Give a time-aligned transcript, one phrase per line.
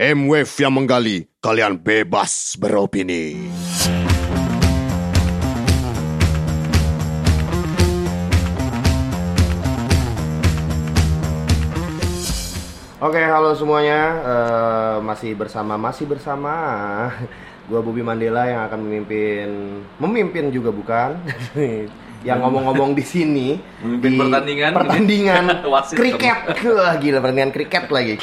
[0.00, 3.36] M-Wave yang menggali, kalian bebas beropini.
[12.96, 14.00] Oke, halo semuanya.
[14.24, 16.56] Eh, masih bersama masih bersama
[17.68, 19.48] gua Bobby Mandela yang akan memimpin
[20.00, 21.20] memimpin juga bukan.
[22.20, 23.48] yang ngomong-ngomong di sini
[24.04, 24.72] di pertandingan.
[24.76, 25.44] pertandingan
[26.00, 28.14] kriket wah gila pertandingan kriket lagi.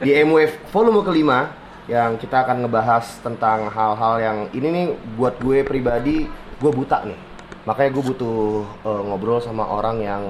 [0.00, 1.52] Di MWF volume kelima
[1.84, 4.86] yang kita akan ngebahas tentang hal-hal yang ini nih
[5.20, 6.24] buat gue pribadi
[6.60, 7.18] gue buta nih.
[7.68, 10.22] Makanya gue butuh eh, ngobrol sama orang yang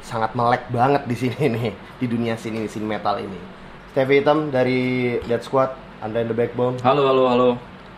[0.00, 3.38] sangat melek banget di sini nih di dunia sini sini metal ini.
[3.90, 6.78] Stevie Hitam dari Dead Squad Anda in the Backbone.
[6.86, 7.50] Halo, halo, halo.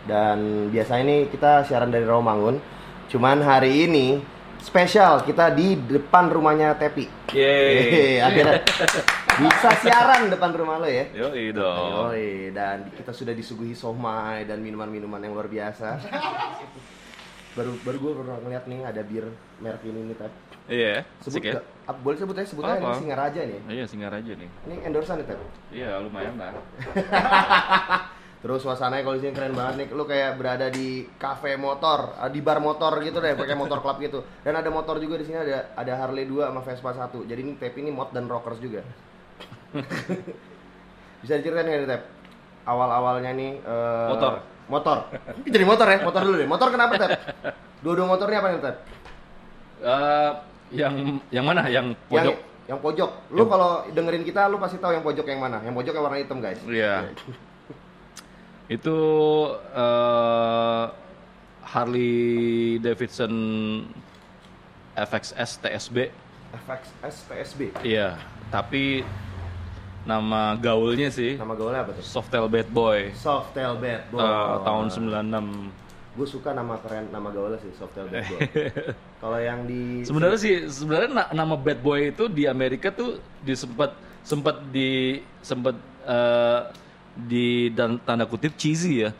[0.03, 2.59] dan biasanya ini kita siaran dari Rawamangun.
[3.07, 4.19] Cuman hari ini
[4.63, 8.23] spesial kita di depan rumahnya Tepi Yeay.
[8.27, 8.63] akhirnya
[9.35, 12.09] bisa siaran depan rumah lo ya Yoi dong.
[12.09, 15.99] Yoi, dan kita sudah disuguhi somai dan minuman-minuman yang luar biasa.
[17.53, 19.25] baru baru gue pernah ngeliat nih ada bir
[19.61, 20.33] merek ini nih Tep.
[20.63, 21.59] Iya, Sebut ya?
[21.85, 23.59] Ah, boleh sebut aja sebut aja ini Singaraja nih.
[23.67, 24.49] Iya, Singaraja nih.
[24.49, 25.39] Ini endorsean nih Tep.
[25.69, 26.55] Iya, lumayan lah.
[28.43, 29.87] Terus suasananya kalau di sini keren banget nih.
[29.95, 34.03] Lu kayak berada di kafe motor, ah, di bar motor gitu deh, pakai motor club
[34.03, 34.19] gitu.
[34.43, 37.23] Dan ada motor juga di sini ada ada Harley 2 sama Vespa 1.
[37.23, 38.83] Jadi ini Tep ini mod dan rockers juga.
[41.23, 42.03] Bisa diceritain nggak nih Tep?
[42.67, 44.33] Awal-awalnya nih eh, Motor.
[44.67, 44.97] Motor.
[45.47, 46.47] Jadi motor ya, motor dulu deh.
[46.51, 47.11] Motor kenapa Tep?
[47.79, 48.75] Dua-dua motornya apa nih Tep?
[49.87, 50.31] Eh,
[50.75, 50.95] yang
[51.31, 51.71] yang mana?
[51.71, 52.35] Yang pojok.
[52.35, 53.11] Yang yang pojok.
[53.31, 55.63] Lu kalau dengerin kita lu pasti tahu yang pojok yang mana.
[55.63, 56.59] Yang pojok yang warna hitam, guys.
[56.67, 57.07] Iya.
[58.67, 58.97] Itu
[59.75, 60.85] eh,
[61.63, 62.15] Harley
[62.79, 63.33] Davidson
[64.93, 65.97] FXS TSB.
[66.53, 67.59] FXS TSB.
[67.81, 68.21] Iya,
[68.53, 69.01] tapi
[70.03, 72.03] nama gaulnya sih Nama gaulnya apa tuh?
[72.03, 73.09] Softail Bad Boy.
[73.17, 74.21] Softail Bad Boy.
[74.21, 75.71] Eh, tahun 96.
[76.13, 78.39] Gue suka nama keren nama gaulnya sih Softail Bad Boy.
[79.23, 83.97] Kalau yang di Sebenarnya sih sebenarnya na- nama Bad Boy itu di Amerika tuh disempat
[84.21, 85.73] sempat di sempat
[86.05, 86.61] eh,
[87.13, 89.11] di dan tanda kutip cheesy ya.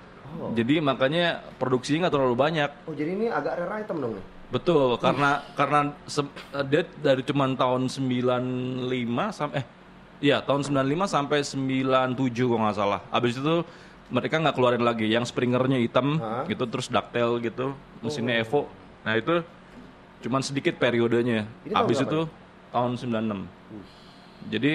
[0.42, 0.50] Oh.
[0.58, 2.70] Jadi makanya produksinya nggak terlalu banyak.
[2.90, 4.26] Oh jadi ini agak rare item dong nih.
[4.54, 9.66] Betul, karena karena se- eh, dia dari cuman tahun 95 sampai eh
[10.22, 13.02] iya tahun 95 sampai 97 kalau nggak salah.
[13.10, 13.66] Habis itu
[14.14, 16.46] mereka nggak keluarin lagi yang springernya hitam Hah?
[16.46, 17.74] gitu terus ductile gitu,
[18.06, 18.70] mesinnya Evo.
[19.02, 19.42] Nah, itu
[20.22, 21.50] cuman sedikit periodenya.
[21.66, 22.30] Ini Habis itu
[22.70, 23.50] tahun 96.
[24.54, 24.74] Jadi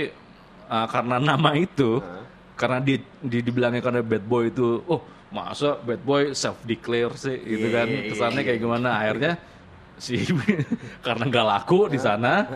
[0.70, 2.26] eh, karena nama itu Hah?
[2.58, 7.38] Karena di, di dibilangnya karena bad boy itu oh masa bad boy self declare sih?
[7.38, 7.86] Gitu kan.
[7.86, 8.10] Iya.
[8.10, 8.98] kesannya kayak gimana?
[8.98, 9.38] Akhirnya
[9.98, 10.14] si
[11.06, 12.46] karena nggak laku di sana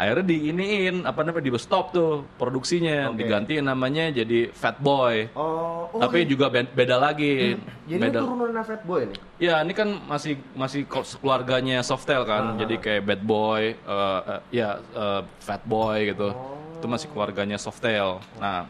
[0.00, 3.20] akhirnya diiniin apa namanya di stop tuh produksinya Oke.
[3.20, 5.28] digantiin namanya jadi fat boy.
[5.36, 6.28] Oh, oh tapi iya.
[6.28, 7.60] juga be- beda lagi.
[7.84, 8.20] Jadi ini beda.
[8.24, 9.18] turunan Fat Boy nih.
[9.36, 10.88] ya ini kan masih masih
[11.20, 12.56] keluarganya softail kan.
[12.56, 16.32] Jadi kayak bad boy eh, eh, ya eh, fat boy gitu.
[16.80, 18.64] Itu masih keluarganya softail nah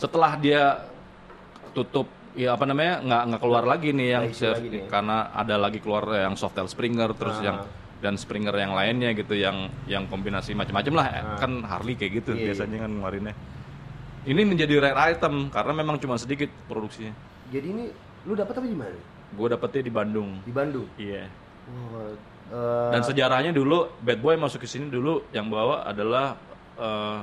[0.00, 0.80] setelah dia
[1.70, 4.82] tutup ya apa namanya nggak nggak keluar lagi nih yang chef- lagi nih.
[4.88, 7.44] karena ada lagi keluar yang softail springer terus Ah.
[7.44, 7.56] yang
[8.00, 11.06] dan springer yang lainnya gitu yang yang kombinasi macam-macam lah
[11.36, 12.34] kan Harley kayak gitu Ah.
[12.34, 13.34] Iya, biasanya kan ngeluarinnya
[14.22, 17.12] ini menjadi rare item karena memang cuma sedikit produksinya
[17.50, 17.84] Jadi ini
[18.22, 18.96] lu dapat apa di mana?
[19.30, 20.86] gue dapetnya di Bandung Di Bandung.
[20.96, 21.28] iya
[21.70, 22.10] Oh,
[22.50, 26.34] eh, dan sejarahnya dulu Bad Boy masuk ke sini dulu yang bawa adalah
[26.74, 27.18] eh,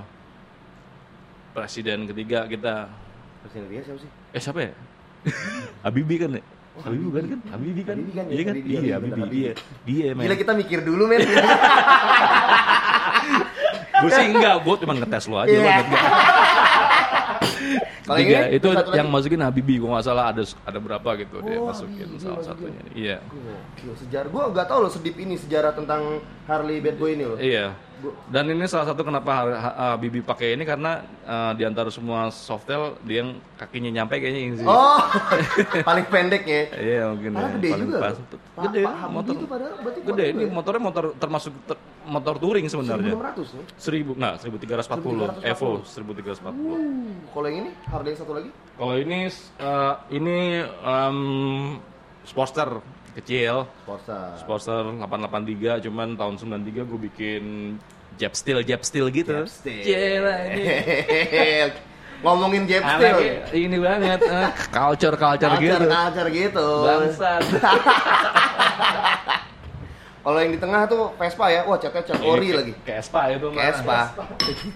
[1.57, 2.85] presiden ketiga kita.
[3.41, 4.09] Presiden dia siapa sih?
[4.29, 4.73] eh siapa ya?
[5.85, 6.43] Habibie kan ya?
[6.77, 7.39] Habibie bukan kan?
[7.49, 7.97] Habibie kan?
[7.97, 8.53] Habibie kan ya, iya kan?
[8.53, 9.17] Habibie, iya Habibie, Habibie.
[9.17, 9.51] Bener, dia
[9.89, 11.25] dia men Gila kita mikir dulu men.
[13.97, 14.55] gue sih enggak.
[14.61, 15.57] Gue cuma ngetes lo aja lo.
[15.57, 15.81] Iya.
[18.07, 18.99] Kalau Tiga, ini itu satu lagi.
[19.03, 22.43] yang masukin Habibie gue nggak salah ada ada berapa gitu dia Oh, masukin Habibie salah
[22.45, 22.81] satunya.
[22.93, 23.17] Iya.
[23.97, 24.29] Sejarah.
[24.29, 27.41] Gua nggak tahu loh sedip ini sejarah tentang Harley Bad Boy ini loh.
[27.41, 27.73] Iya.
[28.27, 29.31] Dan ini salah satu kenapa
[29.93, 34.55] Habibie pakai ini karena eh, di antara semua softail dia yang kakinya nyampe kayaknya ini
[34.61, 34.67] sih.
[34.67, 35.01] Oh,
[35.89, 36.61] paling pendek ya.
[36.71, 37.97] Iya mungkin ya, gede paling juga.
[37.99, 38.15] pas.
[38.63, 39.33] Gede Habibie motor.
[39.33, 40.49] itu padahal berarti Gede ini ya?
[40.51, 43.13] motornya motor termasuk ter- motor touring sebenarnya.
[43.13, 43.65] 1600 nih.
[43.75, 45.51] 1000 enggak 1340 1340.
[45.51, 46.37] Evo 1340.
[46.47, 46.79] Uh,
[47.33, 48.49] kalau yang ini Harley yang satu lagi?
[48.77, 51.17] Kalau ini eh, ini em,
[52.23, 52.69] Sportster
[53.17, 53.65] kecil.
[53.83, 54.37] Forza.
[54.37, 57.43] Sportster 883 cuman tahun 93 gue bikin
[58.17, 59.45] jab steel jab steel gitu.
[59.49, 59.85] Steel.
[59.85, 60.65] Gila, ini.
[62.17, 63.69] Ngomongin Anaknya Steel.
[63.69, 65.85] ini banget, eh, culture culture gitu.
[65.85, 66.67] Culture gitu.
[66.81, 67.45] Bangsat.
[70.27, 72.73] Kalau yang di tengah tuh Vespa ya, wah catnya cat ori lagi.
[72.83, 73.47] Kayak Vespa itu.
[73.53, 73.63] Mah.
[73.63, 73.99] Vespa.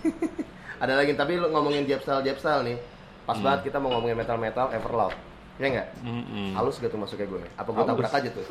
[0.86, 2.78] Ada lagi tapi lu ngomongin Jeb style Jeb style nih.
[3.26, 5.14] Pas banget kita mau ngomongin metal-metal Everloud.
[5.62, 5.88] Ya enggak?
[6.02, 6.58] Mm-mm.
[6.58, 7.42] Halus gak tuh masuknya gue?
[7.54, 8.46] Apa gue tabrak aja tuh?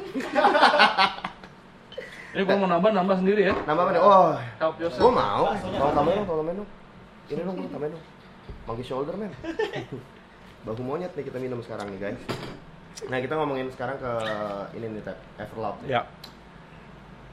[2.31, 3.55] Ini gua mau nambah nambah sendiri ya.
[3.67, 4.03] Nambah apa nih?
[4.07, 4.31] Oh,
[4.63, 5.03] Help yourself.
[5.03, 5.45] gue mau.
[5.51, 6.71] Tolong tambahin dong, tolong tambahin dong.
[7.27, 8.05] Ini dong, gue tambahin dong.
[8.71, 9.35] Monkey shoulder, men.
[10.71, 12.21] Bahu monyet nih kita minum sekarang nih, guys.
[13.11, 14.13] Nah, kita ngomongin sekarang ke
[14.79, 15.19] ini nih, Ted.
[15.43, 15.83] Everloud.
[15.91, 16.07] Ya.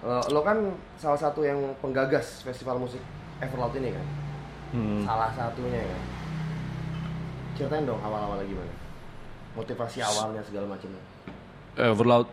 [0.02, 3.02] Eh, lo kan salah satu yang penggagas festival musik
[3.38, 4.06] Everloud ini kan?
[4.74, 5.06] Hmm.
[5.06, 6.00] Salah satunya ya.
[7.54, 8.74] Ceritain dong awal-awalnya gimana?
[9.58, 11.02] Motivasi awalnya segala macamnya.
[11.74, 12.30] Everloud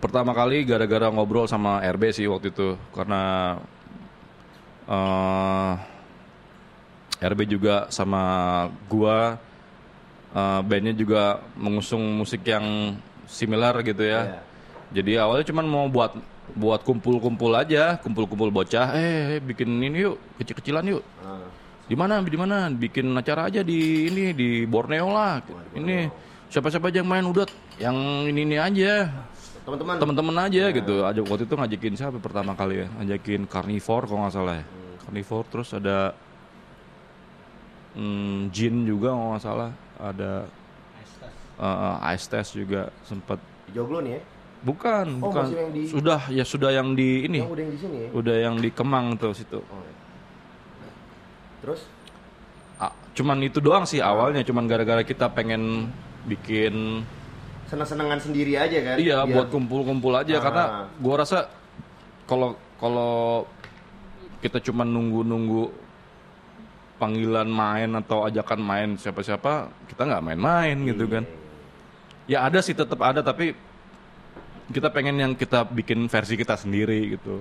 [0.00, 3.56] pertama kali gara-gara ngobrol sama RB sih waktu itu karena
[4.88, 5.72] eh
[7.20, 8.22] RB juga sama
[8.88, 9.36] gua
[10.32, 12.96] eh, bandnya juga mengusung musik yang
[13.28, 14.20] similar gitu ya.
[14.24, 14.40] Iya.
[14.90, 16.12] Jadi awalnya cuman mau buat
[16.50, 21.04] buat kumpul-kumpul aja, kumpul-kumpul bocah, eh, eh, bikin ini yuk, kecil-kecilan yuk.
[21.22, 21.46] Ah,
[21.86, 22.18] Di mana?
[22.22, 22.66] Di mana?
[22.70, 25.38] Bikin acara aja di ini di Borneo lah.
[25.74, 26.10] Ini
[26.50, 27.46] siapa-siapa aja yang main udah
[27.78, 29.08] yang ini ini aja.
[29.60, 29.94] Teman-teman.
[30.02, 30.94] temen-temen aja gitu.
[31.06, 32.86] Ajak waktu itu ngajakin siapa pertama kali ya?
[32.98, 34.64] Ngajakin carnivore kalau nggak salah ya.
[35.06, 35.98] Carnivore terus ada
[37.94, 39.70] hmm, Jin juga kalau nggak salah.
[40.00, 40.32] Ada
[41.60, 43.38] uh, Ice Test juga sempat
[43.70, 44.22] Joglo nih ya.
[44.60, 45.44] bukan Oh, bukan.
[45.54, 47.40] yang di- sudah ya sudah yang di ini.
[47.44, 48.08] Yang udah yang di sini ya.
[48.10, 49.60] udah yang di Kemang tuh situ.
[49.60, 49.94] Oh, iya.
[51.62, 51.80] Terus?
[52.80, 54.40] Ah, cuman itu doang sih awalnya.
[54.42, 55.92] Cuman gara-gara kita pengen
[56.24, 57.04] bikin
[57.70, 58.96] seneng-senengan sendiri aja kan?
[58.98, 60.42] Iya, Biar- buat kumpul-kumpul aja Ah.
[60.42, 60.64] karena
[60.98, 61.46] gua rasa
[62.26, 63.46] kalau kalau
[64.40, 65.70] kita cuma nunggu-nunggu
[66.96, 71.24] panggilan main atau ajakan main siapa-siapa, kita nggak main-main gitu kan.
[72.28, 73.56] Ya ada sih tetap ada tapi
[74.70, 77.40] kita pengen yang kita bikin versi kita sendiri gitu.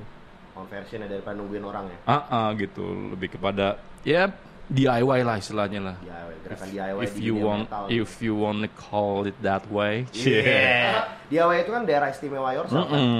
[0.49, 1.97] conversion daripada nungguin orang ya.
[2.03, 2.83] Ah, ah, gitu
[3.15, 4.27] lebih kepada ya
[4.69, 5.95] DIY lah istilahnya lah.
[5.97, 7.83] DIY, gerakan DIY If di you want, metal.
[7.89, 11.09] if you want to call it that way, Yeah.
[11.25, 12.85] DIY itu kan daerah istimewa yourself.
[12.85, 12.93] kan?
[12.93, 13.19] Mm-mm.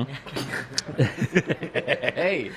[2.16, 2.54] hey.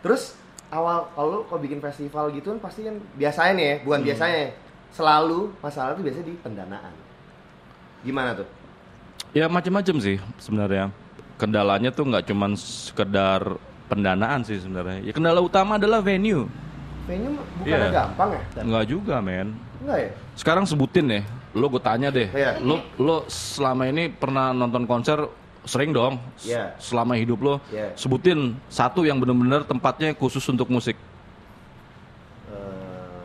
[0.00, 0.38] Terus
[0.68, 3.84] awal kalau kok bikin festival gitu kan pasti kan biasanya nih ya, Hmm.
[3.84, 4.42] bukan biasanya.
[4.90, 6.94] Selalu masalah tuh biasanya di pendanaan.
[8.02, 8.48] Gimana tuh?
[9.30, 10.90] Ya macam-macam sih sebenarnya.
[11.34, 13.54] Kendalanya tuh nggak cuman sekedar
[13.86, 14.98] pendanaan sih sebenarnya.
[15.02, 16.50] Ya kendala utama adalah venue.
[17.10, 17.90] Venue bukannya Iya.
[17.90, 18.42] gampang ya?
[18.54, 19.48] Dan- Nggak juga men.
[19.82, 20.10] Enggak ya?
[20.38, 21.22] Sekarang sebutin deh.
[21.52, 22.30] Lo gue tanya deh.
[22.30, 22.62] Iya.
[22.62, 25.18] Lo lo selama ini pernah nonton konser
[25.66, 26.22] sering dong.
[26.40, 26.78] Iya.
[26.78, 27.54] Selama hidup lo.
[27.68, 27.90] Iya.
[27.94, 30.94] Sebutin satu yang bener-bener tempatnya khusus untuk musik.
[32.46, 33.18] Eh,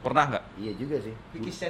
[0.00, 0.44] Pernah nggak?
[0.56, 1.14] iya juga sih.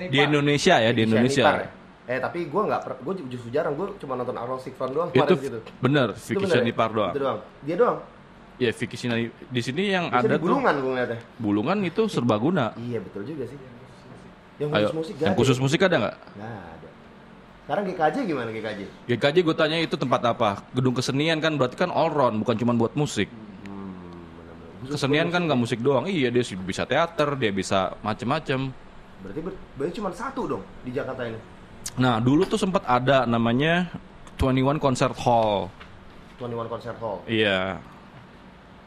[0.07, 1.45] Di Indonesia ya di Di Indonesia.
[1.59, 1.69] Ya?
[2.07, 3.75] Eh tapi gue nggak, gue justru jarang.
[3.75, 5.59] Gue cuma nonton Agnostic Front doang Itu kemarin gitu.
[5.83, 6.09] bener.
[6.15, 6.63] Itu Vicky bener ya?
[6.63, 7.11] Shanipar doang.
[7.11, 7.39] Itu doang.
[7.67, 7.99] Dia doang.
[8.57, 9.37] Ya Vicky Shanipar.
[9.47, 11.21] Di sini yang Bisa ada di tuh bulungan gue ngeliatnya.
[11.37, 12.73] bulungan itu serbaguna.
[12.75, 13.59] Iya betul juga sih.
[14.57, 16.17] Yang Ayo, khusus musik yang khusus musik ada nggak?
[16.33, 16.89] Nggak ada.
[17.67, 18.81] Sekarang GKJ gimana GKJ?
[19.05, 20.65] GKJ gue tanya itu tempat apa?
[20.73, 23.29] Gedung kesenian kan berarti kan all round bukan cuma buat musik.
[23.67, 26.09] Hmm, Kesenian kan nggak musik doang.
[26.09, 28.73] Iya dia bisa teater, dia bisa macem-macem.
[29.21, 31.37] Berarti ber- berarti cuma satu dong di Jakarta ini.
[31.99, 33.93] Nah dulu tuh sempat ada namanya
[34.39, 35.69] 21 Concert Hall.
[36.39, 37.21] 21 Concert Hall.
[37.27, 37.77] Iya.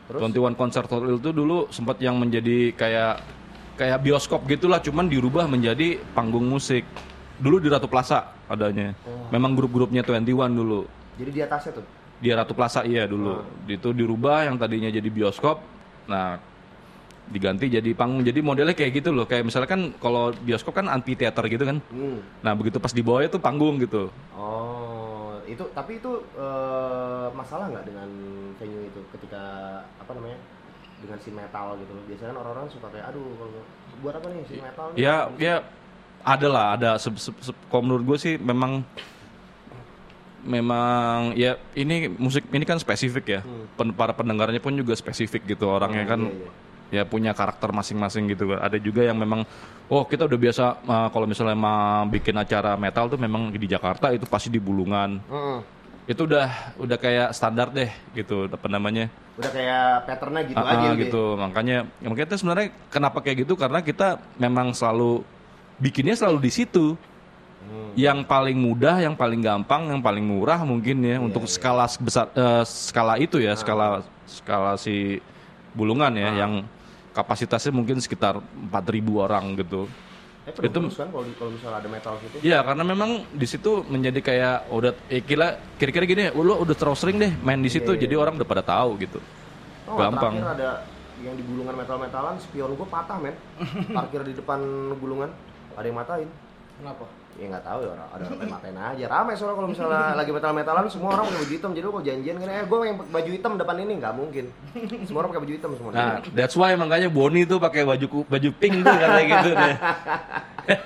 [0.10, 3.22] Terus 21 Concert Hall itu dulu sempat yang menjadi kayak
[3.76, 6.82] kayak bioskop gitulah, cuman dirubah menjadi panggung musik.
[7.38, 8.92] Dulu di Ratu Plaza adanya.
[9.30, 10.82] Memang grup-grupnya 21 dulu.
[11.14, 11.86] jadi di atasnya tuh.
[12.18, 15.60] di Ratu Plaza iya dulu itu dirubah yang tadinya jadi bioskop
[16.06, 16.36] nah
[17.26, 21.14] diganti jadi panggung jadi modelnya kayak gitu loh kayak misalnya kan kalau bioskop kan anti
[21.14, 22.20] teater gitu kan Hmm.
[22.40, 24.89] nah begitu pas di bawah itu panggung gitu Oh,
[25.50, 28.10] itu tapi itu eh, masalah nggak dengan
[28.56, 29.42] venue itu ketika
[29.98, 30.38] apa namanya
[31.00, 32.04] dengan si metal gitu loh.
[32.06, 33.26] Biasanya kan orang-orang suka kayak aduh
[34.00, 34.98] buat apa nih si metal nih?
[35.00, 35.56] ya ya
[36.22, 36.90] ada lah ada.
[36.96, 38.84] Se- se- se- kalau menurut gue sih memang
[40.40, 43.42] memang ya ini musik ini kan spesifik ya.
[43.76, 46.20] Pen- para pendengarnya pun juga spesifik gitu orangnya kan.
[46.24, 46.50] iya,
[46.90, 48.54] ya punya karakter masing-masing gitu.
[48.54, 49.46] Ada juga yang memang
[49.90, 54.10] oh kita udah biasa uh, kalau misalnya mau bikin acara metal tuh memang di Jakarta
[54.14, 55.22] itu pasti di Bulungan.
[55.26, 55.60] Mm-mm.
[56.10, 58.50] itu udah udah kayak standar deh gitu.
[58.50, 59.14] Apa namanya?
[59.38, 61.02] Udah kayak patternnya gitu Ah, aja gitu.
[61.06, 61.24] gitu.
[61.38, 63.54] Makanya ya, makanya itu sebenarnya kenapa kayak gitu?
[63.54, 65.22] Karena kita memang selalu
[65.78, 66.86] bikinnya selalu di situ.
[67.60, 67.92] Hmm.
[67.94, 72.64] yang paling mudah yang paling gampang yang paling murah mungkin ya untuk skala besar eh,
[72.64, 73.52] skala itu Ah.
[73.52, 73.88] ya skala
[74.26, 75.20] skala si
[75.76, 76.64] bulungan ya yang
[77.12, 78.70] kapasitasnya mungkin sekitar 4000
[79.18, 79.90] orang gitu
[80.48, 82.42] Eh, Itu- kan kalau kalau misalnya ada metal gitu.
[82.42, 86.98] Iya karena memang di situ menjadi kayak udah eh, kira kira-kira gini lo udah terus
[86.98, 88.04] sering deh main di situ Iya, iya.
[88.08, 89.20] jadi orang udah pada tahu gitu
[89.86, 90.70] Oh, gampang Terakhir ada
[91.22, 93.36] yang di gulungan metal-metalan spion gue patah men
[93.98, 94.58] parkir di depan
[94.98, 95.30] gulungan
[95.76, 96.30] ada yang matain
[96.82, 97.06] Kenapa?
[97.40, 100.86] Ya nggak tahu ya orang ada orang matain aja ramai soalnya kalau misalnya lagi metal-metalan
[100.86, 103.52] semua orang pakai baju hitam jadi lu kok janjian kan eh gue yang baju hitam
[103.56, 104.46] depan ini nggak mungkin
[105.04, 108.50] semua orang pakai baju hitam semua Nah, that's why makanya Boni tuh pakai baju baju
[108.54, 109.76] pink tuh katanya gitu deh.
[110.68, 110.78] eh,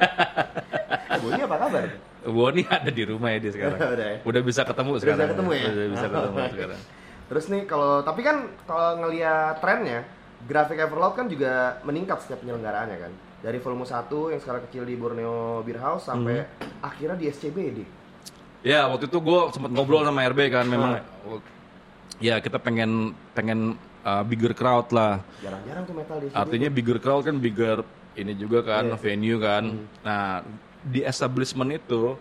[1.23, 1.83] Boni apa kabar
[2.23, 3.79] Boni ada di rumah ya dia sekarang.
[3.97, 4.17] Udah ya?
[4.23, 5.19] Udah bisa ketemu Udah sekarang.
[5.19, 5.63] bisa ketemu ya?
[5.65, 6.79] Udah bisa ketemu sekarang.
[7.23, 9.99] Terus nih kalau tapi kan kalau ngelihat trennya
[10.43, 11.51] grafik Everloud kan juga
[11.83, 13.11] meningkat setiap penyelenggaraannya kan.
[13.43, 16.79] Dari volume 1 yang sekarang kecil di Borneo Beer House sampai Hmm.
[16.79, 17.83] akhirnya di SCBD.
[18.63, 21.03] Ya waktu itu gue sempat ngobrol sama RB kan memang.
[22.17, 25.19] Ya kita pengen pengen uh, bigger crowd lah.
[25.37, 26.39] Jarang-jarang tuh metal di SCBD.
[26.39, 27.77] Artinya bigger crowd kan bigger
[28.13, 28.97] ini juga kan Iya.
[28.97, 29.63] venue kan.
[30.01, 30.39] Nah
[30.79, 32.15] di establishment itu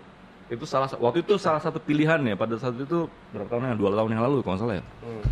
[0.48, 3.78] itu salah sa- waktu itu salah satu pilihan ya pada saat itu berapa tahun yang
[3.78, 4.84] dua tahun yang lalu kalau nggak salah ya.
[5.00, 5.22] Hmm.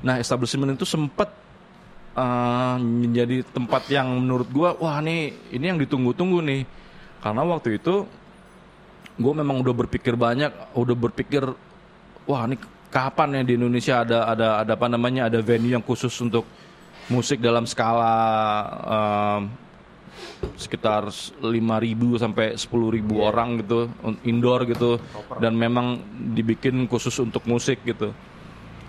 [0.00, 1.34] Nah establishment itu sempat
[2.16, 6.62] uh, menjadi tempat yang menurut gua wah nih ini yang ditunggu-tunggu nih.
[7.20, 8.08] Karena waktu itu
[9.16, 11.40] gue memang udah berpikir banyak udah berpikir
[12.28, 12.60] wah ini
[12.92, 16.44] kapan ya di Indonesia ada ada ada apa namanya ada venue yang khusus untuk
[17.08, 18.14] musik dalam skala
[18.84, 19.42] um,
[20.56, 21.52] sekitar 5.000
[22.20, 22.68] sampai 10.000
[23.16, 23.88] orang gitu
[24.24, 25.00] indoor gitu.
[25.40, 26.00] Dan memang
[26.36, 28.12] dibikin khusus untuk musik gitu.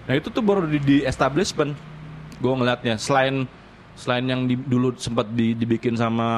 [0.07, 1.75] Nah itu tuh baru di, di establishment
[2.37, 3.45] gue ngeliatnya selain
[3.93, 6.29] selain yang di- dulu sempat di- dibikin sama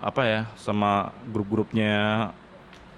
[0.00, 0.90] apa ya sama
[1.30, 2.26] grup-grupnya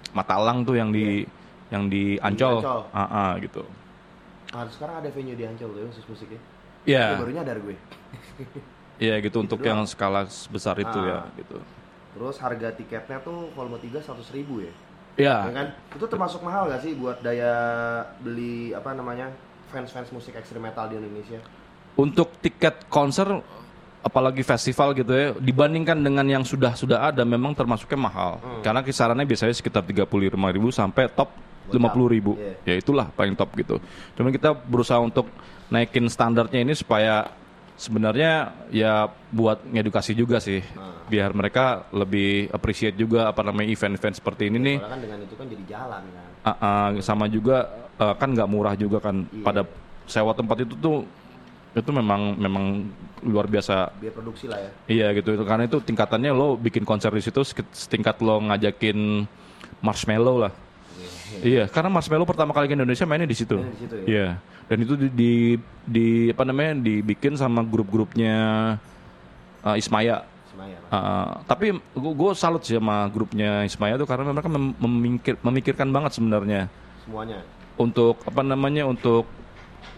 [0.09, 1.21] Matalang tuh yang di
[1.69, 2.81] yang di Ancol, Ancol.
[2.89, 3.61] Ah, ah, gitu.
[4.49, 6.41] Nah, sekarang ada venue di Ancol tuh khusus musiknya.
[6.87, 7.75] Ya, Gue baru nyadar gue.
[8.97, 11.29] ya gitu untuk yang skala besar itu ya Ah.
[11.37, 11.59] gitu.
[12.17, 14.73] Terus harga tiketnya tuh volume 3 100 ribu ya.
[15.17, 15.67] Ya, Ya kan?
[15.91, 17.51] Itu termasuk mahal gak sih buat daya
[18.17, 19.29] beli apa namanya
[19.67, 21.37] fans-fans musik ekstrim metal di Indonesia?
[21.97, 23.25] Untuk tiket konser
[24.05, 28.39] apalagi festival gitu ya dibandingkan dengan yang sudah sudah ada memang termasuknya mahal.
[28.63, 30.07] Karena kisarannya biasanya sekitar 35.000
[30.71, 31.29] sampai top
[31.67, 32.53] 50.000 Iya.
[32.63, 33.75] ya itulah paling top gitu.
[34.15, 35.27] Cuman kita berusaha untuk
[35.67, 37.27] naikin standarnya ini supaya
[37.75, 40.63] sebenarnya ya buat ngedukasi juga sih.
[41.11, 44.77] Biar mereka lebih appreciate juga apa namanya event-event seperti ini nih.
[44.79, 46.25] Soalnya kan dengan itu kan jadi jalan kan.
[46.47, 47.67] Ah, ah, sama juga
[47.99, 49.67] eh, kan nggak murah juga kan pada
[50.07, 51.03] sewa tempat itu tuh
[51.79, 52.65] itu memang memang
[53.21, 54.71] luar biasa Biar produksi lah ya.
[54.87, 57.41] iya gitu itu karena itu tingkatannya lo bikin konser di situ
[57.73, 59.25] setingkat lo ngajakin
[59.81, 60.53] marshmallow lah
[61.41, 64.05] iya karena marshmallow pertama kali ke Indonesia mainnya di situ situ ya?
[64.05, 64.27] iya
[64.67, 65.31] dan itu di, di
[65.87, 68.35] di apa namanya dibikin sama grup-grupnya
[69.63, 70.27] eh, Ismaya.
[70.87, 76.15] Uh, tapi gue salut sih sama grupnya Ismaya tuh karena mereka mem- memikir- memikirkan banget
[76.17, 76.71] sebenarnya
[77.03, 77.43] Semuanya.
[77.77, 79.27] untuk apa namanya untuk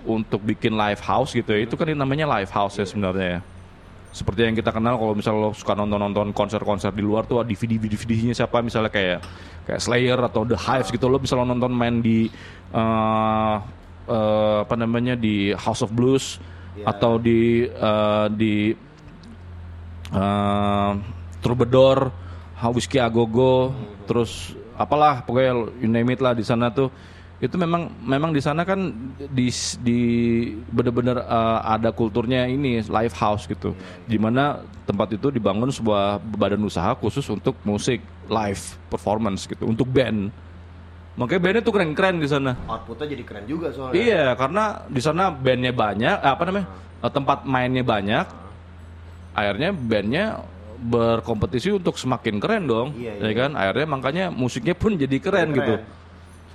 [0.06, 1.66] untuk bikin live house gitu ya.
[1.66, 3.42] Itu kan ini namanya live house ya sebenarnya ya.
[4.10, 8.34] Seperti yang kita kenal kalau misalnya lo suka nonton-nonton konser-konser di luar tuh DVD DVD-nya
[8.34, 8.60] siapa?
[8.66, 9.22] Misalnya kayak
[9.70, 11.06] kayak Slayer atau The Hives gitu.
[11.06, 12.26] Lo bisa lo nonton main di
[12.74, 13.56] eh,
[14.10, 16.42] eh, apa namanya di House of Blues
[16.82, 18.74] atau di eh, di
[20.10, 20.92] eh,
[21.40, 22.12] Troubadour,
[22.76, 23.72] Whiskey Agogo,
[24.04, 26.88] terus apalah pokoknya you name it lah di sana tuh
[27.40, 28.92] itu memang memang di sana kan
[29.32, 29.48] di
[29.80, 30.00] di
[30.76, 33.72] bener-bener eh, ada kulturnya ini live house gitu
[34.04, 39.88] di mana tempat itu dibangun sebuah badan usaha khusus untuk musik live performance gitu untuk
[39.88, 40.28] band
[41.16, 43.96] makanya bandnya tuh keren-keren di sana Outputnya jadi keren juga soalnya.
[44.00, 46.68] Iya, karena di sana bandnya banyak, eh, apa namanya,
[47.04, 48.26] eh, tempat mainnya banyak.
[49.36, 50.26] Akhirnya bandnya
[50.80, 53.36] berkompetisi untuk semakin keren dong, Iya, ya iya.
[53.36, 53.52] kan?
[53.52, 55.74] Akhirnya makanya musiknya pun jadi keren, Jadi gitu.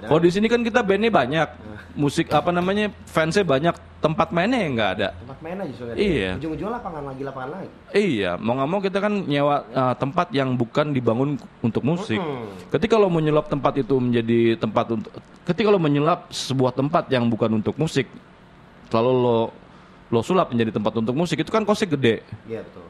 [0.05, 0.11] Keren.
[0.13, 1.49] Kalau di sini kan kita bandnya banyak,
[1.97, 5.09] musik apa namanya, fansnya banyak, tempat mainnya yang nggak ada.
[5.17, 5.97] Tempat main aja soalnya.
[5.97, 6.31] Iya.
[6.37, 7.69] Ujung-ujung lapangan lagi, lapangan lagi.
[7.97, 12.21] Iya, mau nggak mau kita kan nyewa eh, tempat yang bukan dibangun untuk musik.
[12.21, 12.69] Mm-mm.
[12.69, 15.11] Ketika lo menyulap tempat itu menjadi tempat untuk,
[15.49, 18.05] ketika lo menyulap sebuah tempat yang bukan untuk musik,
[18.93, 19.39] lalu lo
[20.13, 22.21] lo sulap menjadi tempat untuk musik, itu kan kosnya gede.
[22.45, 22.87] Iya betul.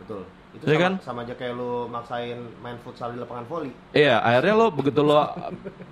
[0.00, 0.22] Betul.
[0.56, 0.92] Itu Iya sama, kan?
[1.04, 3.70] sama aja kayak lu maksain main futsal di lapangan voli.
[3.92, 5.16] Iya, akhirnya lo begitu lo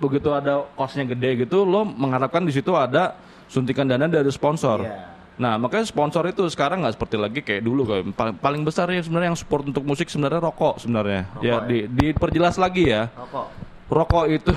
[0.01, 3.13] begitu ada kosnya gede gitu, lo mengharapkan di situ ada
[3.45, 4.81] suntikan dana dari sponsor.
[4.81, 5.13] Iya.
[5.35, 9.03] Nah, makanya sponsor itu sekarang nggak seperti lagi kayak dulu kayak paling, paling besar ya
[9.03, 11.27] sebenarnya yang support untuk musik sebenarnya rokok sebenarnya.
[11.35, 11.67] Rokok ya, ya?
[11.67, 13.11] di diperjelas lagi ya.
[13.11, 13.47] Rokok.
[13.85, 14.51] Rokok itu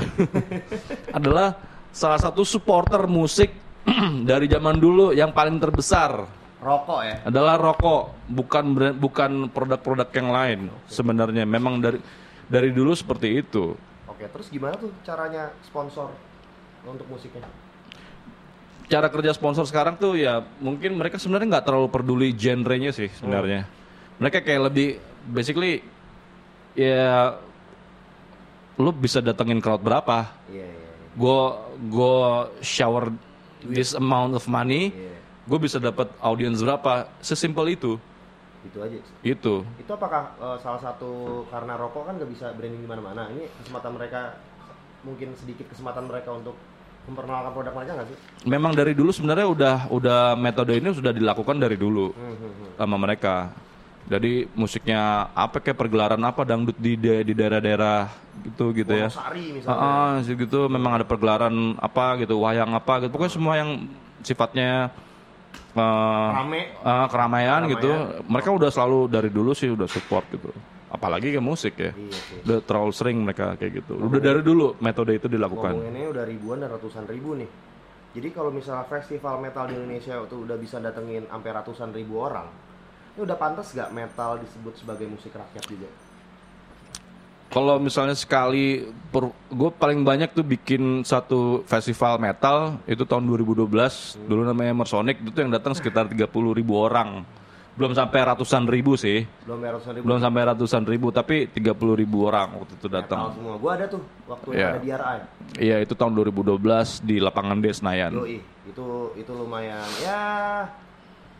[1.19, 1.59] adalah
[1.91, 3.51] salah satu supporter musik
[4.31, 7.17] dari zaman dulu yang paling terbesar Rokok ya.
[7.23, 10.59] adalah rokok, bukan brand- bukan produk-produk yang lain
[10.91, 11.47] sebenarnya.
[11.47, 12.03] Memang dari
[12.51, 13.79] dari dulu seperti itu.
[14.11, 16.11] Oke, terus gimana tuh caranya sponsor
[16.83, 17.47] untuk musiknya?
[18.89, 23.69] cara kerja sponsor sekarang tuh ya mungkin mereka sebenarnya nggak terlalu peduli genrenya sih sebenarnya.
[24.17, 24.97] Mereka kayak lebih
[25.29, 25.85] basically
[26.73, 27.37] ya
[28.81, 30.33] lu bisa datengin crowd berapa?
[30.49, 30.73] Iya, iya.
[30.73, 30.91] iya.
[31.13, 31.41] Gue
[31.85, 32.19] gue
[32.65, 33.13] shower
[33.61, 35.18] this amount of money, Iya.
[35.49, 37.09] Gue bisa dapat audience berapa?
[37.25, 37.97] Sesimpel itu.
[38.69, 38.99] Itu aja.
[39.25, 39.65] Itu.
[39.81, 43.33] Itu apakah eh, salah satu karena rokok kan nggak bisa branding di mana-mana.
[43.33, 44.37] Ini kesempatan mereka
[45.07, 46.59] mungkin sedikit kesempatan mereka untuk
[47.09, 48.19] memperkenalkan produk mereka nggak sih?
[48.45, 52.71] Memang dari dulu sebenarnya udah udah metode ini sudah dilakukan dari dulu Hmm, hmm, hmm.
[52.77, 53.49] sama mereka.
[54.09, 58.09] Jadi musiknya apa kayak pergelaran apa dangdut di di daerah-daerah
[58.41, 59.13] gitu gitu ya.
[59.13, 59.85] Wonosari misalnya.
[59.85, 63.13] Ah, ah, gitu memang ada pergelaran apa gitu, wayang apa gitu.
[63.13, 63.85] Pokoknya semua yang
[64.25, 64.89] sifatnya
[65.79, 66.61] eh, Rame.
[66.83, 67.63] ah, keramaian, Keramaian.
[67.73, 67.91] gitu.
[68.27, 70.51] Mereka udah selalu dari dulu sih udah support gitu.
[70.89, 71.93] Apalagi ke musik ya.
[71.93, 72.41] Iya sih.
[72.49, 74.01] Udah terlalu sering mereka kayak gitu.
[74.01, 75.77] Udah dari dulu metode itu dilakukan.
[75.77, 77.51] Ngomonginnya udah ribuan dan ratusan ribu nih.
[78.17, 82.49] Jadi kalau misalnya festival metal di Indonesia itu udah bisa datengin sampai ratusan ribu orang,
[83.15, 85.89] ini udah pantas gak metal disebut sebagai musik rakyat juga?
[87.49, 88.85] Kalau misalnya sekali,
[89.49, 93.65] gue paling banyak tuh bikin satu festival metal itu tahun 2012.
[94.29, 97.25] Dulu namanya Emersonic itu yang datang sekitar 30 ribu orang.
[97.73, 99.25] Belum sampai ratusan ribu sih.
[99.49, 103.21] Belum ratusan ribu Belum sampai ratusan ribu, tapi 30 ribu orang waktu itu metal datang.
[103.33, 103.55] semua.
[103.57, 105.19] Gua ada tuh waktu yang ada di RI.
[105.63, 108.13] Iya itu tahun 2012 di lapangan D Senayan.
[108.19, 108.87] Yoi, itu
[109.17, 110.21] itu lumayan ya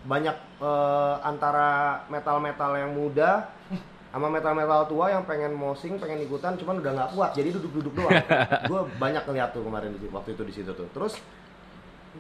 [0.07, 3.51] banyak eh, antara metal-metal yang muda
[4.19, 8.19] sama metal-metal tua yang pengen mosing, pengen ikutan, cuman udah nggak kuat, jadi duduk-duduk doang.
[8.71, 10.91] gue banyak ngeliat tuh kemarin di, waktu itu di situ tuh.
[10.91, 11.23] Terus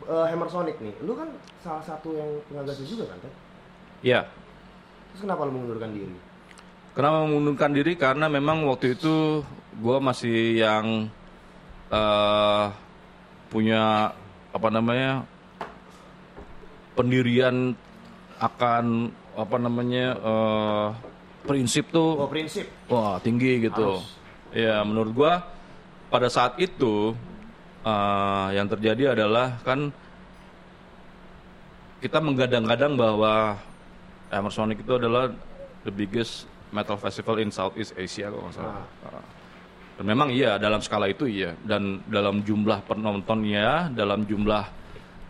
[0.07, 3.19] eh, Hammer Sonic nih, lu kan salah satu yang pengagasnya juga kan?
[4.07, 4.31] Iya.
[5.11, 6.14] Terus kenapa lu mengundurkan diri?
[6.95, 7.93] Kenapa mengundurkan diri?
[7.99, 9.43] Karena memang waktu itu
[9.83, 11.11] gue masih yang
[11.90, 12.67] eh
[13.50, 14.14] punya
[14.55, 15.26] apa namanya
[16.95, 17.75] pendirian
[18.38, 20.88] akan apa namanya eh
[21.49, 22.69] prinsip tuh Oh prinsip.
[22.93, 23.97] wah tinggi gitu.
[23.97, 24.12] Harus.
[24.52, 25.33] Ya menurut gua
[26.12, 27.17] pada saat itu
[27.83, 29.88] eh, yang terjadi adalah kan
[31.99, 33.59] kita menggadang-gadang bahwa
[34.29, 35.33] Emersonic itu adalah
[35.83, 38.85] the biggest metal festival in Southeast Asia kalau nggak salah.
[39.99, 44.64] Dan memang iya dalam skala itu iya dan dalam jumlah penontonnya, dalam jumlah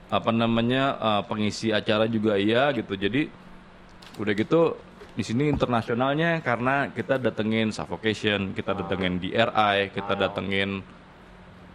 [0.09, 2.93] apa namanya eh, pengisi acara juga iya gitu.
[2.99, 3.31] Jadi
[4.19, 4.75] udah gitu
[5.19, 10.79] di sini internasionalnya karena kita datengin Suffocation, kita datengin DRI, kita datengin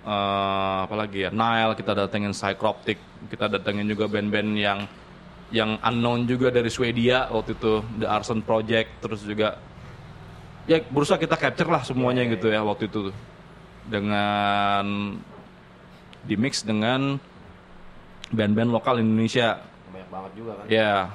[0.03, 2.95] eh apa lagi ya Nile, kita datengin Psychroptic,
[3.27, 4.79] kita datengin juga band-band yang
[5.51, 9.59] yang unknown juga dari Swedia waktu itu The Arson Project, terus juga
[10.63, 13.11] ya berusaha kita capture lah semuanya gitu ya waktu itu
[13.91, 14.87] dengan
[16.23, 17.19] di mix dengan
[18.31, 19.59] band-band lokal Indonesia.
[19.91, 20.65] Banyak banget juga kan.
[20.71, 21.11] Ya,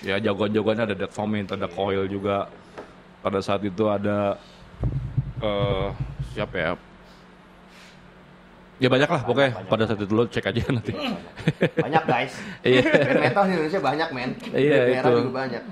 [0.00, 2.48] ya jagoan-jagoannya ada Dead Vomit, ada Coil juga.
[3.20, 4.38] Pada saat itu ada
[5.38, 5.88] eh
[6.32, 6.72] siapa ya?
[8.76, 9.50] Ya banyak lah pokoknya.
[9.66, 10.92] Pada saat itu lo cek aja nanti.
[11.86, 12.32] Banyak guys.
[12.60, 12.84] Iya.
[12.84, 14.30] Band metal di Indonesia banyak men.
[14.52, 15.10] Iya, merah itu.
[15.24, 15.62] juga banyak.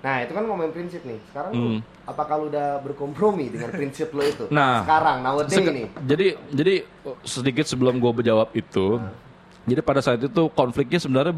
[0.00, 1.20] Nah itu kan ngomongin prinsip nih.
[1.28, 1.78] Sekarang lu, Hmm.
[2.08, 4.44] apakah lu udah berkompromi dengan prinsip lo itu?
[4.48, 5.86] Nah, sekarang nowadays nih.
[6.08, 6.74] Jadi jadi
[7.24, 8.96] sedikit sebelum gue menjawab itu,
[9.64, 11.32] jadi pada saat itu konfliknya sebenarnya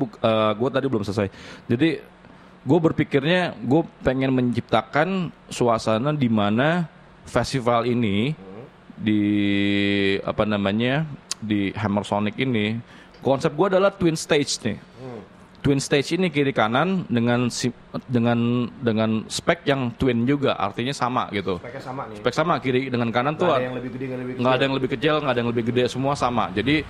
[0.54, 1.30] gue tadi belum selesai.
[1.70, 2.02] Jadi
[2.66, 6.90] gue berpikirnya gue pengen menciptakan suasana di mana
[7.22, 8.34] festival ini
[8.98, 9.22] di
[10.26, 11.06] apa namanya
[11.38, 12.80] di Hammer Sonic ini
[13.22, 14.78] konsep gue adalah twin stage nih.
[15.62, 17.50] Twin stage ini kiri kanan dengan
[18.06, 21.58] dengan dengan spek yang twin juga artinya sama gitu.
[21.58, 22.22] Speknya sama nih.
[22.22, 24.42] Spek sama kiri dengan kanan Nggak tuh ada yang lebih gede, nggak ada yang lebih
[24.42, 26.54] nggak ada yang lebih kecil, nggak ada yang lebih gede, semua sama.
[26.54, 26.86] Jadi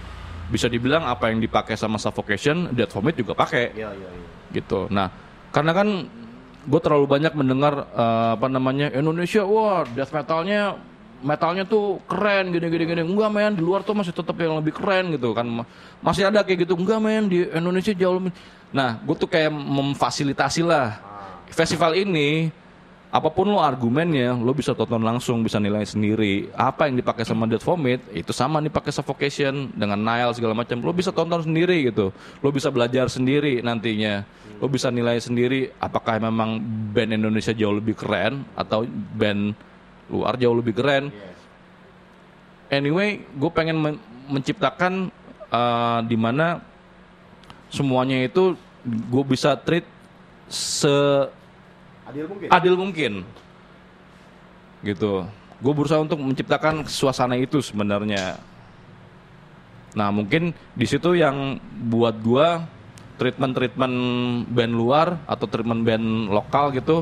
[0.46, 4.28] bisa dibilang apa yang dipakai sama Suffocation, Dead Vomit juga pakai Iya iya iya.
[4.54, 4.86] gitu.
[4.88, 5.10] Nah,
[5.50, 5.88] karena kan
[6.66, 10.78] gue terlalu banyak mendengar eh, apa namanya Indonesia, wah death metalnya
[11.16, 13.02] metalnya tuh keren gini gini gini.
[13.02, 15.46] Enggak men di luar tuh masih tetap yang lebih keren gitu kan.
[15.48, 15.66] Ma-
[16.04, 16.76] Masih ada kayak gitu.
[16.76, 18.32] Enggak men di Indonesia jauh lebih.
[18.70, 21.00] Nah, gue tuh kayak memfasilitasi lah
[21.50, 22.52] festival ini.
[23.06, 26.50] Apa pun lo argumennya, lo bisa tonton langsung, bisa nilai sendiri.
[26.52, 30.82] Apa yang dipakai sama Dead Vomit, itu sama dipakai Suffocation dengan Nile segala macam.
[30.82, 32.10] Lo bisa tonton sendiri gitu.
[32.42, 34.26] Lo bisa belajar sendiri nantinya.
[34.58, 36.58] Lo bisa nilai sendiri apakah memang
[36.92, 39.54] band Indonesia jauh lebih keren atau band
[40.10, 41.14] luar jauh lebih keren.
[42.66, 45.14] Anyway, gue pengen men- menciptakan
[45.54, 46.58] uh, di mana
[47.70, 49.86] semuanya itu gue bisa treat
[50.50, 50.90] se
[52.06, 52.48] Adil mungkin.
[52.48, 53.12] adil mungkin
[54.82, 58.38] gitu gue berusaha untuk menciptakan suasana itu sebenarnya
[59.96, 61.56] Nah mungkin di situ yang
[61.88, 62.68] buat gua
[63.16, 63.96] treatment-treatment
[64.44, 67.00] band luar atau treatment band lokal gitu,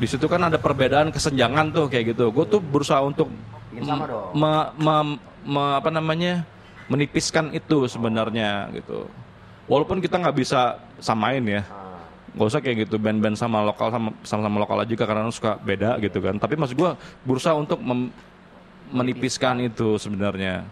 [0.00, 2.32] di situ kan ada perbedaan kesenjangan tuh kayak gitu.
[2.32, 3.28] Gue tuh berusaha untuk
[3.68, 4.32] Bikin sama dong.
[4.32, 6.48] me- me- me- apa namanya
[6.88, 9.04] menipiskan itu sebenarnya gitu.
[9.68, 11.83] Walaupun kita nggak bisa samain ya, Ah,
[12.34, 16.18] nggak usah kayak gitu band-band sama lokal sama sama lokal aja karena suka beda gitu
[16.18, 16.34] kan.
[16.36, 18.10] Tapi maksud gua berusaha untuk mem-
[18.90, 20.66] menipiskan itu sebenarnya.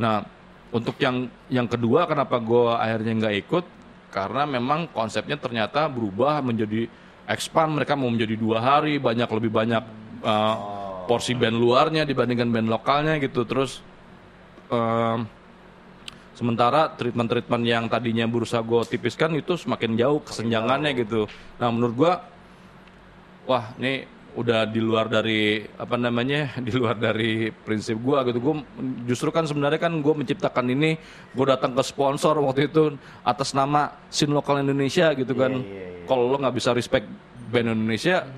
[0.00, 0.24] Nah
[0.72, 3.64] untuk yang yang kedua kenapa gua akhirnya nggak ikut
[4.10, 6.88] karena memang konsepnya ternyata berubah menjadi
[7.28, 9.82] expand mereka mau menjadi dua hari banyak lebih banyak
[10.24, 10.56] uh,
[11.04, 13.84] porsi band luarnya dibandingkan band lokalnya gitu terus
[14.72, 15.28] um,
[16.36, 21.24] sementara treatment-treatment yang tadinya berusaha gue tipiskan itu semakin jauh kesenjangannya gitu.
[21.56, 22.12] Nah menurut gua
[23.48, 24.04] wah ini
[24.36, 28.36] udah di luar dari apa namanya di luar dari prinsip gua gitu.
[28.38, 28.54] Gue
[29.08, 31.00] justru kan sebenarnya kan gue menciptakan ini
[31.32, 35.56] gue datang ke sponsor waktu itu atas nama scene lokal Indonesia gitu kan.
[36.04, 37.08] Kalau lo nggak bisa respect
[37.48, 38.28] band Indonesia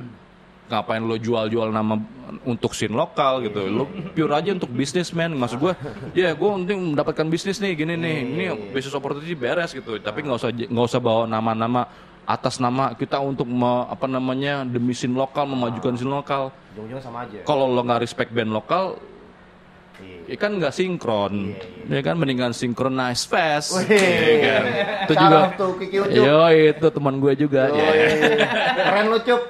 [0.68, 1.96] ngapain lo jual-jual nama
[2.44, 5.72] untuk scene lokal gitu lo pure aja untuk bisnis man maksud gue
[6.12, 10.38] ya gue penting mendapatkan bisnis nih gini nih ini bisnis opportunity beres gitu tapi nggak
[10.38, 11.88] usah nggak usah bawa nama-nama
[12.28, 16.52] atas nama kita untuk me- apa namanya demi scene lokal memajukan scene lokal
[17.00, 17.40] sama aja.
[17.48, 19.00] kalau lo nggak respect band lokal.
[20.28, 21.56] Ya kan nggak sinkron
[21.88, 23.88] ya kan mendingan synchronize fast Wih.
[23.88, 24.64] ya kan
[25.08, 25.38] itu juga
[25.80, 26.12] Kiki Ucup.
[26.12, 27.80] yo itu teman gue juga ya.
[27.80, 28.08] Yoi.
[28.76, 29.42] Keren lu cup.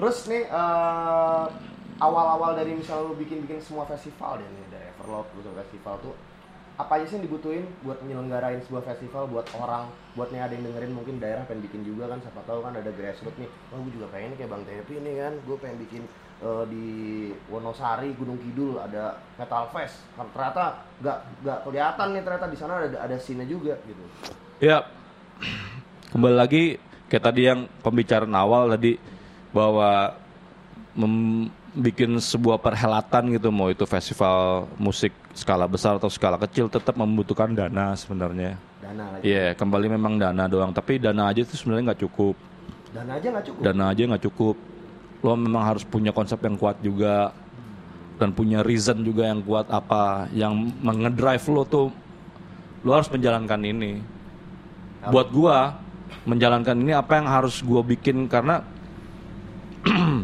[0.00, 1.44] Terus nih eh,
[2.00, 6.14] awal-awal dari misalnya lu bikin-bikin semua festival deh nih dari Everlord lu festival tuh
[6.80, 10.64] apa aja sih yang dibutuhin buat menyelenggarain sebuah festival buat orang buat nih ada yang
[10.64, 13.92] dengerin mungkin daerah pengen bikin juga kan siapa tahu kan ada grassroots nih oh gue
[14.00, 16.02] juga pengen kayak Bang Tepi nih kan gue pengen bikin
[16.40, 16.88] eh, di
[17.48, 20.64] Wonosari Gunung Kidul ada Metal Fest kan ternyata
[21.00, 24.04] nggak nggak kelihatan nih ternyata di sana ada ada scene juga gitu
[24.60, 24.84] Ya,
[26.12, 26.76] kembali lagi
[27.08, 29.00] kayak tadi yang pembicaraan awal tadi
[29.56, 30.12] bahwa
[30.92, 37.56] membuat sebuah perhelatan gitu, mau itu festival musik skala besar atau skala kecil tetap membutuhkan
[37.56, 38.60] dana sebenarnya.
[38.84, 42.36] dana lagi Iya, kembali memang dana doang, tapi dana aja itu sebenarnya nggak cukup.
[42.92, 44.56] dana aja nggak cukup Dana aja nggak cukup.
[45.20, 47.32] Lo memang harus punya konsep yang kuat juga
[48.16, 51.88] dan punya reason juga yang kuat apa yang mengedrive lo tuh.
[52.84, 54.00] Lo harus menjalankan ini.
[55.08, 55.76] Buat gua
[56.28, 58.60] menjalankan ini apa yang harus gua bikin karena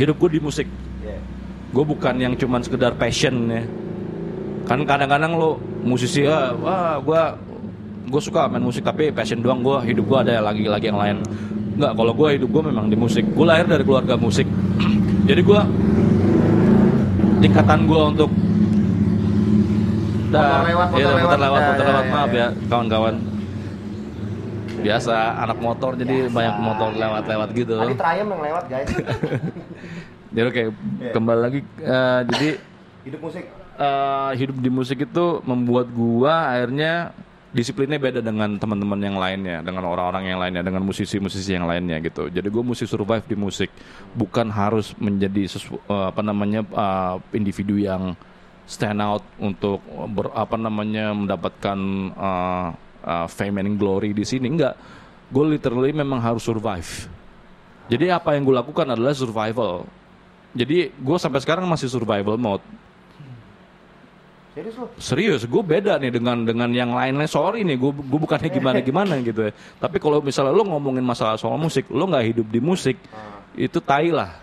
[0.00, 0.68] hidup gua di musik.
[1.70, 3.62] Gue bukan yang cuman sekedar passion ya.
[4.66, 7.22] Kan kadang-kadang lo musisi ah, wah gue
[8.10, 11.18] gue suka main musik tapi passion doang gue hidup gue ada lagi lagi yang lain
[11.80, 14.44] nggak kalau gue hidup gue memang di musik gue lahir dari keluarga musik
[15.24, 15.60] jadi gue
[17.40, 18.30] tingkatan gue untuk
[20.30, 21.20] Motor lewat, motor Iya, lewat.
[21.20, 22.38] motor lewat, Ya, motor ya, lewat, ya, maaf ya.
[22.38, 23.14] ya kawan-kawan.
[24.80, 27.74] Biasa anak motor jadi banyak motor lewat-lewat gitu.
[27.76, 28.88] Tadi Triumph yang lewat guys.
[30.30, 31.10] Jadi oke, Iya.
[31.10, 32.48] kembali lagi eh, jadi
[33.02, 33.44] Hidup musik.
[33.74, 37.10] eh, hidup di musik itu membuat gua akhirnya
[37.50, 42.30] disiplinnya beda dengan teman-teman yang lainnya, dengan orang-orang yang lainnya, dengan musisi-musisi yang lainnya gitu.
[42.30, 43.70] Jadi gue mesti survive di musik,
[44.14, 48.14] bukan harus menjadi sesu, eh, apa namanya eh, individu yang
[48.70, 49.82] stand out untuk
[50.14, 51.78] ber, apa namanya mendapatkan
[52.14, 52.68] eh,
[53.02, 54.46] eh, fame and glory di sini.
[54.46, 54.78] Enggak,
[55.30, 57.10] gue literally memang harus survive.
[57.90, 59.82] Jadi apa yang gue lakukan adalah survival.
[60.54, 62.62] Jadi gue sampai sekarang masih survival mode.
[64.50, 64.74] Serius?
[64.98, 67.30] Serius, gue beda nih dengan dengan yang lain-lain.
[67.30, 69.52] Sorry nih, gue gue bukannya gimana gimana gitu ya.
[69.78, 72.98] Tapi kalau misalnya lo ngomongin masalah soal musik, lo nggak hidup di musik,
[73.54, 74.42] itu tai lah.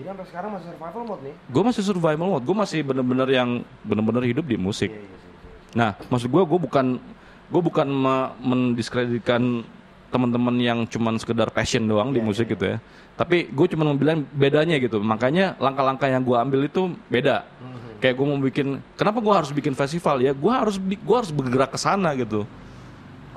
[0.00, 1.34] Jadi sampai sekarang masih survival mode nih.
[1.52, 3.48] Gue masih survival mode, gue masih bener-bener yang
[3.84, 4.88] bener-bener hidup di musik.
[4.88, 5.76] Iya, iya, iya.
[5.76, 6.86] Nah, maksud gue, gue bukan
[7.50, 9.60] gue bukan me- mendiskreditkan
[10.10, 12.76] teman-teman yang cuman sekedar passion doang di musik gitu ya.
[13.14, 15.04] Tapi gue cuma bilang bedanya gitu.
[15.04, 17.44] Makanya langkah-langkah yang gue ambil itu beda.
[18.00, 20.32] Kayak gue mau bikin, kenapa gue harus bikin festival ya?
[20.32, 22.48] Gue harus gue harus bergerak ke sana gitu.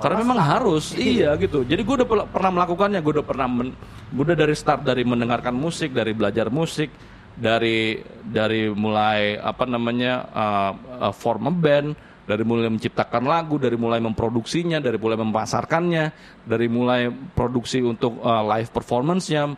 [0.00, 1.62] Karena memang harus, iya gitu.
[1.62, 3.70] Jadi gue udah pel- pernah melakukannya, gue udah pernah, men,
[4.10, 6.90] gue udah dari start dari mendengarkan musik, dari belajar musik,
[7.38, 11.88] dari dari mulai apa namanya uh, uh, form a band,
[12.26, 16.04] dari mulai menciptakan lagu, dari mulai memproduksinya, dari mulai memasarkannya,
[16.42, 19.54] dari mulai produksi untuk uh, live performance-nya,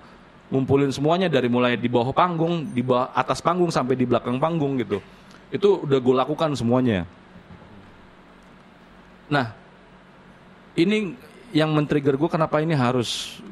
[0.52, 4.78] ngumpulin semuanya dari mulai di bawah panggung, di bawah atas panggung sampai di belakang panggung
[4.78, 5.02] gitu.
[5.50, 7.06] Itu udah gue lakukan semuanya.
[9.26, 9.50] Nah,
[10.78, 11.18] ini
[11.50, 13.42] yang men-trigger gue kenapa ini harus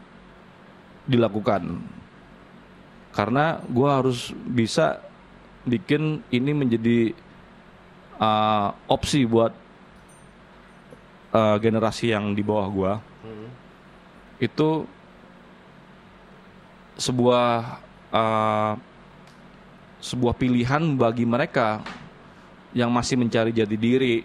[1.07, 1.83] dilakukan.
[3.15, 5.03] Karena gue harus bisa
[5.65, 7.15] bikin ini menjadi
[8.21, 9.55] uh, opsi buat
[11.35, 13.49] uh, generasi yang di bawah gua Hmm.
[14.37, 14.85] itu
[16.97, 17.79] sebuah
[18.11, 18.73] uh,
[19.99, 21.81] sebuah pilihan bagi mereka
[22.77, 24.17] yang masih mencari jati diri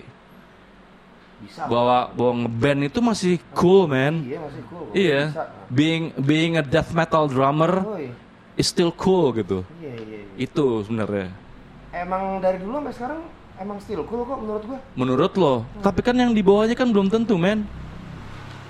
[1.40, 1.72] Bisa.
[1.72, 4.86] bahwa bahwa ngeband itu masih cool man Iya masih cool.
[4.92, 5.44] iya Bisa.
[5.72, 8.12] being being a death metal drummer Woi.
[8.60, 10.18] is still cool gitu Iya iya.
[10.28, 10.44] iya.
[10.46, 11.32] itu sebenarnya
[11.90, 13.20] Emang dari dulu sampai sekarang
[13.58, 14.80] emang still cool kok menurut gua.
[14.94, 17.64] menurut lo tapi kan yang di bawahnya kan belum tentu men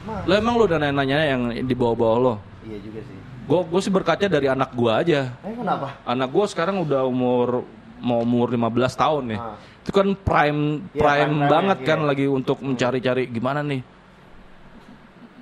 [0.06, 0.24] Mah.
[0.24, 3.18] lo emang lo udah nanya yang di bawah-bawah lo Iya juga sih.
[3.50, 5.98] Gue gue sih berkaca dari anak gua aja Eh kenapa?
[6.06, 7.66] anak gue sekarang udah umur
[8.00, 9.40] mau umur 15 tahun nih.
[9.42, 9.58] Ah.
[9.84, 10.62] Itu kan prime
[10.94, 12.08] Iya, prime banget kan iya.
[12.08, 13.82] lagi untuk mencari-cari gimana nih.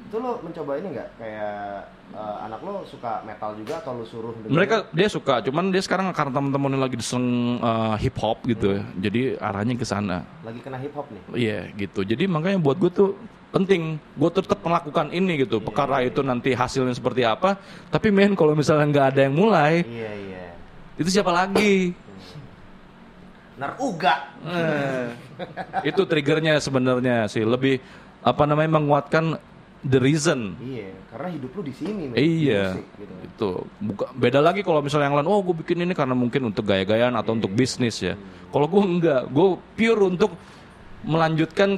[0.08, 1.60] Itu lo mencoba ini nggak kayak
[2.16, 4.56] eh, anak lo suka metal juga atau lo suruh dengerin?
[4.56, 7.60] Mereka dia suka, cuman dia sekarang karena teman-temannya lagi deseng
[8.00, 8.82] hip hop gitu, ya.
[8.98, 10.24] jadi arahnya ke sana.
[10.42, 11.22] lagi kena hip hop nih.
[11.36, 12.02] Iya gitu.
[12.02, 13.10] Jadi makanya buat gue tuh
[13.50, 15.58] penting, gue tetap melakukan ini gitu.
[15.58, 17.56] Perkara itu nanti hasilnya seperti apa.
[17.88, 20.46] Tapi men kalau misalnya nggak ada yang mulai, Iya iya.
[20.96, 21.96] itu siapa lagi?
[23.58, 24.38] Naruga.
[24.46, 25.08] Eh,
[25.90, 27.82] itu triggernya sebenarnya sih lebih
[28.22, 29.42] apa namanya menguatkan
[29.82, 32.04] the reason Iya, karena hidup lu di sini.
[32.10, 32.18] men.
[32.18, 33.14] iya Musik, gitu.
[33.24, 36.66] itu Buka- beda lagi kalau misalnya yang lain oh gue bikin ini karena mungkin untuk
[36.66, 38.14] gaya-gayaan atau untuk bisnis ya
[38.50, 40.34] kalau gue enggak gue pure untuk
[41.02, 41.78] melanjutkan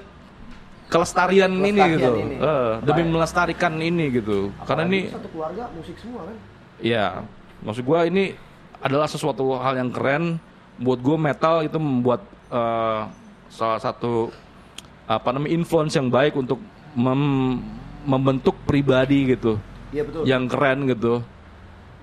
[0.90, 2.36] kelestarian, ini Kelestarian gitu ini.
[2.36, 3.12] Eh, demi Baik.
[3.14, 6.36] melestarikan ini gitu karena Apalagi ini satu keluarga musik semua kan.
[6.80, 7.06] ya
[7.60, 8.24] maksud gue ini
[8.80, 10.42] adalah sesuatu hal yang keren
[10.78, 13.02] buat gue metal itu membuat eh,
[13.48, 14.34] salah satu
[15.06, 16.58] apa namanya influence yang baik untuk
[16.92, 17.62] mem-
[18.02, 19.58] membentuk pribadi gitu
[19.90, 20.22] Iya betul.
[20.24, 21.22] yang keren gitu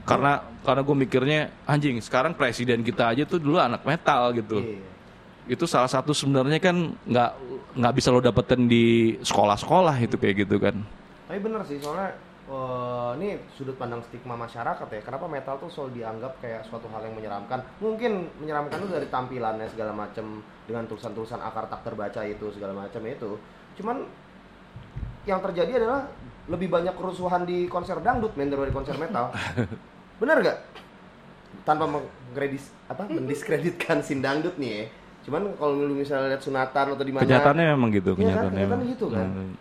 [0.02, 4.82] karena karena gue mikirnya anjing sekarang presiden kita aja tuh dulu anak metal gitu Iya.
[5.48, 7.30] itu salah satu sebenarnya kan nggak
[7.76, 10.80] nggak bisa lo dapetin di sekolah-sekolah itu kayak gitu kan
[11.28, 12.16] Tapi bener sih soalnya
[12.48, 15.02] eh, ini sudut pandang stigma masyarakat ya.
[15.02, 17.66] Kenapa metal tuh selalu dianggap kayak suatu hal yang menyeramkan?
[17.82, 23.02] Mungkin menyeramkan itu dari tampilannya segala macam dengan tulisan-tulisan akar tak terbaca itu segala macam
[23.02, 23.34] itu.
[23.76, 24.06] Cuman
[25.26, 26.06] yang terjadi adalah
[26.46, 29.34] lebih banyak kerusuhan di konser dangdut men daripada di konser metal.
[30.22, 30.58] Bener gak?
[31.66, 34.84] Tanpa mengkredis apa mendiskreditkan sin dangdut nih ya.
[35.26, 38.86] Cuman kalau lu misalnya lihat sunatan atau di mana kenyataannya memang gitu kan, kenyataannya kenyataannya
[38.86, 38.94] memang.
[38.94, 39.26] gitu kan.
[39.26, 39.54] Hmm.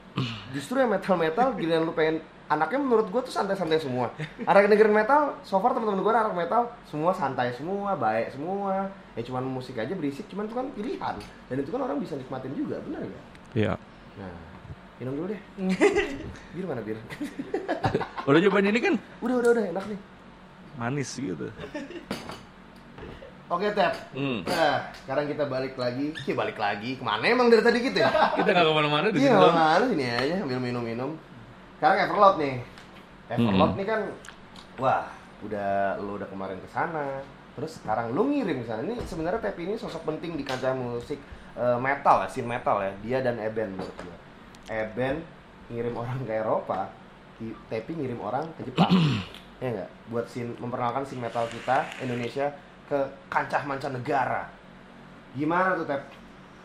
[0.54, 4.14] Justru yang metal-metal giliran lu pengen anaknya menurut gue tuh santai-santai semua.
[4.46, 8.94] Anak dengerin metal, so far teman-teman gue anak metal semua santai semua, baik semua.
[9.18, 11.16] Ya cuman musik aja berisik, cuman itu kan pilihan.
[11.50, 13.22] Dan itu kan orang bisa nikmatin juga, benar ya?
[13.58, 13.74] Iya.
[14.22, 14.34] Nah,
[15.02, 15.42] minum dulu deh.
[16.56, 17.02] bir mana bir?
[18.26, 20.00] udah cobain ini kan udah udah udah enak nih.
[20.76, 21.46] manis gitu
[23.46, 23.94] Oke Tep.
[24.18, 24.42] Hmm.
[24.42, 26.10] Nah, sekarang kita balik lagi.
[26.26, 26.98] Ya balik lagi.
[26.98, 28.10] Ke mana emang dari tadi gitu ya?
[28.38, 29.54] kita nggak ke mana-mana di Iya, sini doang.
[29.54, 31.12] mana sini aja sambil minum-minum.
[31.78, 32.56] Sekarang Everlord nih.
[33.30, 33.78] Everlord Hmm.
[33.78, 34.02] nih kan
[34.76, 35.06] wah,
[35.42, 35.70] udah
[36.02, 37.22] lu udah kemarin ke sana.
[37.54, 38.82] Terus sekarang lu ngirim ke sana.
[38.82, 41.22] Ini sebenarnya Tepi ini sosok penting di kancah musik
[41.54, 42.92] eh, metal ya, scene metal ya.
[43.00, 44.18] Dia dan Eben menurut gua.
[44.68, 45.22] Eben
[45.70, 46.90] ngirim orang ke Eropa,
[47.70, 48.90] Tepi ngirim orang ke Jepang.
[49.62, 49.90] ya enggak?
[50.10, 52.50] Buat scene memperkenalkan scene metal kita Indonesia
[52.86, 54.50] ke kancah mancanegara.
[55.36, 56.02] Gimana tuh Tep?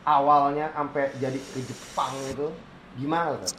[0.05, 2.49] Awalnya sampai jadi ke Jepang itu
[2.97, 3.53] gimana tuh?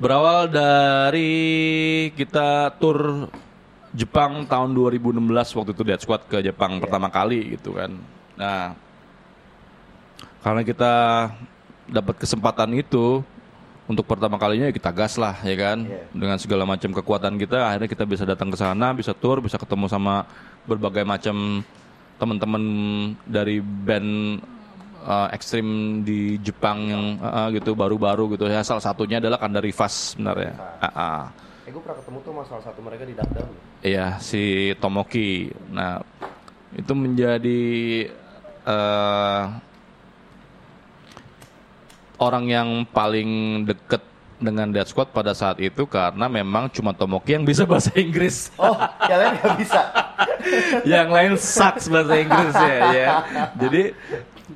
[0.00, 1.30] Berawal dari
[2.16, 3.28] kita tur
[3.92, 5.20] Jepang tahun 2016
[5.52, 6.88] waktu itu Dead Squad ke Jepang Iya.
[6.88, 7.92] pertama kali gitu kan.
[8.40, 8.72] Nah,
[10.40, 10.92] karena kita
[11.92, 13.20] dapat kesempatan itu
[13.90, 15.78] untuk pertama kalinya ya kita gas lah ya kan.
[15.86, 16.02] Iya.
[16.14, 19.90] Dengan segala macam kekuatan kita akhirnya kita bisa datang ke sana, bisa tur, bisa ketemu
[19.90, 20.26] sama
[20.66, 21.66] berbagai macam
[22.22, 22.62] teman-teman
[23.26, 24.38] dari band
[25.02, 29.74] uh, ekstrim di Jepang yang uh, uh, gitu baru-baru gitu ya salah satunya adalah Kandari
[29.74, 30.78] Fast sebenarnya Rivas.
[30.82, 31.22] Ah, ah.
[31.66, 33.50] Eh gue pernah ketemu tuh sama salah satu mereka di Dark Down.
[33.82, 35.98] Iya si Tomoki nah
[36.72, 37.62] itu menjadi
[38.64, 39.42] uh,
[42.22, 44.02] orang yang paling deket
[44.42, 48.74] dengan Dead Squad pada saat itu karena memang cuma Tomoki yang bisa bahasa Inggris Oh,
[49.06, 49.80] yang lain nggak bisa.
[50.98, 53.08] yang lain sucks bahasa Inggris ya, ya.
[53.58, 53.82] Jadi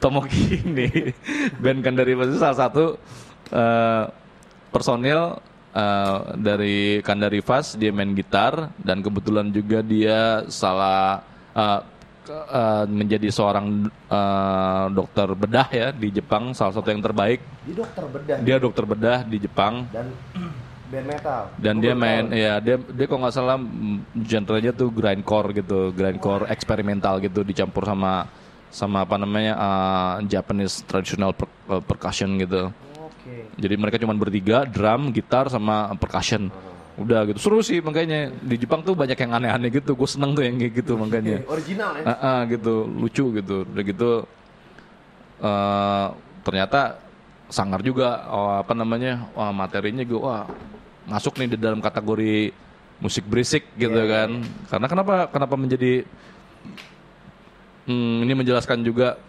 [0.02, 1.14] Tomoki ini
[1.62, 2.85] band Kandari Fast itu salah satu
[3.55, 4.05] eh,
[4.74, 5.38] personil
[5.72, 11.22] eh, dari Kandari Fast dia main gitar dan kebetulan juga dia salah
[11.55, 11.81] eh,
[12.28, 17.40] eh, menjadi seorang eh, dokter bedah ya di Jepang salah satu yang terbaik.
[17.66, 18.36] Dia dokter bedah.
[18.42, 19.86] Dia dokter bedah di Jepang.
[19.90, 20.06] Dan
[20.86, 21.50] Band metal.
[21.58, 26.46] dan dia main ya dia dia kalau nggak salah mm, genrenya tuh grindcore gitu grindcore
[26.46, 28.30] eksperimental gitu dicampur sama
[28.70, 32.70] sama apa namanya uh, Japanese traditional per- uh, percussion gitu.
[33.02, 33.50] Oke.
[33.58, 36.54] jadi mereka cuma bertiga drum gitar sama percussion
[36.96, 37.38] udah gitu.
[37.38, 38.32] Seru sih makanya.
[38.40, 39.92] Di Jepang tuh banyak yang aneh-aneh gitu.
[39.92, 41.44] Gue seneng tuh yang kayak gitu makanya.
[41.48, 42.04] Original ya.
[42.09, 42.88] Ah, ah, gitu.
[42.88, 43.56] Lucu gitu.
[43.68, 44.11] Udah gitu
[45.37, 46.06] eh
[46.40, 46.96] ternyata
[47.52, 50.48] sangar juga oh, apa namanya wah, materinya gue wah
[51.06, 52.50] masuk nih di dalam kategori
[52.98, 54.42] musik berisik gitu kan.
[54.72, 56.09] karena kenapa kenapa menjadi
[57.85, 59.20] hmm, ini menjelaskan juga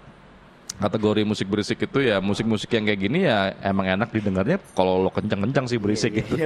[0.77, 5.09] kategori musik berisik itu ya musik-musik yang kayak gini ya emang enak didengarnya kalau lo
[5.09, 6.37] kencang-kencang sih berisik gitu.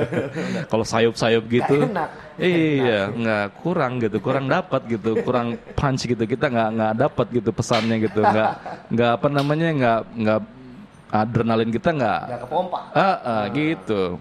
[0.71, 1.83] kalau sayup-sayup gitu.
[1.83, 2.09] enak.
[2.39, 6.23] iya nggak kurang gitu kurang dapat gitu kurang punch gitu.
[6.23, 8.23] Kita nggak nggak dapat gitu pesannya gitu.
[8.23, 8.51] Nggak
[8.87, 10.39] nggak apa namanya nggak nggak
[11.11, 12.79] adrenalin kita nggak Gak kepompa.
[12.95, 14.15] ah, ah, gitu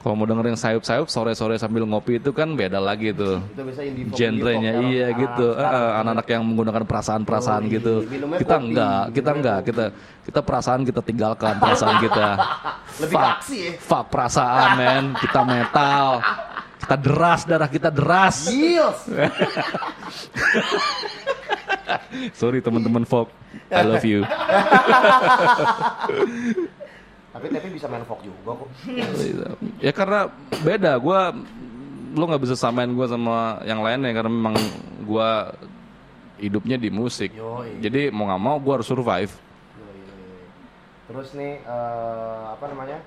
[0.00, 3.38] kalau mau dengerin sayup-sayup sore-sore sambil ngopi itu kan beda lagi tuh.
[3.46, 5.46] Itu indie genrenya indie iya anak- gitu.
[5.52, 6.00] Anak-anak Ah, sekarang.
[6.00, 7.94] anak-anak yang menggunakan perasaan-perasaan Yoi, gitu.
[8.02, 9.58] Minumnya kita kopi, enggak kita enggak.
[9.62, 9.84] Kita
[10.22, 12.26] kita perasaan kita tinggalkan perasaan kita.
[13.00, 13.28] Lebih Fuck.
[13.36, 13.72] aksi ya.
[13.78, 15.04] fuck perasaan men.
[15.14, 16.06] Kita metal.
[16.80, 18.48] Kita deras darah kita deras.
[22.32, 23.28] Sorry teman-teman folk.
[23.68, 24.22] I love you
[27.30, 28.68] Tapi tapi bisa main folk juga kok.
[29.86, 30.26] ya karena
[30.66, 31.20] beda gue
[32.18, 34.58] lo nggak bisa samain gue sama yang lainnya karena memang
[35.06, 35.30] gue
[36.42, 37.78] hidupnya di musik Yoi.
[37.78, 40.00] jadi mau nggak mau gue harus survive Yoi.
[41.10, 42.98] Terus nih eh, apa namanya?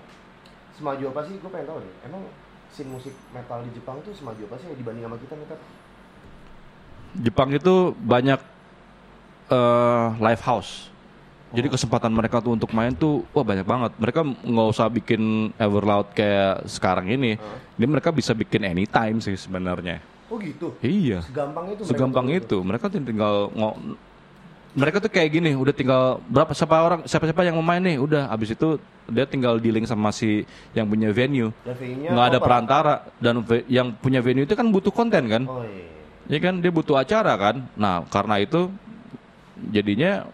[0.80, 1.36] Semaju apa sih?
[1.40, 1.94] Gue pengen tahu nih.
[2.08, 2.22] Emang
[2.72, 5.48] scene musik metal di Jepang tuh semaju apa sih dibanding sama kita nih?
[7.28, 8.40] Jepang itu banyak
[9.52, 10.93] eh, live house.
[11.54, 13.92] Jadi kesempatan mereka tuh untuk main tuh wah banyak banget.
[14.02, 17.38] Mereka nggak usah bikin Everloud kayak sekarang ini.
[17.78, 20.02] Ini mereka bisa bikin anytime sih sebenarnya.
[20.34, 20.74] Oh gitu.
[20.82, 21.22] Iya.
[21.22, 21.86] Segampang itu.
[21.86, 22.40] mereka Segampang tuh.
[22.42, 22.58] itu.
[22.66, 23.78] Mereka tuh tinggal ngo-
[24.74, 28.02] mereka tuh kayak gini, udah tinggal berapa siapa orang siapa siapa yang mau main nih,
[28.02, 31.54] udah abis itu dia tinggal dealing sama si yang punya venue.
[32.10, 32.46] Nggak ada apa?
[32.50, 35.46] perantara dan yang punya venue itu kan butuh konten kan.
[35.46, 35.86] Oh iya.
[36.26, 37.70] Ya kan dia butuh acara kan.
[37.78, 38.74] Nah, karena itu
[39.70, 40.26] jadinya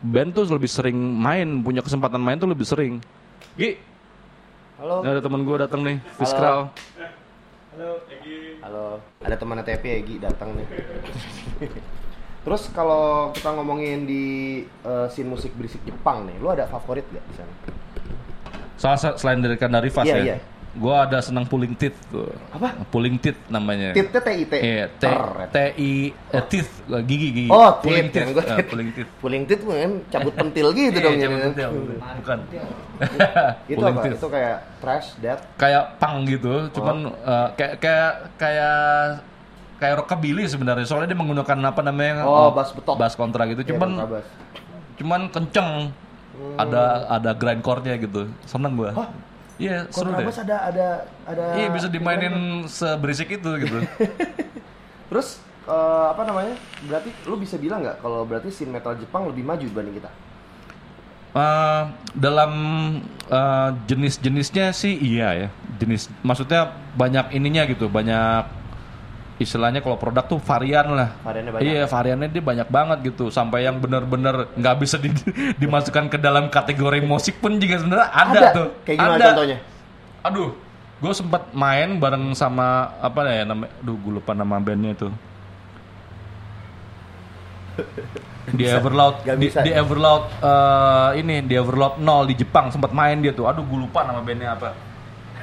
[0.00, 3.00] band tuh lebih sering main, punya kesempatan main tuh lebih sering.
[3.56, 3.76] Gi,
[4.80, 5.04] Halo.
[5.04, 6.72] ini ada temen gue datang nih, Fiskral.
[8.60, 9.00] Halo.
[9.24, 10.66] Ada teman TP Egi datang nih.
[12.44, 14.24] Terus kalau kita ngomongin di
[14.64, 17.52] eh, scene musik berisik Jepang nih, lu ada favorit gak di sana?
[18.80, 20.24] Salah sa- selain dari Kandari Fast Iya, ya.
[20.24, 20.36] iya.
[20.70, 22.30] Gue ada senang pulling teeth tuh.
[22.54, 22.78] Apa?
[22.88, 23.90] Pulling teeth namanya.
[23.90, 24.52] Titnya TIT.
[24.54, 25.48] Iya, T Keren.
[25.50, 26.70] T I eh, teeth
[27.04, 27.46] gigi gigi.
[27.50, 28.22] Oh, pulling tit.
[28.22, 28.38] teeth.
[28.38, 28.66] Tit.
[28.70, 29.10] pulling teeth.
[29.18, 31.14] Pulling tit kan cabut pentil gitu Iya, dong.
[31.18, 31.46] cabut ini.
[31.50, 31.68] pentil.
[32.22, 32.38] Bukan.
[33.72, 34.00] Itu apa?
[34.00, 34.18] teeth.
[34.22, 35.42] Itu kayak trash, death.
[35.56, 37.18] kayak punk gitu, cuman Oh.
[37.26, 38.78] eh, kayak kayak kayak
[39.76, 40.86] kayak rockabilly sebenarnya.
[40.86, 42.22] Soalnya dia menggunakan apa namanya?
[42.22, 42.94] Oh, eh, bass betok.
[42.94, 43.60] Bass kontra gitu.
[43.60, 44.24] Kayak Cuman kontrabas.
[44.96, 45.70] cuman kenceng.
[46.56, 48.30] Ada ada grindcore-nya gitu.
[48.46, 48.94] Seneng gua.
[48.94, 49.10] Hah?
[49.60, 50.24] Iya, seru deh.
[50.24, 50.86] Kontrabas ada ada
[51.28, 53.76] ada Iya, bisa dimainin seberisik itu gitu.
[55.12, 55.36] Terus
[55.68, 56.56] eh, apa namanya?
[56.88, 60.10] Berarti lu bisa bilang nggak kalau berarti scene metal Jepang lebih maju dibanding kita?
[61.36, 61.82] Eh,
[62.16, 62.52] dalam
[63.28, 65.48] eh, jenis-jenisnya sih iya ya.
[65.76, 68.59] Jenis maksudnya banyak ininya gitu, banyak
[69.40, 71.16] istilahnya kalau produk tuh varian lah.
[71.24, 71.64] Variannya banyak.
[71.64, 73.32] Iya, variannya dia banyak banget gitu.
[73.32, 75.16] Sampai yang bener-bener nggak bisa di-
[75.56, 78.48] dimasukkan ke dalam kategori musik pun juga sebenarnya ada, Ada.
[78.52, 78.68] tuh.
[78.84, 79.26] Kayak gimana Ada.
[79.32, 79.58] contohnya?
[80.20, 80.48] Aduh,
[81.00, 83.72] gue sempat main bareng sama apa ya namanya?
[83.80, 85.12] Aduh, gue lupa nama bandnya tuh.
[88.50, 89.78] Di Everloud, di, bisa di ya?
[89.78, 93.46] Everloud eh, ini di Everloud 0 di Jepang sempat main dia tuh.
[93.46, 94.74] Aduh, gue lupa nama bandnya apa.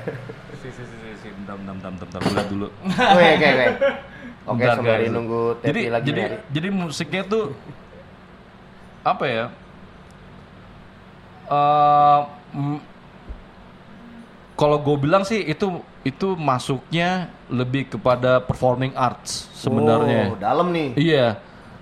[1.55, 2.33] bentar bentar bentar bentar, bentar.
[2.35, 2.67] Liat dulu.
[3.13, 3.67] Oke oke oke.
[4.47, 5.11] Oke, Bentar, sembari guys.
[5.11, 6.37] nunggu Tepi jadi lagi jadi nyari.
[6.49, 7.45] jadi musiknya tuh
[9.03, 9.45] apa ya
[12.53, 12.77] mm,
[14.55, 15.67] kalau gue bilang sih itu
[16.01, 20.95] itu masuknya lebih kepada performing arts sebenarnya Oh, dalam nih.
[20.97, 21.37] iya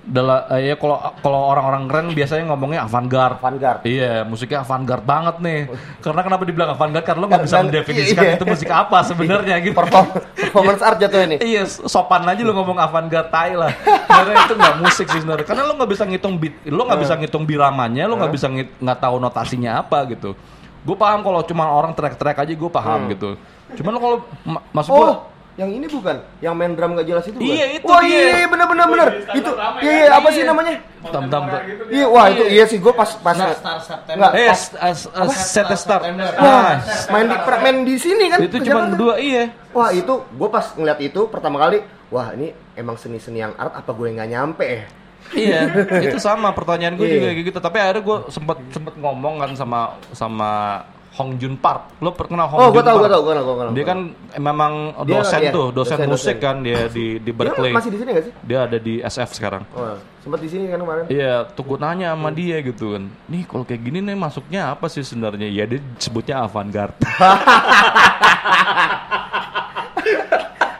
[0.06, 3.82] Dala, eh, ya kalau kalau orang-orang keren biasanya ngomongnya avant-garde Vanguard.
[3.90, 5.60] Iya, musiknya avant-garde banget nih.
[5.98, 7.06] Karena kenapa dibilang avant-garde?
[7.10, 8.38] Karena lo nggak bisa mendefinisikan iya.
[8.38, 9.74] itu musik apa sebenarnya gitu.
[9.74, 10.06] Perform,
[10.46, 11.36] performance art jatuh ini.
[11.42, 13.74] Iya, sopan aja lu ngomong avant-garde tai lah.
[14.06, 15.46] Karena itu nggak musik sih sebenarnya.
[15.50, 19.00] Karena lu nggak bisa ngitung beat, lu nggak bisa ngitung biramanya, lu nggak bisa nggak
[19.02, 20.38] tahu notasinya apa gitu.
[20.86, 23.42] Gue paham kalau cuma orang track-track aja gue paham gitu.
[23.74, 27.24] Cuman lu kalau ma- maksud gue Oh, Yang ini bukan, yang main drum gak jelas
[27.26, 27.48] itu bukan?
[27.48, 28.12] Iya, itu Wah dia.
[28.12, 29.08] iya, iya bener bener bener.
[29.32, 30.72] Itu, iya iya apa sih namanya?
[31.08, 31.44] Tam tam.
[31.88, 34.20] Iya, wah itu iya sih gue pas pas Star Star September.
[34.20, 35.08] Nggak, Eh, as- as-
[35.48, 36.04] set star.
[36.04, 36.28] September.
[36.36, 36.76] Wah, Ah,
[37.08, 38.40] main di main di sini kan?
[38.44, 39.56] itu cuma berdua iya.
[39.72, 41.80] Wah itu, gue pas ngeliat itu pertama kali,
[42.12, 44.84] wah ini emang seni-seni yang art apa gue nggak nyampe ya?
[45.32, 45.60] Iya,
[46.06, 47.16] itu sama pertanyaan gue Iya.
[47.16, 47.60] juga kayak gitu.
[47.60, 49.80] Tapi akhirnya gue sempet sempet ngomong kan sama
[50.12, 50.84] sama
[51.16, 51.96] Hong Jun Park.
[51.98, 53.14] Lo pernah Hong Oh, Jun gue tahu, gue Park?
[53.14, 53.72] tahu, gue tahu, gue tahu.
[53.72, 54.00] Dia kan
[54.38, 56.44] memang Dia- dosen iya, tuh, dosen, dosen, musik dosen.
[56.44, 57.72] kan dia di di Dia Berkeley.
[57.72, 58.34] masih di sini gak sih?
[58.42, 59.64] Dia ada di SF sekarang.
[59.72, 61.04] Oh, sempat di sini kan kemarin.
[61.08, 63.04] Iya, tuh gue nanya sama dia gitu kan.
[63.26, 65.48] Nih kalau kayak gini nih masuknya apa sih sebenarnya?
[65.48, 67.00] Ya dia sebutnya avant-garde.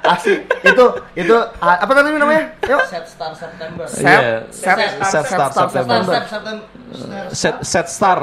[0.06, 0.40] Asik.
[0.62, 0.86] itu
[1.16, 2.44] itu apa tadi namanya?
[2.64, 2.82] Yuk.
[2.86, 3.86] Set Star September.
[3.90, 4.46] Set, Iya.
[4.50, 5.96] set, Set set, Star Star September.
[5.98, 6.14] September.
[6.14, 6.66] Set September.
[7.34, 8.20] set set star.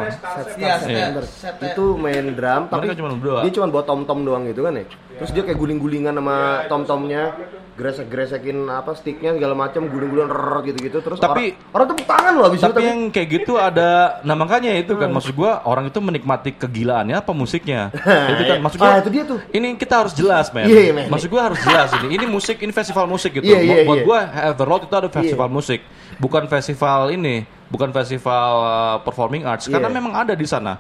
[0.56, 1.22] Iya, September.
[1.26, 1.54] set.
[1.60, 3.38] Itu main drum, tapi Mereka cuma berdua.
[3.44, 4.84] dia cuma bawa tom-tom doang gitu kan ya.
[5.18, 7.34] Terus dia kayak guling-gulingan sama tom-tomnya,
[7.72, 10.98] gresek-gresekin apa sticknya segala macam, guling-guling rrrr gitu-gitu.
[11.00, 12.66] Terus Tapi- orang, orang tepuk tangan loh abis itu.
[12.68, 13.90] Tapi yang kayak gitu ada,
[14.22, 17.88] nah makanya itu kan maksud gua orang itu menikmati kegilaannya apa musiknya.
[18.32, 18.90] itu kan maksud gua.
[18.92, 19.38] Ah, itu dia tuh.
[19.48, 20.68] Ini kita harus jelas, men.
[20.68, 21.06] Iya, iya, men.
[21.08, 22.14] Maksud gua harus jelas ini.
[22.14, 23.48] Ini musik, ini festival musik gitu.
[23.48, 24.06] Iya, iya, Buat iya.
[24.06, 24.18] gua
[24.52, 25.80] Everload itu ada festival musik,
[26.20, 27.42] bukan festival ini,
[27.72, 29.96] bukan festival uh, performing arts karena Iya.
[29.96, 30.76] memang ada di sana.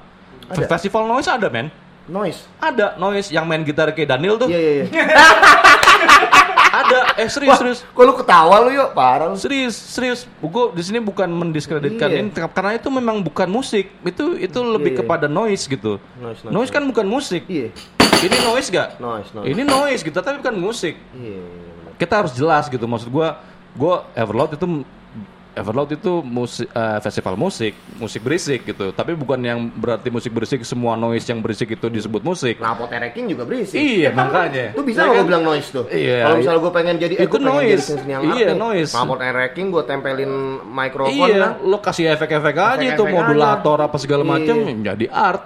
[0.52, 0.68] Ada.
[0.68, 1.72] Festival noise ada, men.
[2.02, 2.44] Noise.
[2.58, 4.50] Ada noise yang main gitar kayak Daniel tuh.
[4.50, 5.04] Iya, iya, iya.
[6.72, 6.98] Ada.
[7.20, 7.78] Eh serius, Wah, serius.
[7.84, 8.96] kok lu ketawa lu yuk?
[8.96, 9.36] Parah lu.
[9.36, 10.24] Serius, serius.
[10.40, 12.18] Gue di sini bukan mendiskreditkan Iya.
[12.24, 13.92] ini karena itu memang bukan musik.
[14.00, 14.98] Itu itu lebih iya.
[15.04, 16.00] kepada noise gitu.
[16.16, 17.44] Noise, Noise, noise, kan bukan musik.
[17.44, 17.68] Iya.
[18.22, 18.96] Ini noise gak?
[18.96, 19.46] Noise, noise.
[19.52, 20.94] Ini noise gitu, tapi bukan musik.
[21.12, 21.92] Iya, iya, benar.
[22.00, 22.86] Kita harus jelas gitu.
[22.88, 23.36] Maksud gua,
[23.76, 24.66] gua Everload itu
[25.52, 28.88] Everload itu musik eh, festival musik, musik berisik gitu.
[28.88, 32.56] Tapi bukan yang berarti musik berisik semua noise yang berisik itu disebut musik.
[32.56, 33.76] Nah, potereking juga berisik.
[33.76, 34.72] Iya, makanya.
[34.72, 35.24] Itu bisa Ya lo kan?
[35.28, 35.84] bilang noise tuh.
[35.86, 36.40] Iya, Kalau iya.
[36.40, 37.84] misalnya gue pengen jadi, eh, Itu noise.
[37.84, 38.90] jadi yang Iya, noise.
[38.90, 40.32] Knalpot tracking, gue tempelin
[40.64, 41.52] mikrofon Iya, lah.
[41.60, 43.86] lo kasih efek-efek aja itu Efek-efek modulator aja.
[43.86, 44.74] apa segala macam Iya.
[44.88, 45.44] jadi art.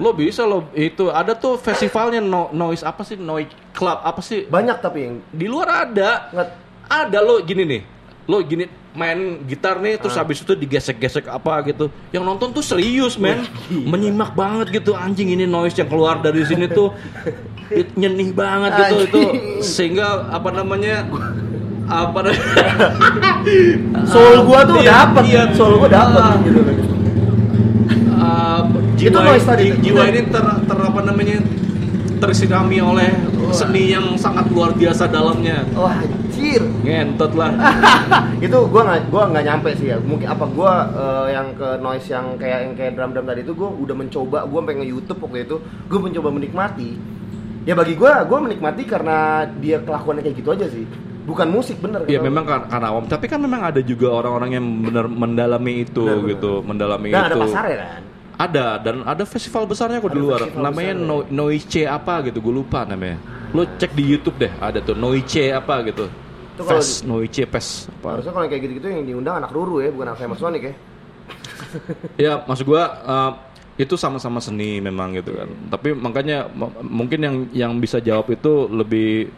[0.00, 4.48] Lo bisa lo itu ada tuh festivalnya no, noise apa sih noise club apa sih
[4.48, 6.48] Banyak tapi yang di luar ada nggak
[6.88, 7.82] ada lo gini nih
[8.24, 8.64] lo gini
[8.94, 10.00] main gitar nih Ah.
[10.00, 15.28] terus habis itu digesek-gesek apa gitu yang nonton tuh serius men menyimak banget gitu anjing
[15.28, 16.94] ini noise yang keluar dari sini tuh
[17.68, 19.20] it- nyenih banget gitu itu
[19.60, 21.10] sehingga apa namanya
[21.84, 22.18] apa
[24.06, 25.42] soul gue tuh Iya, dapet, iya.
[25.52, 26.36] soul gue dapet Ah.
[26.40, 26.60] gitu.
[28.14, 28.60] uh,
[28.94, 29.80] jiwa, noise tadi, ji- itu.
[29.90, 31.36] jiwa ini ter, ter apa namanya
[32.18, 33.10] tersinami oleh
[33.50, 35.62] seni yang sangat luar biasa dalamnya.
[35.74, 36.62] Wah, anjir.
[36.84, 37.52] ngentot lah.
[38.44, 39.96] Itu gue nggak gua nggak nyampe sih ya.
[40.02, 40.72] Mungkin apa gue
[41.32, 44.60] yang ke noise yang kayak yang kayak drum drum tadi itu gue udah mencoba gue
[44.66, 45.56] pengen nge YouTube waktu itu.
[45.88, 46.90] Gue mencoba menikmati.
[47.64, 50.84] Ya bagi gue gue menikmati karena dia kelakuannya kayak gitu aja sih.
[51.24, 52.28] Bukan musik bener ya gitu.
[52.28, 56.28] memang kan karena awam tapi kan memang ada juga orang-orang yang benar mendalami itu benar.
[56.36, 57.28] gitu mendalami dan itu.
[57.32, 58.02] ada pasarnya kan
[58.34, 61.22] ada dan ada festival besarnya kok di Ada luar festival namanya besarnya.
[61.30, 63.18] no, Noice apa gitu gue lupa namanya
[63.54, 66.06] lo cek di YouTube deh ada tuh Noice apa gitu
[66.54, 67.70] Itu kalau Fest Noice Fest
[68.00, 70.74] apa harusnya kalau kayak gitu-gitu yang diundang anak Ruru ya bukan anak Famous Sonic ya
[72.14, 73.32] Ya, maksud gua uh,
[73.74, 75.48] itu sama-sama seni memang gitu kan.
[75.66, 76.46] Tapi makanya
[76.80, 79.32] mungkin yang yang bisa jawab itu lebih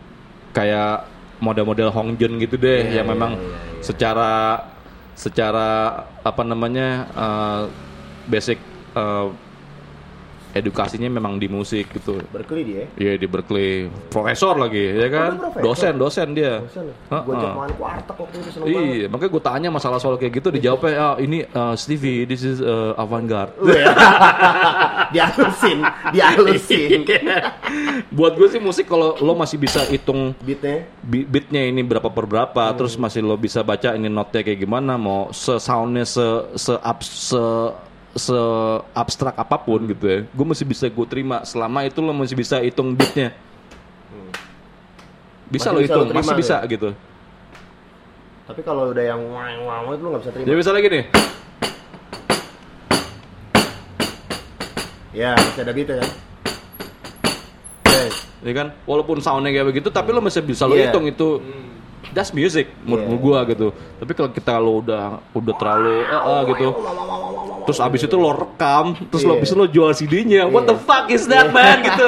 [0.53, 1.09] kayak
[1.40, 3.80] model-model Hong Jun gitu deh Iya, yang iya, memang iya, iya.
[3.80, 4.32] secara
[5.16, 5.68] secara
[6.20, 7.62] apa namanya uh,
[8.28, 8.61] basic
[8.97, 9.28] uh,
[10.57, 12.16] edukasinya memang di musik gitu.
[12.32, 12.84] Berkeley dia?
[12.97, 15.62] Ya Iya di Berkeley, profesor lagi ya kan, dia profesor?
[15.62, 16.55] dosen dosen dia.
[16.64, 18.97] Gue waktu itu seneng banget.
[18.97, 22.64] Iya, makanya gue tanya masalah soal kayak gitu dijawabnya ah, ini uh, Stevie, this is
[22.64, 23.53] uh, avant-garde.
[25.14, 25.78] dihalusin
[26.11, 27.01] dihalusin.
[28.16, 30.88] Buat gue sih musik kalau lo masih bisa hitung beatnya?
[31.05, 35.30] beatnya ini berapa per berapa, terus masih lo bisa baca ini notnya kayak gimana, mau
[35.30, 36.24] se soundnya se
[36.57, 37.38] se ab, se
[38.17, 38.39] se
[38.93, 42.57] abstrak apa pun gitu ya, gue masih bisa gue terima selama itu lo masih bisa
[42.59, 43.37] hitung beatnya.
[45.47, 46.67] Bisa Masih lo bisa hitung, lo terima masih tuh bisa ya?
[46.67, 46.89] gitu.
[48.47, 51.05] tapi kalau udah yang wang wang itu lu nggak bisa terima Jadi bisa lagi nih.
[55.12, 56.11] ya masih ada beatnya kan
[57.87, 58.03] Oke.
[58.45, 60.91] ya kan walaupun soundnya kayak begitu tapi lo masih bisa lo Iya.
[60.91, 61.41] hitung itu
[62.12, 63.68] that's music menurut menurut gua gitu.
[63.72, 66.68] Tapi kalau kita lo udah udah terlalu eh, eh, gitu.
[67.66, 69.38] Terus abis itu lo rekam terus lo Iya.
[69.42, 71.82] abis itu lo jual CD-nya what the fuck is that man?
[71.82, 72.07] Gitu.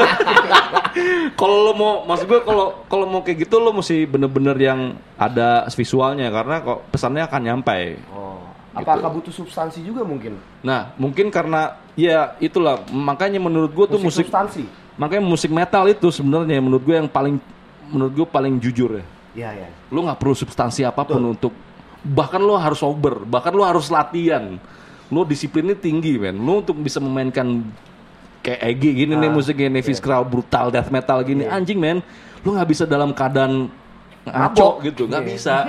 [1.41, 4.81] Kalau lo mau maksud gue kalau kalau mau kayak gitu lo mesti bener-bener yang
[5.15, 6.27] ada visualnya.
[6.35, 7.79] Karena kok pesannya akan nyampe.
[8.11, 8.43] Oh.
[8.75, 10.39] Apakah butuh substansi juga mungkin?
[10.63, 12.83] Nah mungkin karena ya itulah.
[12.91, 14.67] Makanya menurut gue tuh musik substansi.
[14.99, 17.39] Makanya musik metal itu sebenarnya menurut gue yang paling
[17.91, 19.05] menurut gue paling jujur ya.
[19.39, 19.69] Iya, iya.
[19.95, 21.55] Lu nggak perlu substansi apa pun untuk
[22.03, 24.59] bahkan lu harus sober, bahkan lu harus latihan.
[25.09, 26.35] Lu disiplinnya tinggi, men.
[26.37, 27.63] Lu untuk bisa memainkan
[28.43, 32.03] kayak Egi gini nih musiknya Nevis Crow brutal death metal gini anjing men.
[32.43, 33.71] Lu nggak bisa dalam keadaan
[34.29, 35.57] ngaco gitu, nggak bisa.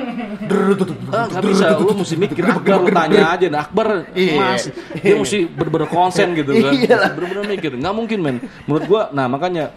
[1.09, 4.35] Ah, nggak bisa, lu mesti mikir Akbar, lu tanya aja, nah Akbar Iya.
[4.35, 4.63] mas,
[4.99, 8.35] dia mesti bener-bener konsen gitu kan, Iya bener-bener mikir, nggak mungkin men.
[8.69, 9.73] Menurut gua, nah makanya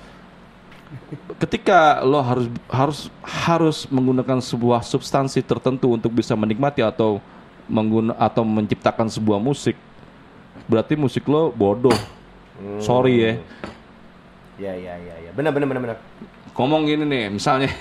[1.40, 7.18] ketika lo harus harus harus menggunakan sebuah substansi tertentu untuk bisa menikmati atau
[7.66, 9.74] mengguna atau menciptakan sebuah musik
[10.68, 11.96] berarti musik lo bodoh.
[12.78, 13.32] Sorry ya.
[14.60, 15.30] Iya, iya, iya, iya.
[15.34, 15.98] Benar, benar, benar, benar.
[16.52, 17.72] ngomong gini nih misalnya.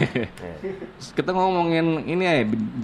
[1.18, 2.36] Kita ngomongin ini ya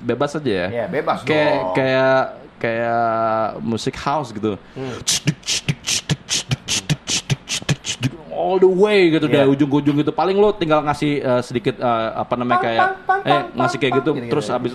[0.03, 0.67] bebas aja ya.
[0.67, 2.19] Iya, bebas kayak kayak
[2.59, 3.07] kayak
[3.63, 4.59] musik house gitu.
[4.75, 4.99] Hmm.
[8.37, 9.41] All the way gitu Iya.
[9.41, 12.81] dari ujung ke ujung gitu paling lo tinggal ngasih eh, sedikit eh, apa namanya kayak
[13.03, 14.31] pang, eh pang, ngasih kayak pang, gitu gitu-gitu.
[14.31, 14.71] terus abis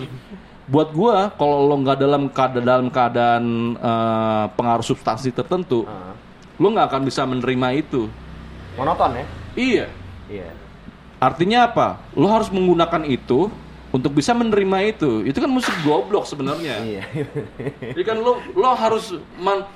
[0.63, 3.43] buat gua kalau lo nggak dalam keadaan dalam keadaan
[3.73, 6.11] eh, pengaruh substansi tertentu Ah.
[6.55, 8.11] lo nggak akan bisa menerima itu
[8.73, 9.25] Monoton ya?
[9.55, 9.85] iya
[10.23, 10.49] Iya.
[11.19, 11.87] Artinya apa?
[12.11, 13.47] Lo harus menggunakan itu
[13.91, 15.21] untuk bisa menerima itu.
[15.21, 16.79] Itu kan musik goblok sebenarnya.
[16.81, 17.03] Iya.
[17.91, 19.67] Jadi kan lo lo harus man-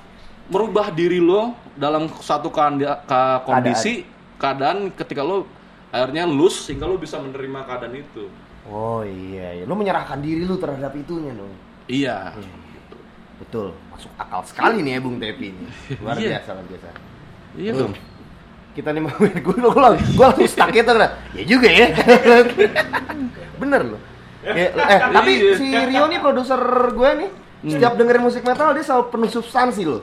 [0.48, 3.04] merubah diri lo dalam satu ka-
[3.44, 4.02] kondisi
[4.36, 4.90] keadaan.
[4.92, 5.44] ketika lo
[5.88, 8.24] akhirnya lus sehingga lo bisa menerima keadaan itu.
[8.68, 9.64] Oh iya, iya.
[9.64, 11.52] Lu menyerahkan diri lu terhadap itunya dong.
[11.86, 12.36] Iya.
[13.38, 15.66] Betul, masuk akal sekali nih ya Bung Tepi ini.
[16.02, 16.36] Luar Iya.
[16.36, 16.88] biasa, luar biasa.
[17.54, 17.92] Iya dong.
[18.74, 19.14] Kita nih mau
[19.46, 21.10] gue langsung gue langsung stuck gitu nah.
[21.32, 21.86] Ya juga ya.
[23.62, 24.00] Bener loh.
[24.38, 24.70] Ya, eh
[25.10, 25.52] tapi Iya.
[25.56, 26.60] si Rio nih produser
[26.92, 30.02] gue nih setiap dengerin musik metal dia selalu penuh substansi loh.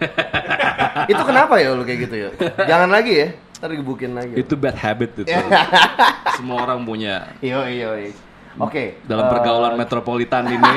[1.12, 2.30] itu kenapa ya lo kayak gitu ya?
[2.66, 3.28] Jangan lagi ya.
[3.60, 4.32] Ntar digebukin lagi.
[4.40, 5.28] Itu bad habit itu.
[6.40, 7.28] Semua orang punya.
[7.44, 7.90] Iyo iyo.
[7.96, 8.12] iyo.
[8.58, 8.98] Oke.
[9.04, 10.58] Dalam eh, pergaulan metropolitan ini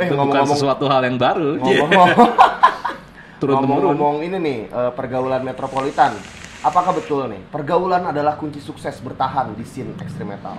[0.00, 1.60] eh, itu bukan ngomong-ngomong- sesuatu hal yang baru.
[1.60, 2.08] ngomong-ngomong
[3.38, 3.80] Turun temurun.
[3.92, 6.12] ngomong-ngomong ini nih eh, pergaulan metropolitan.
[6.62, 10.56] Apakah betul nih pergaulan adalah kunci sukses bertahan di scene extreme metal?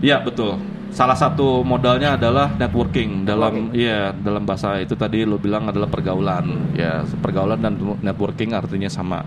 [0.00, 0.58] Iya betul.
[0.94, 6.74] Salah satu modalnya adalah networking dalam iya dalam bahasa itu tadi lo bilang adalah pergaulan.
[6.74, 9.22] Ya pergaulan dan networking artinya sama.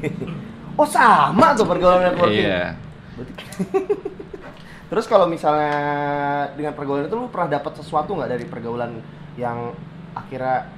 [0.80, 2.40] Oh sama tuh pergaulan networking.
[2.40, 2.72] Iya.
[4.90, 5.76] Terus kalau misalnya
[6.56, 8.96] dengan pergaulan itu lu pernah dapat sesuatu nggak dari pergaulan
[9.36, 9.76] yang
[10.16, 10.72] akhirnya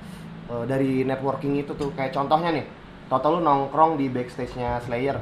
[0.51, 2.67] eh, dari networking itu tuh kayak contohnya nih,
[3.07, 5.17] total lu nongkrong di backstage-nya Slayer.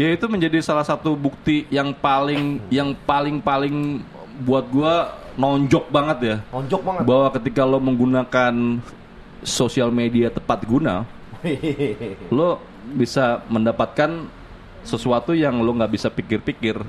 [0.00, 4.00] Ya itu menjadi salah satu bukti yang paling yang paling paling
[4.48, 6.36] buat gua nonjok banget ya.
[6.56, 7.02] Nonjok banget.
[7.04, 8.80] Bahwa ketika lo menggunakan
[9.44, 11.04] sosial media tepat guna,
[12.32, 12.64] lo
[12.96, 14.24] bisa mendapatkan
[14.88, 16.80] sesuatu yang lo nggak bisa pikir-pikir.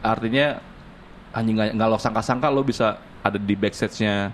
[0.00, 0.56] Artinya
[1.36, 4.32] anjing nggak lo sangka-sangka lo bisa ada di backstage-nya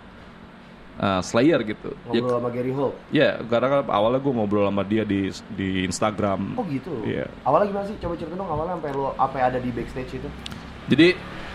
[0.98, 1.94] uh, Slayer gitu.
[2.10, 2.94] Ya, Ngobrol sama Gary Holt.
[3.14, 6.58] ya, karena kan awalnya gue ngobrol sama dia di di Instagram.
[6.58, 6.92] Oh gitu.
[7.06, 7.30] Iya.
[7.46, 7.96] Awalnya gimana sih?
[8.02, 10.28] Coba cerita dong awalnya sampai lu apa ada di backstage itu.
[10.90, 11.08] Jadi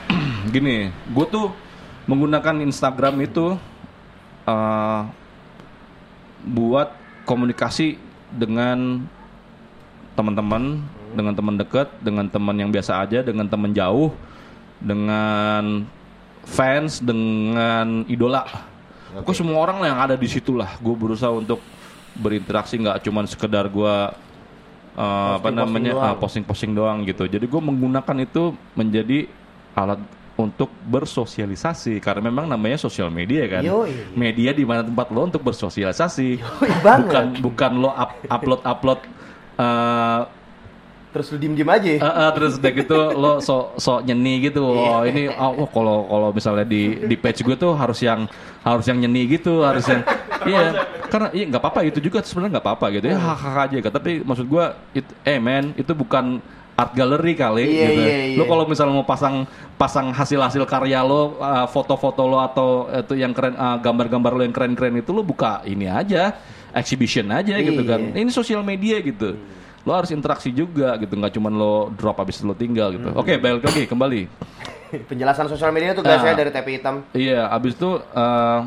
[0.56, 1.52] gini, gue tuh
[2.08, 3.60] menggunakan Instagram itu
[4.48, 5.02] uh,
[6.48, 6.96] buat
[7.28, 8.00] komunikasi
[8.32, 9.04] dengan
[10.16, 10.82] teman-teman,
[11.14, 14.16] dengan teman dekat, dengan teman yang biasa aja, dengan teman jauh,
[14.80, 15.84] dengan
[16.48, 18.48] fans, dengan idola.
[19.24, 20.76] Kok semua orang lah yang ada di situ lah.
[20.82, 21.62] Gue berusaha untuk
[22.18, 23.96] berinteraksi nggak cuman sekedar gue
[24.98, 26.10] uh, apa Posting-posting namanya doang.
[26.10, 27.24] uh, posting-posting doang gitu.
[27.30, 29.30] Jadi gue menggunakan itu menjadi
[29.78, 30.02] alat
[30.38, 33.66] untuk bersosialisasi karena memang namanya sosial media kan.
[33.66, 34.14] Yoi.
[34.14, 36.28] Media di mana tempat lo untuk bersosialisasi.
[36.38, 37.10] Yoi banget.
[37.10, 39.00] Bukan bukan lo up- upload upload
[39.58, 40.30] uh,
[41.08, 41.90] Terus lu diem-diem aja.
[41.98, 44.62] Eh, eh, terus udah gitu lo sok sok nyeni gitu.
[44.62, 48.28] Oh, ini oh kalau kalau misalnya di di page gue tuh harus yang
[48.62, 50.04] harus yang nyeni gitu, harus yang
[50.46, 50.86] iya.
[51.08, 53.90] Karena iya nggak apa-apa itu juga sebenarnya nggak apa-apa gitu ya hak aja gitu.
[53.90, 56.44] Tapi maksud gue it, eh men itu bukan
[56.78, 58.02] art gallery kali Iya, gitu.
[58.06, 58.38] iya, iya.
[58.38, 59.50] Lo kalau misalnya mau pasang
[59.82, 64.54] pasang hasil-hasil karya lo, uh, foto-foto lo atau itu yang keren uh, gambar-gambar lo yang
[64.54, 66.38] keren-keren itu lo buka ini aja,
[66.78, 68.14] exhibition aja gitu kan.
[68.14, 68.22] Iya.
[68.22, 69.34] Ini sosial media gitu.
[69.88, 73.08] Lo harus interaksi juga gitu, nggak cuman lo drop habis itu lo tinggal gitu.
[73.16, 74.22] Oke, balik lagi kembali.
[75.10, 76.28] Penjelasan sosial media tuh guys Nah.
[76.28, 77.08] ya dari tepi hitam.
[77.12, 78.60] Iya, abis itu eh,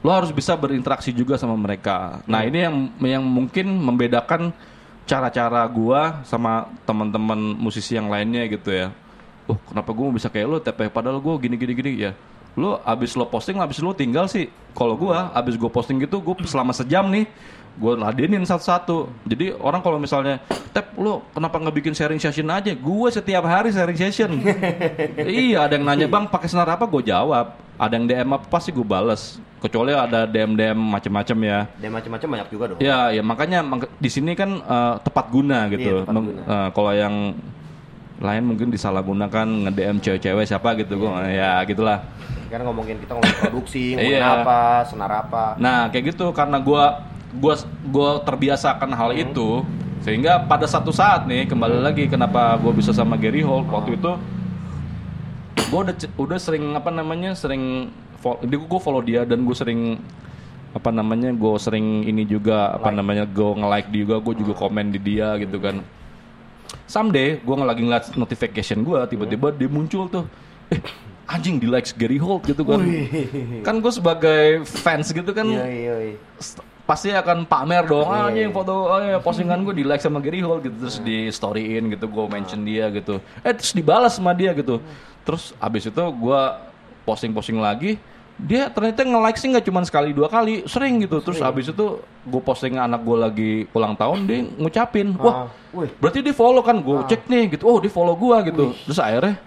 [0.00, 2.18] lo harus bisa berinteraksi juga sama mereka.
[2.26, 4.50] Nah ini yang yang mungkin membedakan
[5.04, 8.90] cara-cara gua sama teman-teman musisi yang lainnya gitu ya.
[9.46, 12.12] Oh kenapa gua bisa kayak lo tapi padahal gua gini gini gini ya.
[12.58, 16.34] lu abis lo posting abis lo tinggal sih kalau gua abis gua posting gitu gua
[16.42, 17.22] selama sejam nih
[17.76, 22.72] gua ladenin satu-satu jadi orang kalau misalnya tep lu kenapa nggak bikin sharing session aja
[22.72, 24.30] gua setiap hari sharing session
[25.20, 27.46] iya ada yang nanya bang pakai senar apa gua jawab
[27.76, 32.28] ada yang DM apa pasti gua bales kecuali ada DM DM macem-macem ya Dan macam-macam
[32.30, 32.78] banyak juga dong.
[32.80, 36.00] Ya, ya makanya mak- di sini kan eh, tepat guna gitu.
[36.00, 36.42] Iya, tepat Meng- guna.
[36.42, 37.14] eh, kalau yang
[38.20, 42.04] lain mungkin disalahgunakan nge-DM cewek-cewek siapa gitu gua ya gitulah.
[42.48, 44.32] Kan ngomongin kita ngomongin produksi, ngomongin Iya.
[44.40, 45.44] apa, senar apa.
[45.56, 47.04] Nah, kayak gitu karena gua
[47.36, 47.54] gua
[47.86, 49.22] gua terbiasakan hal Hmm.
[49.22, 49.48] itu
[50.00, 54.12] sehingga pada satu saat nih kembali lagi kenapa gua bisa sama Gary Holt waktu itu
[55.68, 57.92] gua udah udah sering apa namanya sering
[58.42, 59.96] dia gua follow dia dan gue sering
[60.70, 64.94] apa namanya gue sering ini juga apa namanya gue nge-like dia juga gue juga komen
[64.94, 65.82] di dia gitu kan.
[66.86, 70.30] Someday gue lagi ngeliat notification gue tiba-tiba dia muncul tuh
[70.70, 70.78] eh
[71.26, 72.86] anjing di likes Gary Holt gitu kan.
[73.66, 76.16] Kan gue sebagai fans gitu kan Iya, iya, iya.
[76.38, 78.02] st- pasti akan pamer dong.
[78.02, 80.98] Ah, Iya, anjing foto oh, iya, postingan gue di like sama Gary Holt gitu terus
[80.98, 83.22] di storyin gitu gue mention dia gitu.
[83.46, 84.82] Eh terus dibalas sama dia gitu.
[85.22, 86.40] Terus abis itu gue
[87.06, 87.94] posting-posting lagi
[88.40, 91.22] dia ternyata nge-like sih nggak cuma sekali dua kali sering gitu.
[91.22, 96.26] Terus abis itu gue posting anak gue lagi ulang tahun dia ngucapin wah Ah, berarti
[96.26, 96.82] dia follow kan?
[96.82, 98.64] Gue cek nih gitu oh dia follow gue gitu.
[98.90, 99.38] Terus akhirnya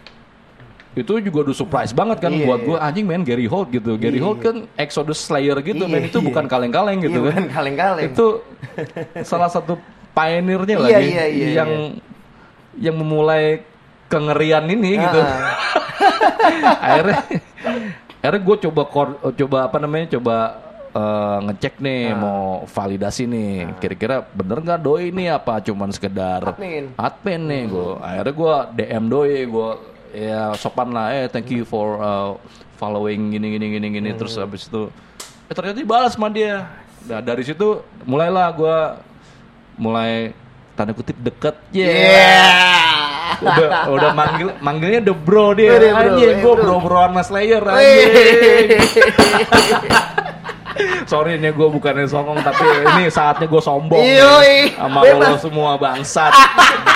[0.93, 2.67] itu juga udah surprise banget kan Iya, buat iya.
[2.67, 4.23] gue anjing men Gary Holt gitu Gary Iya.
[4.23, 6.25] Holt kan Exodus Slayer gitu men itu iya.
[6.25, 8.05] bukan kaleng-kaleng gitu Iya, kan bukan kaleng-kaleng.
[8.07, 8.27] itu
[9.23, 9.73] salah satu
[10.11, 11.71] pioneernya Iya, lagi iya, iya, yang
[12.75, 13.65] yang memulai
[14.05, 15.57] kengerian ini gitu Ah.
[16.85, 17.19] akhirnya
[18.19, 20.35] akhirnya gue coba kor- coba apa namanya coba
[20.91, 22.15] eh, ngecek nih Ah.
[22.15, 26.93] mau validasi nih kira-kira bener nggak doi ini apa cuman sekedar Admin.
[26.95, 29.69] admin nih gue akhirnya gue DM doi gue
[30.13, 31.09] ya sopan lah.
[31.11, 32.37] Eh thank you for uh,
[32.77, 34.09] following gini gini gini gini.
[34.13, 34.87] Terus habis itu
[35.49, 36.69] eh, ternyata dibalas sama dia.
[37.03, 38.77] Nah dari situ mulailah gue
[39.75, 40.31] mulai
[40.73, 41.57] tanda kutip deket.
[41.73, 42.45] Ya Iya.
[43.43, 45.73] udah udah manggil manggilnya the bro dia.
[45.75, 46.63] Udah, bro, anjing eh, gue bro.
[46.63, 48.79] bro broan mas Slayer anjing.
[51.05, 54.17] Sorry ini gue bukannya songong tapi ini saatnya gue sombong nih.
[54.17, 54.55] Yoi.
[54.73, 56.33] sama lo semua bangsat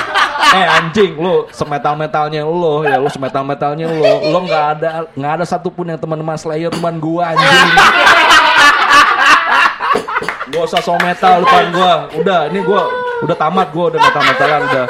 [0.55, 5.31] eh anjing lu semetal metalnya lo ya lu semetal metalnya lo lo nggak ada nggak
[5.41, 7.71] ada satupun yang teman-teman Slayer teman gua anjing
[10.47, 12.07] Gak usah so metal depan gua.
[12.15, 12.87] Udah, ini gua
[13.19, 14.85] udah tamat gua udah metal metalan udah.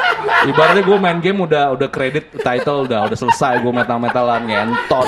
[0.46, 5.08] Ibaratnya gua main game udah udah kredit title udah udah selesai gua metal metalan ngentot.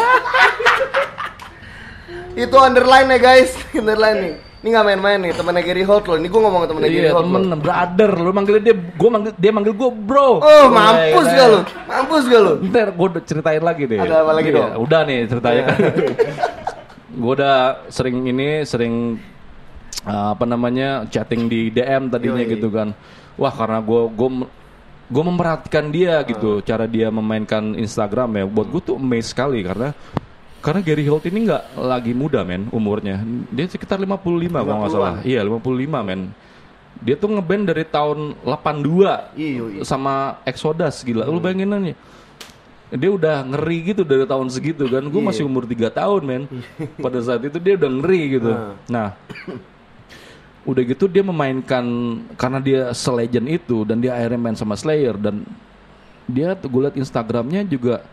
[2.34, 4.49] Itu underline ya guys, underline nih.
[4.60, 6.20] Ini nggak main-main nih, temennya Gary Holt loh.
[6.20, 7.58] Ini gue ngomong temennya Gary Iya Holt temen loh.
[7.58, 10.30] brother lu manggilnya dia gua manggil dia manggil gua bro.
[10.38, 11.60] Oh, mampus Iya, gak lu?
[11.88, 12.54] Mampus gak lu?
[12.68, 13.98] Ntar gue udah ceritain lagi deh.
[13.98, 14.70] Ada apa lagi Iya, dong?
[14.84, 15.78] Udah nih ceritanya kan.
[17.10, 17.58] gue udah
[17.88, 19.16] sering ini sering
[20.04, 22.52] uh, apa namanya chatting di DM tadinya Yoi.
[22.52, 22.92] gitu kan.
[23.36, 24.30] Wah karena gue gue
[25.08, 28.46] gue memperhatikan dia gitu cara dia memainkan Instagram ya.
[28.46, 29.96] Buat gue tuh amazed sekali karena
[30.60, 33.24] karena Gary Holt ini nggak lagi muda men umurnya.
[33.50, 34.92] Dia sekitar 55 kalau nggak 50-an.
[34.92, 35.14] salah.
[35.24, 36.22] Iya 55 men.
[37.00, 39.82] Dia tuh ngeband dari tahun 82 Iya, iya.
[39.88, 41.24] sama Exodus gila.
[41.26, 41.96] Lu bayangin aja.
[42.90, 45.06] Dia udah ngeri gitu dari tahun segitu kan.
[45.08, 46.44] Gue masih umur 3 tahun men.
[47.06, 48.52] Pada saat itu dia udah ngeri gitu.
[48.92, 49.16] Nah,
[50.68, 51.86] udah gitu dia memainkan
[52.36, 55.42] karena dia selegend itu dan dia akhirnya main sama Slayer dan
[56.30, 58.04] dia tuh gue liat Instagramnya juga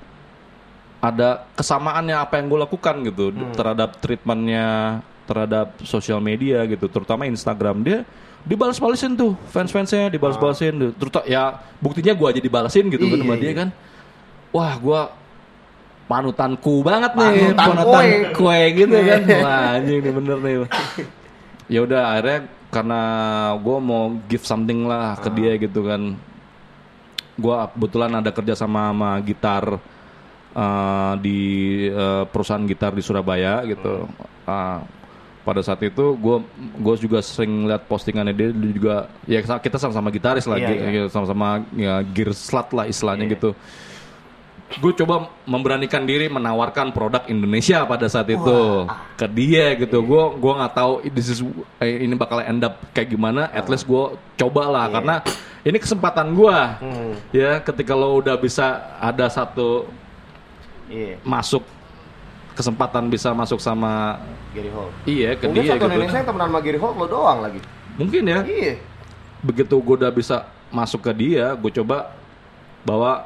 [1.00, 7.82] ada kesamaannya apa yang gue lakukan gitu terhadap treatmentnya terhadap sosial media gitu terutama Instagram.
[7.82, 7.98] Dia
[8.46, 10.72] dibalas-balasin tuh fans-fansnya dibalas-balasin.
[10.78, 13.42] Tuh terutama ya buktinya gue aja dibalasin gitu kan sama iya.
[13.42, 13.68] dia kan.
[14.54, 15.00] Wah gue
[16.06, 18.46] panutanku banget nih Panutan panutan kue.
[18.46, 19.20] kue gitu kan.
[19.44, 20.54] Wah anjing nih bener nih.
[21.66, 22.38] Ya udah akhirnya
[22.70, 23.02] karena
[23.58, 26.14] gue mau give something lah ke dia gitu kan.
[27.36, 29.76] Gue kebetulan ada kerja sama sama gitar
[30.56, 31.40] eh, di
[31.86, 34.08] eh, perusahaan gitar di Surabaya gitu.
[34.42, 34.80] Ah,
[35.42, 36.36] pada saat itu gue
[36.74, 41.02] gue juga sering lihat postingannya dia juga ya kita sama-sama gitaris lah Iya, gi- iya.
[41.06, 43.54] sama-sama ya gear slut lah istilahnya gitu.
[44.82, 48.58] Gue coba memberanikan diri menawarkan produk Indonesia pada saat itu
[49.14, 50.02] ke dia gitu.
[50.02, 51.46] Gue gue nggak tahu this is
[51.78, 54.04] eh, ini bakal end up kayak gimana at least gue
[54.34, 55.22] coba lah karena
[55.62, 56.58] ini kesempatan gue
[57.30, 58.66] ya ketika lo udah bisa
[58.98, 59.86] ada satu
[60.86, 61.62] Iya, masuk
[62.52, 64.16] kesempatan bisa masuk sama
[64.50, 64.92] Gary Holt.
[65.04, 67.60] iya ke Mungkin dia satu gitu Indonesia yang temenan sama Gary Holt lo doang lagi.
[67.96, 68.74] mungkin ya Iya.
[69.40, 70.36] begitu gue udah bisa
[70.68, 72.12] masuk ke dia gue coba
[72.82, 73.24] bawa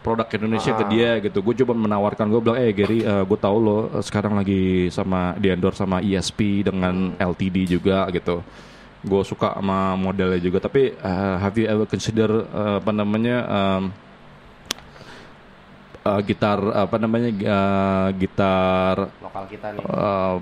[0.00, 1.42] produk Indonesia ke dia gitu.
[1.42, 5.50] Gue coba menawarkan gue bilang, eh Gary, gue tahu lo eh, sekarang lagi sama di
[5.50, 8.38] endorse sama ESP dengan LTD juga gitu.
[9.02, 10.62] Gue suka sama modelnya juga.
[10.62, 13.82] Tapi eh, have you ever consider eh, apa namanya em,
[16.06, 19.82] eh, gitar apa namanya eh, gitar Lokal kita nih.
[19.82, 20.38] uh,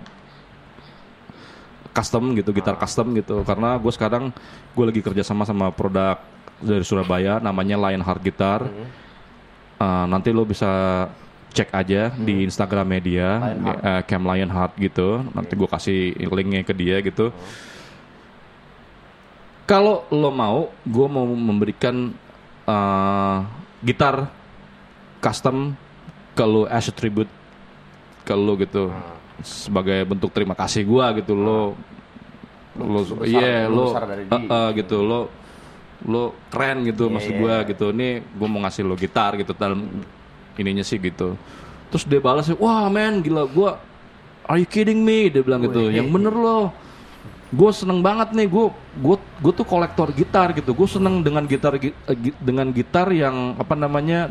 [1.94, 3.40] custom gitu, gitar custom gitu.
[3.46, 4.34] Karena gue sekarang
[4.74, 6.20] gue lagi kerja sama sama produk
[6.60, 8.60] dari Surabaya, namanya Lionheart Guitar.
[9.78, 11.06] Uh, nanti lo bisa
[11.54, 15.22] cek aja di Instagram media, uh, Cam Lionheart gitu.
[15.32, 17.30] Nanti gue kasih linknya ke dia gitu.
[19.64, 22.12] Kalau lo mau, gue mau memberikan
[22.68, 23.38] uh,
[23.80, 24.28] gitar
[25.24, 25.72] custom
[26.36, 27.30] ke lo as tribute
[28.22, 28.92] ke lo gitu.
[29.40, 31.72] Sebagai bentuk terima kasih gua gitu lo
[32.76, 34.96] lo besar- iya lu lo gitu.
[35.00, 35.20] Lo
[36.04, 36.22] lo
[36.52, 37.86] keren gitu Iya, maksud iya, gua gitu.
[37.90, 39.88] Ini gua mau ngasih lo gitar gitu dalam
[40.54, 41.34] ininya sih gitu.
[41.88, 43.80] Terus dia balas wah men gila gua
[44.44, 45.32] are you kidding me?
[45.32, 45.88] Dia bilang gitu.
[45.88, 46.68] yang bener lo
[47.54, 48.66] gue seneng banget nih gue
[48.98, 50.74] gue gue tuh kolektor gitar gitu.
[50.74, 54.26] Gue seneng dengan gitar gi- eh, gi- dengan gitar yang apa namanya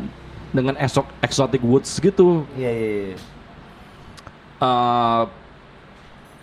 [0.54, 2.46] dengan exo- exotic woods gitu.
[2.54, 3.16] Iya iya iya.
[4.62, 5.22] Eh,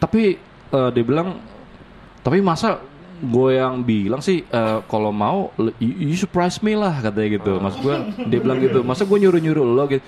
[0.04, 0.36] tapi
[0.76, 1.40] eh, dia bilang
[2.20, 2.84] tapi masa
[3.22, 7.56] gue yang bilang sih eh, kalau mau you, you surprise me lah katanya gitu.
[7.64, 7.96] Maksud gue
[8.28, 8.84] dia bilang gitu.
[8.84, 10.04] Masa gue nyuruh nyuruh lo gitu?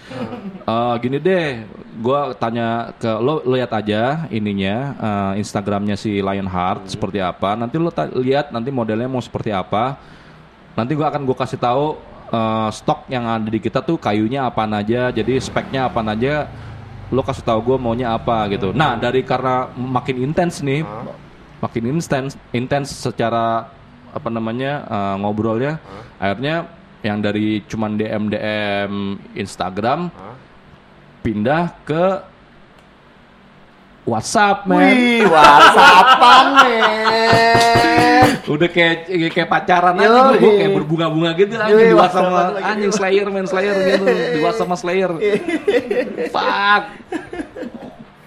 [0.64, 7.24] Eh, gini deh gue tanya ke lo lihat aja ininya eh, instagramnya si Lionheart seperti
[7.24, 7.56] apa.
[7.56, 7.88] Nanti lo
[8.20, 9.96] lihat nanti modelnya mau seperti apa.
[10.74, 14.66] Nanti gua akan gue kasih tahu eh, stok yang ada di kita tuh kayunya apa
[14.66, 16.50] aja jadi speknya apa aja
[17.14, 18.74] lo kasih tahu gue maunya apa gitu.
[18.74, 20.82] Nah dari karena makin intens nih
[21.62, 23.70] makin intens intens secara
[24.14, 25.78] apa namanya eh, ngobrolnya
[26.18, 26.66] akhirnya
[27.04, 28.94] yang dari cuman DM DM
[29.36, 30.08] Instagram
[31.22, 32.33] pindah ke
[34.04, 38.28] WhatsApp men Wih, whatsappan men.
[38.44, 42.42] udah kayak kayak pacaran aja gue gue kayak berbunga-bunga gitu anjing Yoi, di WhatsApp sama
[42.60, 45.12] anjing Slayer main Slayer gitu di WhatsApp sama Slayer.
[46.28, 46.84] Fuck.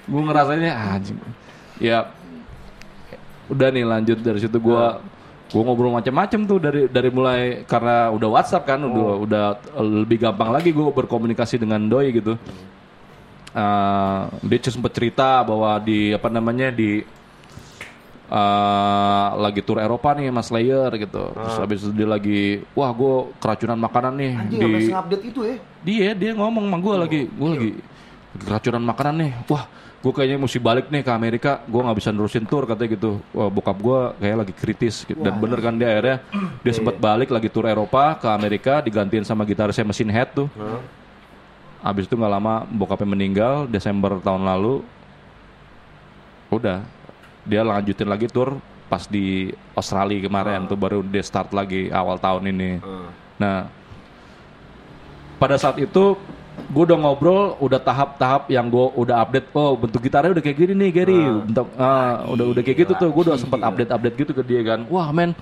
[0.09, 1.21] Gue ngerasainnya anjing.
[1.77, 2.09] Ya
[3.53, 4.85] udah nih lanjut dari situ gue
[5.47, 9.45] gue ngobrol macam-macam tuh dari dari mulai karena udah WhatsApp kan udah udah
[9.79, 12.35] lebih gampang lagi gue berkomunikasi dengan doi gitu
[13.57, 17.01] Eh, dia sempat cerita bahwa di apa namanya di
[18.29, 21.33] eh, lagi tur Eropa nih Mas Slayer gitu.
[21.33, 25.57] Terus habis itu dia lagi, wah gue keracunan makanan nih Anjing di update itu ya.
[25.81, 27.71] dia dia ngomong sama gue lagi, gue lagi
[28.45, 29.33] keracunan makanan nih.
[29.49, 29.65] Wah,
[30.05, 31.65] gue kayaknya mesti balik nih ke Amerika.
[31.65, 33.25] Gue nggak bisa nerusin tour katanya gitu.
[33.33, 35.09] Wah, bokap gue kayak lagi kritis.
[35.09, 35.17] gitu.
[35.25, 36.17] Dan bener kan dia akhirnya
[36.61, 40.53] dia sempat balik lagi tur Eropa ke Amerika digantiin sama gitarisnya Machine Head tuh.
[41.85, 44.85] Habis itu nggak lama bokapnya meninggal Desember tahun lalu.
[46.51, 46.83] Udah
[47.47, 52.55] dia lanjutin lagi tour pas di Australia kemarin tuh baru dia start lagi awal tahun
[52.55, 52.79] ini.
[53.39, 53.67] Nah,
[55.37, 56.17] pada saat itu
[56.57, 59.53] gue udah ngobrol, udah tahap-tahap yang gue udah update.
[59.53, 61.21] Oh, bentuk gitarnya udah kayak gini nih, Gary.
[61.51, 63.11] Bentuk, ah, udah udah kayak gitu tuh.
[63.13, 64.89] Gue udah sempat update-update gitu ke dia kan.
[64.89, 65.37] Wah, men,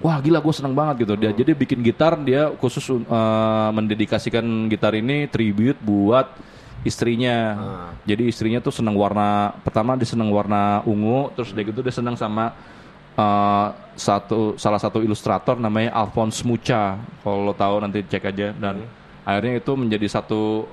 [0.00, 1.14] wah gila gue seneng banget gitu.
[1.18, 6.30] Dia jadi bikin gitar, dia khusus uh, mendedikasikan gitar ini tribute buat
[6.84, 7.56] istrinya.
[8.04, 9.56] Jadi istrinya tuh seneng warna.
[9.64, 12.52] Pertama dia seneng warna ungu, terus dia gitu dia seneng sama
[13.16, 17.00] uh, satu salah satu ilustrator namanya Alphonse Mucha.
[17.24, 18.84] Kalau tahu nanti cek aja dan
[19.24, 20.68] akhirnya itu menjadi satu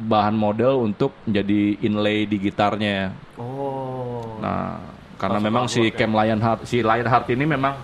[0.00, 3.12] bahan model untuk menjadi inlay di gitarnya.
[3.36, 4.40] Oh.
[4.40, 4.80] Nah,
[5.20, 7.76] karena memang si Cam Lionheart si Lionheart ini memang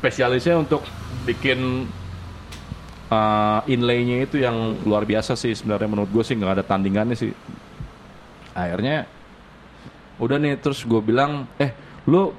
[0.00, 0.80] spesialisnya untuk
[1.28, 1.84] bikin
[3.12, 7.36] uh, inlaynya itu yang luar biasa sih sebenarnya menurut gue sih nggak ada tandingannya sih.
[8.56, 9.04] Akhirnya
[10.16, 11.76] udah nih terus gue bilang eh
[12.08, 12.32] lu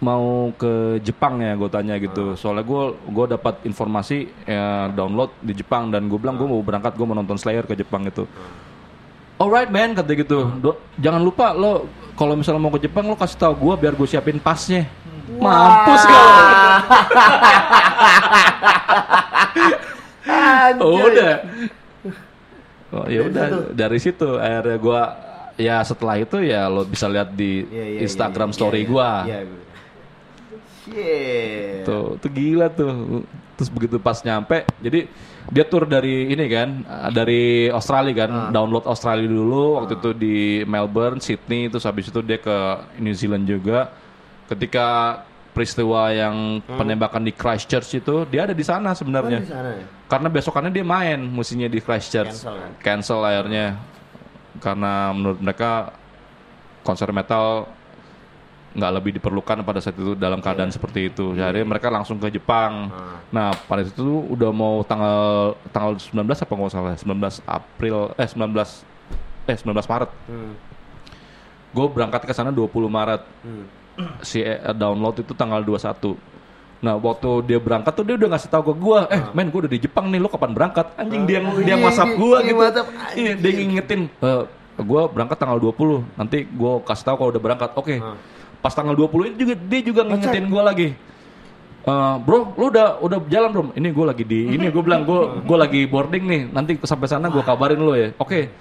[0.00, 1.52] mau ke Jepang ya?
[1.60, 2.40] Gue tanya gitu.
[2.40, 6.96] Soalnya gue gue dapat informasi ya, download di Jepang dan gue bilang gue mau berangkat
[6.96, 8.24] gue mau nonton Slayer ke Jepang gitu.
[9.36, 10.48] Alright man kata gitu.
[10.56, 11.84] Do- jangan lupa lo
[12.16, 14.88] kalau misalnya mau ke Jepang lo kasih tahu gue biar gue siapin pasnya
[15.40, 16.28] mampus kau
[20.80, 21.34] oh, udah
[22.94, 25.02] oh ya udah dari situ akhirnya gue
[25.54, 29.40] ya setelah itu ya lo bisa lihat di Iya, iya, Instagram iya, story gue Iya,
[29.46, 29.62] gue.
[30.84, 31.88] Shit.
[31.88, 33.24] Tuh, tuh gila tuh.
[33.56, 35.06] Terus begitu pas nyampe, jadi
[35.48, 39.78] dia tur dari ini kan, eh, dari Australia kan, download Australia dulu.
[39.80, 42.56] Waktu itu di Melbourne, Sydney, terus habis itu dia ke
[42.98, 43.94] New Zealand juga.
[44.44, 44.86] Ketika
[45.54, 49.38] peristiwa yang penembakan di Christchurch itu dia ada di sana Oh, sebenarnya.
[49.40, 49.86] di sana ya?
[50.10, 52.42] Karena besokannya dia main musinya di Christchurch.
[52.42, 52.70] Cancel, kan?
[52.82, 53.66] Cancel akhirnya.
[54.58, 55.94] Karena menurut mereka
[56.82, 57.70] konser metal
[58.74, 61.30] nggak lebih diperlukan pada saat itu dalam keadaan seperti itu.
[61.32, 62.90] Jadi mereka langsung ke Jepang.
[63.30, 66.94] Nah, pada itu udah mau tanggal tanggal 19 apa nggak salah?
[66.98, 68.82] 19 April eh 19
[69.46, 70.10] eh 19 Maret.
[70.26, 70.52] Hmm.
[71.70, 73.22] Gue berangkat ke sana 20 Maret.
[73.46, 73.66] Hmm.
[74.22, 76.16] Si eh, download itu tanggal 21.
[76.84, 79.72] Nah, waktu dia berangkat tuh dia udah ngasih tahu ke gua, "Eh, men, gua udah
[79.72, 81.74] di Jepang nih, lo kapan berangkat?" Anjing dia dia
[82.12, 82.58] gua dia gitu.
[83.16, 84.42] Iya, dia ngingetin, "Eh,
[84.84, 86.04] gua berangkat tanggal 20.
[86.12, 88.04] Nanti gua kasih tahu kalau udah berangkat." Oke.
[88.60, 90.88] Pas tanggal 20 ini juga dia juga ngingetin gua lagi.
[91.84, 93.68] "Eh, bro, lu udah udah jalan belum?
[93.76, 96.42] Ini gua lagi di ini gua bilang gua gua lagi boarding nih.
[96.52, 98.12] Nanti sampai sana gua kabarin lu ya.
[98.20, 98.52] Oke.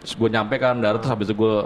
[0.00, 1.56] Terus gue nyampe kan, darat terus habis itu gue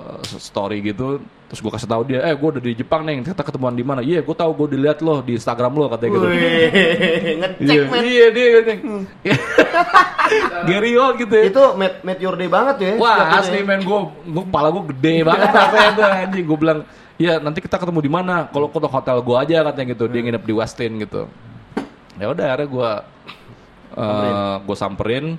[0.42, 3.78] story gitu, terus gue kasih tahu dia, eh gue udah di Jepang nih, kita ketemuan
[3.78, 4.02] di mana?
[4.02, 6.26] Iya, gue tahu gue dilihat lo di Instagram lo katanya gitu.
[6.34, 8.02] Ngecek Iya, men.
[8.02, 8.82] iya dia katanya.
[10.68, 11.44] Gary Old gitu ya.
[11.46, 12.92] Itu Matt, Matt Your Day banget ya.
[12.98, 16.44] Wah asli itu men gue, gue kepala gue gede banget rasanya tuh anjing.
[16.48, 16.78] Gue bilang,
[17.20, 18.50] ya nanti kita ketemu di mana?
[18.50, 20.04] Kalau ke hotel gue aja katanya gitu.
[20.10, 21.22] Dia nginep di Westin gitu.
[22.18, 22.90] Ya udah akhirnya gue
[23.94, 25.38] eh gue samperin.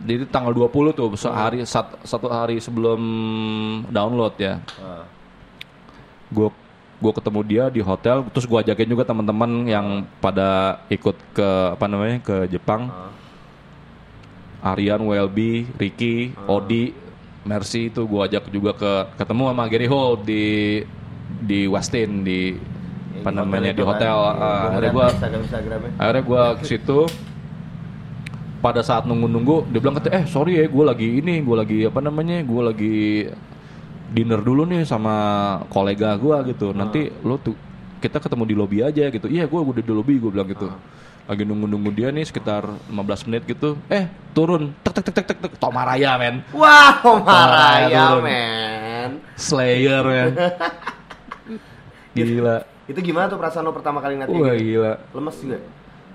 [0.00, 3.00] Jadi tanggal 20 tuh sehari sat- satu hari sebelum
[3.86, 4.56] download ya.
[6.28, 6.48] Gue
[7.00, 9.86] gue ketemu dia di hotel terus gue ajakin juga teman-teman yang
[10.18, 10.48] pada
[10.86, 12.88] ikut ke apa namanya ke Jepang.
[14.62, 16.92] Aryan, Welby, Ricky, Odi,
[17.42, 20.44] Mercy itu gue ajak juga ke ketemu sama Gary Hall di
[21.40, 22.52] di Westin di
[23.16, 24.16] apa namanya hotel di hotel.
[24.16, 24.32] kan.
[24.32, 25.06] Ah, Gua akhirnya gue
[25.96, 26.98] akhirnya gue ke situ
[28.60, 32.44] pada saat nunggu-nunggu dia bilang eh sorry ya gue lagi ini gue lagi apa namanya
[32.44, 32.96] gue lagi
[34.12, 35.14] dinner dulu nih sama
[35.72, 36.76] kolega gue gitu.
[36.76, 37.56] Nanti lo tuh
[38.00, 39.26] kita ketemu di lobby aja gitu.
[39.26, 40.68] Iya gue udah di lobby gue bilang gitu.
[41.24, 44.76] Lagi nunggu-nunggu dia nih sekitar 15 menit gitu eh turun.
[44.84, 45.52] Tek tek tek tek tek tek.
[45.56, 46.44] Tomaraya men.
[46.52, 48.22] Wow, Maraya maraya turun.
[48.28, 49.10] men.
[49.40, 50.30] Slayer men.
[52.16, 52.56] Gila.
[52.90, 54.64] Itu gimana tuh perasaan lo pertama kali ngeliat wah gitu?
[54.66, 54.92] gila.
[55.14, 55.58] Lemes juga.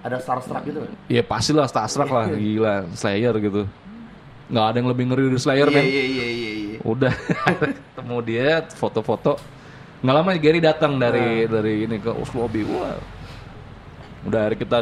[0.05, 0.85] Ada starstruck gitu?
[0.85, 0.93] Kan?
[1.09, 1.65] Ya pasti lah.
[1.65, 3.65] Starstruck lah gila Slayer gitu.
[4.53, 5.85] Nggak ada yang lebih ngeri dari Slayer Iya men.
[5.89, 6.77] iya iya iya iya.
[6.85, 7.13] udah.
[7.97, 9.41] Ketemu dia foto-foto.
[10.05, 12.93] Nggak lama Gary datang dari dari ini ke Oslo Lobby wah.
[14.29, 14.79] Udah akhirnya kita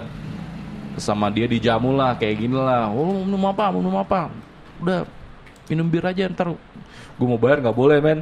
[0.99, 2.91] sama dia dijamu lah kayak gini lah.
[2.91, 3.71] Oh mau minum apa?
[3.71, 4.28] Mau minum apa?
[4.84, 5.07] Udah
[5.71, 6.51] minum bir aja ntar
[7.14, 8.20] gue mau bayar nggak boleh men.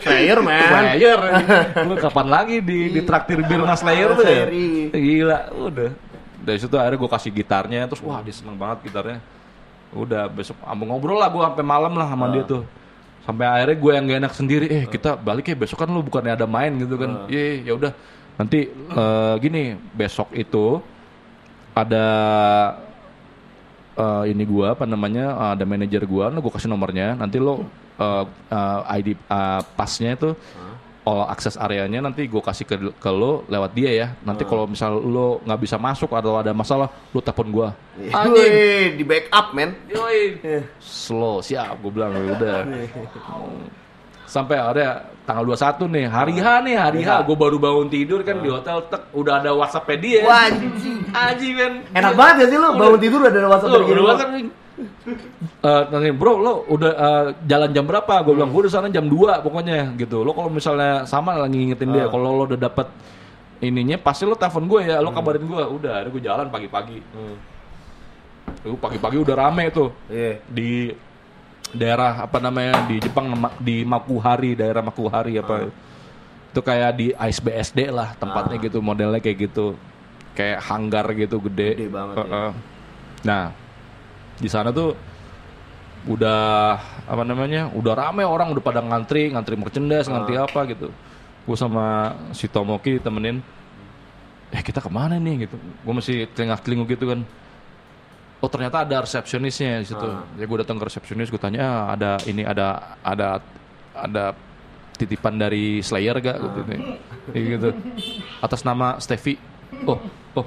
[0.00, 0.68] Slayer man.
[0.72, 1.20] Slayer.
[1.84, 4.44] Lu kapan lagi di di traktir bir mas Slayer tuh ya?
[4.92, 5.90] Gila udah.
[6.42, 9.18] Dari situ akhirnya gue kasih gitarnya terus wah dia seneng banget gitarnya.
[9.92, 12.64] Udah besok ambil ngobrol lah gue sampai malam lah sama dia tuh.
[13.22, 16.32] Sampai akhirnya gue yang gak enak sendiri eh kita balik ya besok kan lu bukannya
[16.34, 17.28] ada main gitu kan.
[17.28, 17.92] Iya ya udah.
[18.40, 20.80] Nanti eh, gini besok itu
[21.76, 22.06] ada
[23.96, 27.64] eh, ini gua apa namanya ada manajer gua, nah gua kasih nomornya, nanti lo
[28.00, 30.30] eh, eh, ID eh, pasnya itu
[31.02, 34.08] all access areanya nanti gua kasih ke ke lo lewat dia ya.
[34.22, 37.68] Nanti kalau misal lo nggak bisa masuk atau ada masalah, lo telepon gua.
[37.98, 39.74] Wih, di backup men.
[39.90, 40.38] Yoi.
[40.78, 42.58] Slow, siap gue bilang ya udah.
[44.32, 47.20] Sampai ada tanggal 21 nih, hari H nih, hari H.
[47.28, 50.24] Gue baru bangun tidur kan di hotel, tek, udah ada WhatsApp dia.
[50.24, 51.04] Wah, anjing.
[51.12, 51.72] Anjing kan.
[51.92, 54.44] Enak banget ya sih lo bangun tidur udah ada WhatsApp dari WhatsApp nih.
[55.62, 58.24] Eh, nanti bro lo udah eh, jalan jam berapa?
[58.24, 60.24] Gue bilang gue udah sana jam 2 pokoknya gitu.
[60.24, 62.88] Lo kalau misalnya sama lagi ngingetin dia, kalau lo udah dapet
[63.60, 65.60] ininya pasti lo telepon gue ya, lo kabarin gue.
[65.76, 66.98] Udah, ada gue jalan pagi-pagi.
[68.64, 70.40] Tuh pagi-pagi udah rame tuh Iya.
[70.48, 70.88] di
[71.72, 75.72] daerah apa namanya di Jepang di Makuhari daerah Makuhari apa.
[76.52, 79.76] Itu kayak di ISBSD lah tempatnya gitu modelnya kayak gitu.
[80.32, 82.24] Kayak hanggar gitu gede, Gede banget ya.
[82.24, 82.50] Heeh.
[83.22, 83.44] nah
[84.40, 84.96] di sana tuh
[86.08, 86.74] udah
[87.06, 90.88] apa namanya udah rame orang udah pada ngantri ngantri merchandise ngantri apa gitu.
[91.42, 93.44] Gue sama si Tomoki temenin
[94.52, 95.48] eh kita ke mana nih?
[95.48, 95.56] gitu.
[95.56, 97.24] Gue masih telingak telingu gitu kan
[98.42, 100.08] oh ternyata ada resepsionisnya di situ.
[100.36, 103.38] Ya gue datang ke resepsionis gue tanya "Ah, ada ini ada ada
[103.94, 104.34] ada
[104.98, 106.60] titipan dari Slayer gak gitu,
[107.30, 107.68] Kayak gitu.
[108.42, 109.38] Atas nama Steffi
[109.86, 109.98] oh
[110.36, 110.46] oh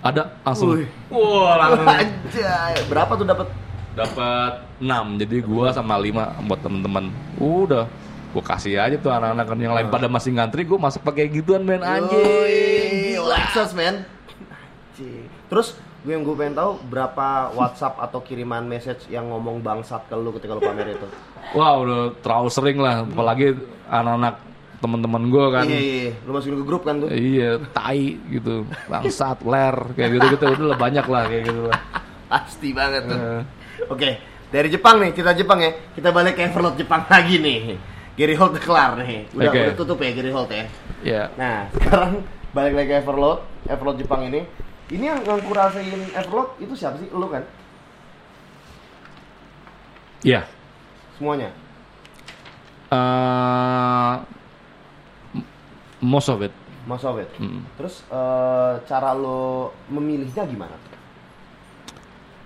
[0.00, 0.84] ada langsung.
[1.12, 1.88] Wah langsung.
[1.96, 3.48] Anjay, berapa tuh dapat?
[3.90, 4.86] dapat 6
[5.18, 7.04] jadi gua sama 5 buat temen-temen.
[7.42, 7.90] Udah
[8.30, 9.58] gua kasih aja tuh anak-anak kan.
[9.58, 11.82] Yang lain pada masih ngantri gua masuk pakai gituan men.
[11.82, 13.18] Anjing.
[13.18, 14.06] Lexus men.
[15.50, 20.16] Terus gue yang gue pengen tahu berapa WhatsApp atau kiriman message yang ngomong bangsat ke
[20.16, 21.06] lu ketika lu pamer itu.
[21.52, 23.52] wah udah terlalu sering lah apalagi
[23.84, 25.64] anak-anak teman-teman gue kan.
[25.68, 26.12] Iya, iya, iya.
[26.24, 27.08] Lu masukin ke grup kan tuh.
[27.12, 31.80] Iya, tai gitu, bangsat, ler, kayak gitu-gitu udah lah, banyak lah kayak gitu lah.
[32.32, 33.18] Pasti banget tuh.
[33.20, 33.42] Eh.
[33.92, 34.10] Oke,
[34.48, 35.70] dari Jepang nih, kita Jepang ya.
[35.92, 37.76] Kita balik ke Everlord Jepang lagi nih.
[38.16, 39.28] Gary Holt udah kelar nih.
[39.36, 39.60] Udah, Oke.
[39.60, 40.64] udah tutup ya Gary Holt ya.
[41.00, 44.44] Ya, Nah, sekarang balik lagi ke Everlord, Everlord Jepang ini.
[44.90, 47.06] Ini yang, yang kurasain Everlord itu siapa sih?
[47.10, 47.46] Lu kan?
[50.20, 50.44] ya.
[51.16, 51.48] Semuanya.
[52.90, 54.14] Eh,
[55.32, 55.46] m-
[56.02, 56.52] most of it.
[56.84, 57.28] Mas Soviet.
[57.38, 57.60] Mm.
[57.76, 60.74] Terus eh, cara lo memilihnya gimana?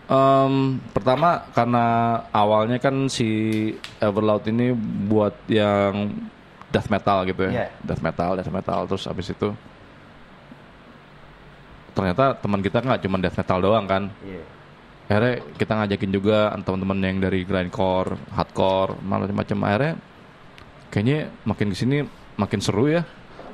[0.04, 0.54] Em,
[0.92, 1.86] pertama karena
[2.28, 3.24] awalnya kan si
[3.98, 4.76] Everloud ini
[5.08, 6.12] buat yang
[6.68, 7.66] death metal gitu ya, Iya.
[7.80, 8.84] death metal, death metal.
[8.84, 9.48] Terus abis itu
[11.94, 14.02] ternyata teman kita nggak cuma death metal doang kan.
[14.26, 14.42] Iya.
[15.04, 19.58] Akhirnya kita ngajakin juga teman-teman yang dari grindcore, hardcore, macam-macam.
[19.68, 19.94] Akhirnya
[20.88, 21.96] kayaknya makin ke sini
[22.34, 23.04] makin seru ya.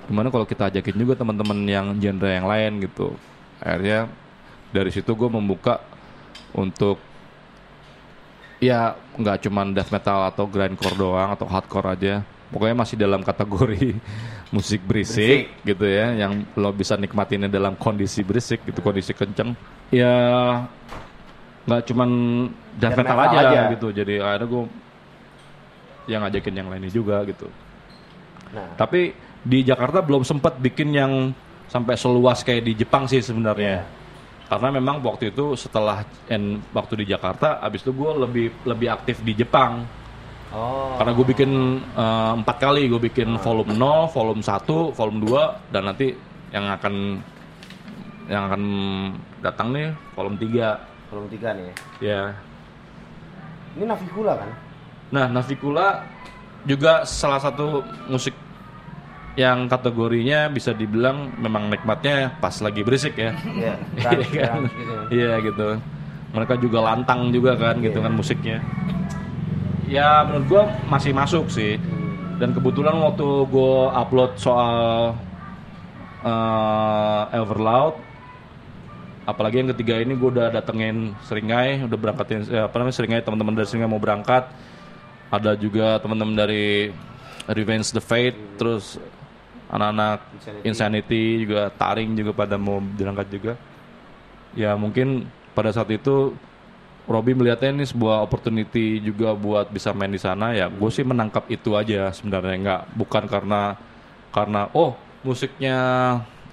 [0.06, 3.14] Gimana kalau kita ajakin juga teman-teman yang genre yang lain gitu.
[3.60, 4.08] Akhirnya
[4.70, 5.82] dari situ gue membuka
[6.54, 7.02] untuk
[8.62, 12.14] ya nggak cuman death metal atau grindcore doang atau hardcore aja.
[12.50, 13.98] Pokoknya masih dalam kategori
[14.50, 19.54] musik berisik, gitu ya, yang lo bisa nikmatinnya dalam kondisi berisik gitu, kondisi kenceng.
[19.94, 20.14] Ya
[21.70, 22.10] nggak cuman
[22.74, 23.60] death metal, metal aja, aja.
[23.78, 23.88] gitu.
[23.94, 24.64] Jadi akhirnya gue
[26.10, 27.46] yang ngajakin yang lainnya juga gitu.
[28.50, 31.30] Nah, Tapi di Jakarta belum sempat bikin yang
[31.70, 33.86] sampai seluas kayak di Jepang sih sebenarnya.
[34.50, 39.22] Karena memang waktu itu setelah en, waktu di Jakarta, abis itu gue lebih lebih aktif
[39.22, 39.86] di Jepang.
[40.52, 40.94] Oh.
[40.96, 41.50] Karena gue bikin
[41.96, 46.12] eh, empat kali, gue bikin volume 0, volume 1, volume 2, dan nanti
[46.50, 46.94] yang akan
[48.26, 48.62] yang akan
[49.40, 51.74] datang nih volume 3 belum tiga nih ya.
[51.98, 52.22] ya.
[53.74, 54.50] Ini Navikula kan?
[55.10, 56.06] Nah, Navikula
[56.62, 58.30] juga salah satu musik
[59.34, 63.34] yang kategorinya bisa dibilang memang nikmatnya pas lagi berisik ya.
[63.42, 63.74] Iya.
[63.74, 64.60] Iya trans- kan?
[64.70, 65.02] gitu ya.
[65.10, 65.68] Iya gitu.
[66.30, 68.06] Mereka juga lantang juga kan gitu Iya.
[68.06, 68.58] kan musiknya.
[69.90, 71.74] Ya menurut gua masih masuk sih.
[72.38, 75.12] Dan kebetulan waktu gua upload soal
[76.22, 78.10] eh, Everloud
[79.30, 83.54] apalagi yang ketiga ini gue udah datengin Seringai, udah berangkatin eh, apa namanya Seringai teman-teman
[83.54, 84.50] dari Seringai mau berangkat.
[85.30, 86.90] Ada juga teman-teman dari
[87.46, 88.98] Revenge the Fate, terus
[89.70, 90.18] anak-anak
[90.66, 90.66] Insanity.
[90.66, 91.24] Insanity.
[91.46, 93.52] juga Taring juga pada mau berangkat juga.
[94.58, 96.34] Ya mungkin pada saat itu
[97.08, 100.52] Robby melihatnya ini sebuah opportunity juga buat bisa main di sana.
[100.52, 102.56] Ya gue sih menangkap itu aja sebenarnya.
[102.60, 103.62] Nggak bukan karena
[104.30, 104.94] karena oh
[105.26, 105.78] musiknya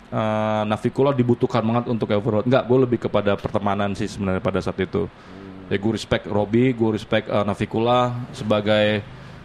[0.10, 4.80] eh, Navikula dibutuhkan banget untuk Everroad nggak gue lebih kepada pertemanan sih sebenarnya pada saat
[4.82, 5.06] itu.
[5.68, 9.04] Ya gue respect Robby gue respect eh, Navikula sebagai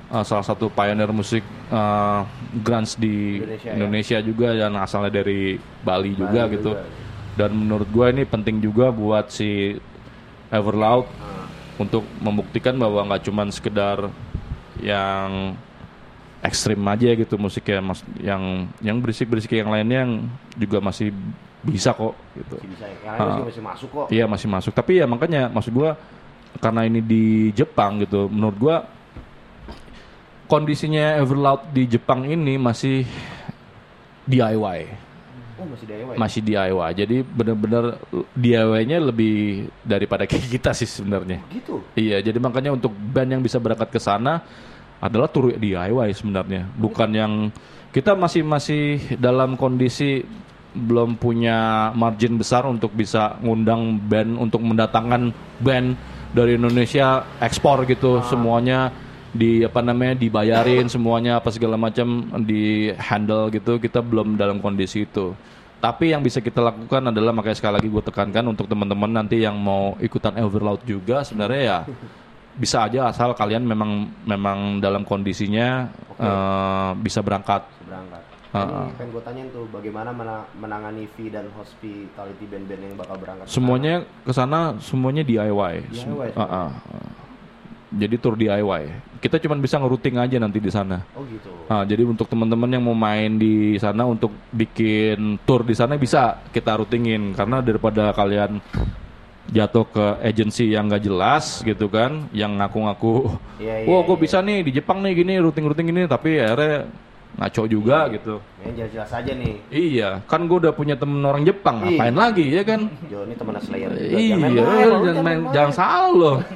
[0.09, 2.21] eh, salah satu pioneer musik eh,
[2.63, 3.73] grunge di Indonesia, ya.
[3.77, 6.73] Indonesia, juga dan asalnya dari Bali, juga Bali gitu.
[6.73, 7.01] juga.
[7.33, 9.81] dan menurut gue ini penting juga buat si
[10.53, 11.09] Everloud
[11.81, 14.13] untuk membuktikan bahwa nggak cuman sekedar
[14.85, 15.57] yang
[16.45, 20.13] ekstrim aja gitu musiknya mas yang yang berisik berisik yang lainnya yang
[20.59, 21.15] juga masih
[21.63, 22.59] bisa kok gitu.
[22.59, 24.07] Masih bisa, yang lain masih, masih masuk kok.
[24.11, 24.73] iya masih masuk.
[24.75, 25.97] Tapi ya makanya maksud gua
[26.61, 27.25] karena ini di
[27.57, 28.77] Jepang gitu menurut gua
[30.51, 33.09] kondisinya Everloud di Jepang ini masih
[34.29, 35.12] DIY
[35.63, 36.15] Oh, masih DIY.
[36.19, 37.85] masih DIY jadi bener-bener
[38.35, 41.39] DIY-nya lebih daripada kayak kita sih sebenarnya.
[41.55, 41.79] Gitu.
[41.95, 44.43] Iya, jadi makanya untuk band yang bisa berangkat ke sana
[44.99, 47.33] adalah tur DIY sebenarnya, bukan yang
[47.95, 50.27] kita masih masih dalam kondisi
[50.75, 55.31] belum punya margin besar untuk bisa ngundang band untuk mendatangkan
[55.63, 55.95] band
[56.35, 58.89] dari Indonesia ekspor gitu semuanya
[59.33, 62.07] di apa namanya dibayarin semuanya apa segala macam
[62.45, 65.33] di handle gitu kita belum dalam kondisi itu
[65.81, 69.57] tapi yang bisa kita lakukan adalah makanya sekali lagi gue tekankan untuk teman-teman nanti yang
[69.57, 71.79] mau ikutan Everloud juga sebenarnya ya
[72.53, 73.91] bisa aja asal kalian memang
[74.23, 78.23] memang dalam kondisinya eh, bisa berangkat Berangkat.
[78.53, 83.49] Ini pengen gue tanyain tuh bagaimana mena- menangani fee dan hospitality band-band yang bakal berangkat.
[83.49, 85.89] semuanya ke sana semuanya DIY.
[85.89, 86.71] Sem- DIY Ah, ah, ah.
[87.93, 88.83] Jadi tur DIY.
[89.21, 91.05] Kita cuma bisa ngerouting aja nanti di sana.
[91.13, 91.53] Oh gitu.
[91.69, 96.41] Ah, jadi untuk teman-teman yang mau main di sana untuk bikin tour di sana bisa
[96.51, 98.59] kita routingin karena daripada kalian
[99.53, 104.23] jatuh ke agensi yang gak jelas gitu kan, yang ngaku-ngaku, Iya, iya, wah gue iya.
[104.25, 106.89] bisa nih di Jepang nih gini routing-routing gini, tapi akhirnya
[107.37, 108.13] ngaco juga Iya.
[108.17, 108.35] gitu.
[108.65, 109.55] Yang jelas-jelas aja nih.
[109.69, 111.91] Iya, kan gue udah punya temen orang Jepang, Iya.
[111.91, 112.81] ngapain lagi ya kan?
[113.13, 114.17] Jo, ini teman Slayer juga.
[114.17, 116.37] Iya, Jangan main, jangan, lu main, jangan salah loh.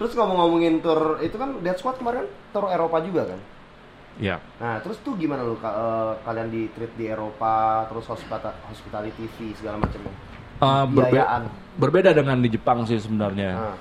[0.00, 2.24] Terus ngomong-ngomongin tour itu kan Dead Squad kemarin
[2.56, 3.40] tour Eropa juga kan?
[4.16, 4.40] Ya.
[4.56, 9.28] Nah, terus tuh gimana lu ka- eh, kalian di treat di Eropa, terus hospital hospitality
[9.36, 10.12] fee segala macamnya?
[10.60, 11.24] Uh, berbe-
[11.76, 13.52] berbeda dengan di Jepang sih sebenarnya.
[13.56, 13.76] Nah,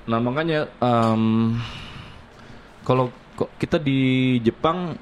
[0.00, 1.54] Nah makanya em,
[2.82, 3.12] kalau
[3.60, 4.96] kita di Jepang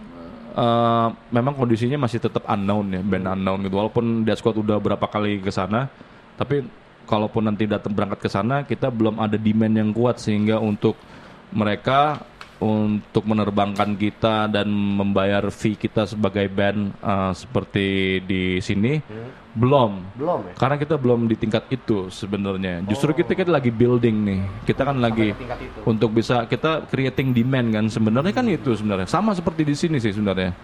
[0.59, 3.79] eh, memang kondisinya masih tetap unknown ya, band unknown gitu.
[3.79, 5.87] Walaupun Death Squad udah berapa kali ke sana,
[6.35, 6.67] tapi
[7.09, 11.01] kalaupun nanti datang berangkat ke sana, kita belum ada demand yang kuat sehingga untuk
[11.49, 12.21] mereka
[12.59, 18.99] untuk menerbangkan kita dan membayar fee kita sebagai band eh, seperti di sini
[19.55, 20.55] belum belum ya?
[20.59, 22.83] karena kita belum di tingkat itu sebenarnya.
[22.87, 24.41] Justru kita kan lagi building nih.
[24.67, 25.35] Kita kan lagi
[25.87, 29.07] untuk bisa kita creating demand kan sebenarnya kan itu sebenarnya.
[29.07, 30.55] Sama seperti di sini sih sebenarnya.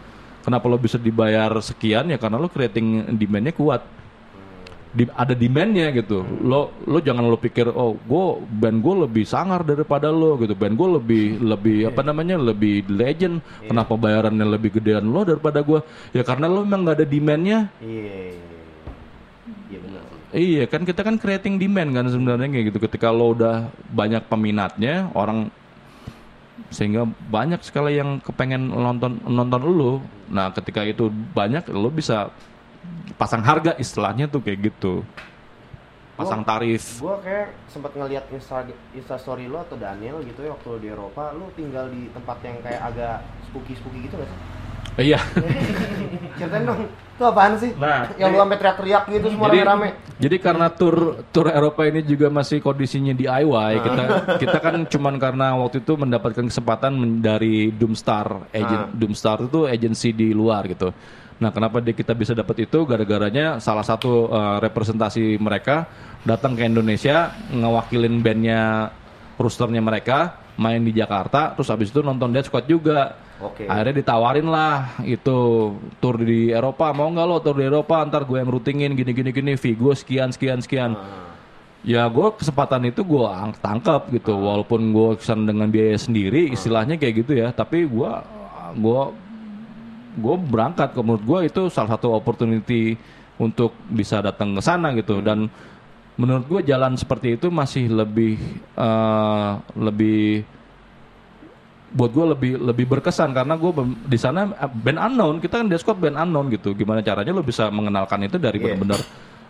[0.44, 3.82] Kenapa lo bisa dibayar sekian ya karena lo creating demandnya kuat.
[4.94, 6.22] Di- ada demandnya gitu.
[6.22, 10.54] Lo lo jangan lo pikir oh gue band gue lebih sangar daripada lo gitu.
[10.54, 13.42] Band gue lebih lebih apa namanya lebih legend.
[13.66, 15.82] Kenapa bayarannya lebih gedean lo daripada gue?
[16.14, 17.58] Ya karena lo memang nggak ada demandnya.
[17.82, 18.38] Iya.
[19.66, 20.22] Iya benar sih.
[20.34, 25.10] Iya kan kita kan creating demand kan sebenarnya kayak gitu ketika lo udah banyak peminatnya
[25.18, 25.50] orang
[26.70, 29.92] sehingga banyak sekali yang kepengen nonton nonton lo.
[30.30, 32.30] Nah ketika itu banyak lo bisa
[33.14, 35.06] pasang harga istilahnya tuh kayak gitu.
[36.14, 37.02] Pasang tarif.
[37.02, 38.62] Gua kayak sempat ngeliat Insta,
[38.94, 42.38] Insta story lu atau Daniel gitu ya waktu lu di Eropa, lu tinggal di tempat
[42.46, 43.16] yang kayak agak
[43.50, 44.40] spooky-spooky gitu gak sih?
[44.94, 45.18] Iya.
[46.38, 47.74] Ceritain dong, itu apaan sih?
[47.74, 49.88] Nah, yang lu sampai teriak-teriak gitu semua jadi, rame-rame.
[50.22, 54.04] jadi karena tur tur Eropa ini juga masih kondisinya DIY, kita
[54.38, 60.30] kita kan cuman karena waktu itu mendapatkan kesempatan dari Doomstar, agent Doomstar itu agensi di
[60.30, 60.94] luar gitu.
[61.34, 62.86] Nah, kenapa dia kita bisa dapat itu?
[62.86, 65.86] Gara-garanya salah satu eh, representasi mereka
[66.22, 68.90] datang ke Indonesia ngewakilin bandnya
[69.34, 73.18] rosternya mereka main di Jakarta, terus habis itu nonton Death Squad juga.
[73.42, 73.66] Oke.
[73.66, 76.94] Akhirnya ditawarin lah itu tur di Eropa.
[76.94, 77.98] Mau nggak lo tur di Eropa?
[78.06, 80.62] Ntar gue yang routingin gini gini gini gue sekian sekian.
[80.62, 80.94] Sekian
[81.82, 84.38] ya gue kesempatan itu gue ang- tangkap gitu.
[84.38, 87.50] Walaupun gue kesan dengan biaya sendiri istilahnya kayak gitu ya.
[87.50, 88.12] Tapi gue
[88.78, 89.00] gue
[90.14, 92.94] gue berangkat ke menurut gue itu salah satu opportunity
[93.38, 95.18] untuk bisa datang ke sana gitu.
[95.18, 95.50] Dan
[96.14, 98.38] menurut gue jalan seperti itu masih lebih
[98.78, 100.46] eh, lebih
[101.94, 103.34] buat gue lebih lebih berkesan.
[103.34, 103.70] Karena gue
[104.06, 106.74] di sana eh, band unknown kita kan Squad band unknown gitu.
[106.74, 108.74] Gimana caranya lo bisa mengenalkan itu dari Iya.
[108.74, 109.00] benar-benar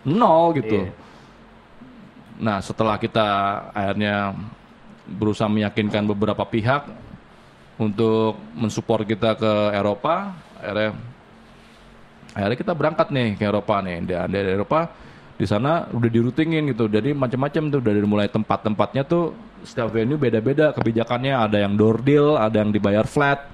[0.05, 0.85] nol gitu.
[0.85, 0.93] Iya.
[2.35, 3.23] nah setelah kita
[3.71, 4.35] akhirnya
[5.07, 6.83] berusaha meyakinkan beberapa pihak
[7.79, 10.35] untuk mensupport kita ke Eropa
[10.65, 10.91] akhirnya
[12.33, 14.03] akhirnya kita berangkat nih ke Eropa nih.
[14.03, 14.89] Dan dari Eropa
[15.37, 16.89] di sana udah dirutingin gitu.
[16.89, 20.73] Jadi macam-macam tuh dari mulai tempat-tempatnya tuh setiap venue beda-beda.
[20.73, 23.45] Kebijakannya ada yang door deal ada yang dibayar flat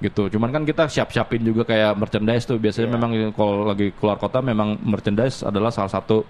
[0.00, 0.32] gitu.
[0.32, 2.56] Cuman kan kita siap-siapin juga kayak merchandise tuh.
[2.56, 6.24] Biasanya memang kalau lagi keluar kota memang merchandise adalah salah satu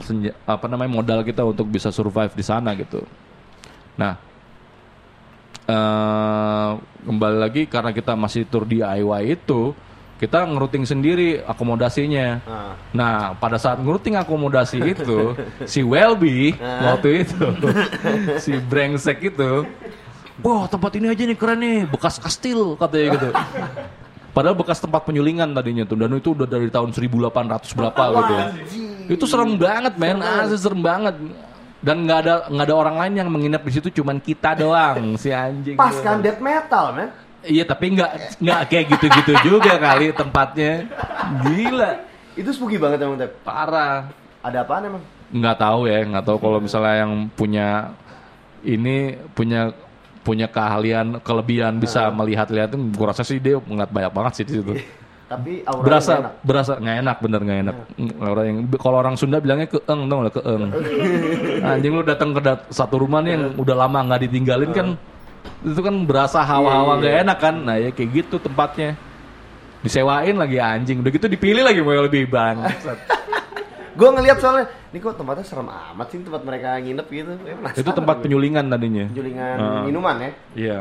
[0.00, 3.04] senja- apa namanya modal kita untuk bisa survive di sana gitu.
[3.94, 4.29] Nah
[5.70, 6.68] eh
[7.06, 9.72] kembali lagi karena kita masih tur DIY itu
[10.20, 12.44] kita ngeruting sendiri akomodasinya.
[12.44, 12.72] Nah.
[12.92, 15.32] Nah, pada saat ngeruting akomodasi itu,
[15.72, 17.44] si Welby waktu itu,
[18.44, 19.64] si brengsek itu,
[20.44, 23.28] wah tempat ini aja nih keren nih, bekas kastil katanya gitu.
[24.30, 28.36] Padahal bekas tempat penyulingan tadinya tuh, dan itu udah dari tahun 1800 berapa gitu.
[29.10, 31.16] Itu serem banget, men, asli serem banget.
[31.80, 35.32] Dan nggak ada nggak ada orang lain yang menginap di situ, cuman kita doang, si
[35.32, 35.80] anjing.
[35.80, 37.08] Pas kan death metal, men.
[37.40, 40.84] Iya tapi nggak nggak kayak gitu-gitu juga kali tempatnya.
[41.40, 41.90] Gila,
[42.36, 43.40] Itu spooky banget emang, Tep.
[43.40, 44.12] parah.
[44.44, 45.02] Ada apaan emang?
[45.32, 47.96] Nggak tahu ya, nggak tahu kalau misalnya yang punya
[48.60, 49.72] ini punya
[50.20, 54.52] punya keahlian kelebihan bisa melihat-lihat itu gue rasa sih dia ngeliat banyak banget sih di
[54.60, 54.72] situ.
[55.30, 56.32] Tapi auranya Berasa enak.
[56.42, 57.76] berasa nggak enak bener nggak enak.
[58.18, 60.62] Orang yang kalau orang Sunda bilangnya keeng tau nggak keeng.
[61.62, 64.88] Anjing lu datang ke dat- satu rumah nih yang udah lama nggak ditinggalin kan
[65.62, 67.54] itu kan berasa hawa-hawa nggak enak kan.
[67.56, 68.98] Nah ya kayak gitu tempatnya.
[69.80, 73.00] Disewain lagi anjing, udah gitu dipilih lagi mau lebih bangsat.
[73.90, 77.32] Gue ngeliat soalnya, ini kok tempatnya serem amat sih tempat mereka nginep gitu.
[77.36, 79.08] Penasaran Itu tempat penyulingan tadinya.
[79.08, 79.82] penjulingan Heeh.
[79.84, 80.30] minuman ya.
[80.52, 80.78] Iya.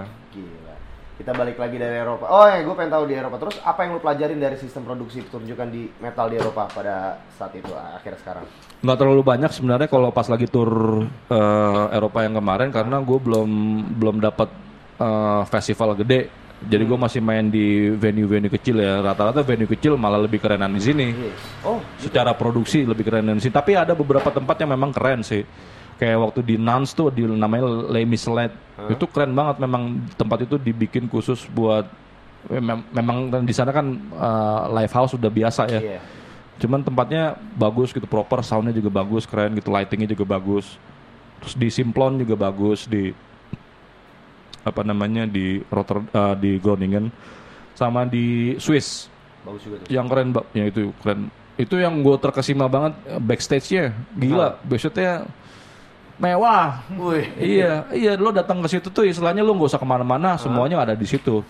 [1.19, 2.31] Kita balik lagi dari Eropa.
[2.31, 3.35] Oh ya, gue pengen tahu di Eropa.
[3.43, 7.51] Terus apa yang lu pelajarin dari sistem produksi pertunjukan di metal di Eropa pada saat
[7.59, 8.47] itu akhir sekarang?
[8.79, 13.49] nggak terlalu banyak sebenarnya kalau pas lagi tur eh, Eropa yang kemarin karena gue belum
[13.99, 14.49] belum dapat
[15.03, 20.19] eh, festival gede jadi gue masih main di venue-venue kecil ya rata-rata venue kecil malah
[20.19, 21.07] lebih kerenan di sini.
[21.63, 25.43] Oh, secara produksi lebih keren di sini tapi ada beberapa tempat yang memang keren sih
[25.99, 28.55] kayak waktu di Nans tuh di namanya Les Michelet.
[28.87, 31.83] Itu keren banget memang tempat itu dibikin khusus buat
[32.47, 35.81] mem- memang di sana kan eh, live house sudah biasa ya.
[35.99, 36.01] Iya.
[36.59, 40.75] cuman tempatnya bagus gitu proper soundnya juga bagus keren gitu lightingnya juga bagus.
[41.39, 43.15] Terus di Simplon juga bagus di
[44.63, 47.07] apa namanya di Rotter eh, di Groningen.
[47.75, 49.07] Sama di Swiss.
[49.47, 49.87] Bagus juga tuh.
[49.87, 51.31] yang keren ya itu keren.
[51.59, 53.95] Itu yang gue terkesima banget backstage-nya.
[54.15, 55.27] Gila backstage-nya
[56.19, 56.83] mewah.
[56.99, 57.25] Wih.
[57.39, 60.93] iya iya lo datang ke situ tuh istilahnya lo nggak usah ke mana-mana semuanya ada
[60.93, 61.41] di situ.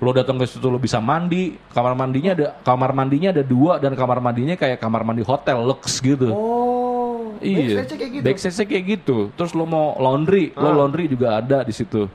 [0.00, 3.94] Lo datang ke situ lo bisa mandi kamar mandinya ada kamar mandinya ada dua dan
[3.94, 6.28] kamar mandinya kayak kamar mandi hotel lux gitu.
[6.34, 7.38] Oh.
[7.40, 7.80] iya.
[7.80, 8.66] Backstage-nya kayak gitu.
[8.66, 9.16] kayak gitu.
[9.38, 12.10] Terus lo mau laundry lo laundry juga ada di situ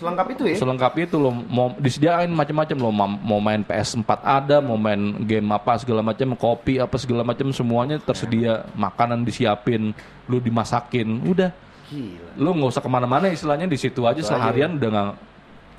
[0.00, 0.56] Selengkap itu ya?
[0.56, 5.76] selengkap itu lo mau disediain macam-macam lo mau, main PS4 ada mau main game apa
[5.76, 9.92] segala macam kopi apa segala macam semuanya tersedia makanan disiapin
[10.24, 11.52] lo dimasakin udah
[11.86, 12.32] Gila.
[12.34, 14.40] lo nggak usah ke mana-mana istilahnya di situ aja Itu aja.
[14.40, 15.10] seharian udah nggak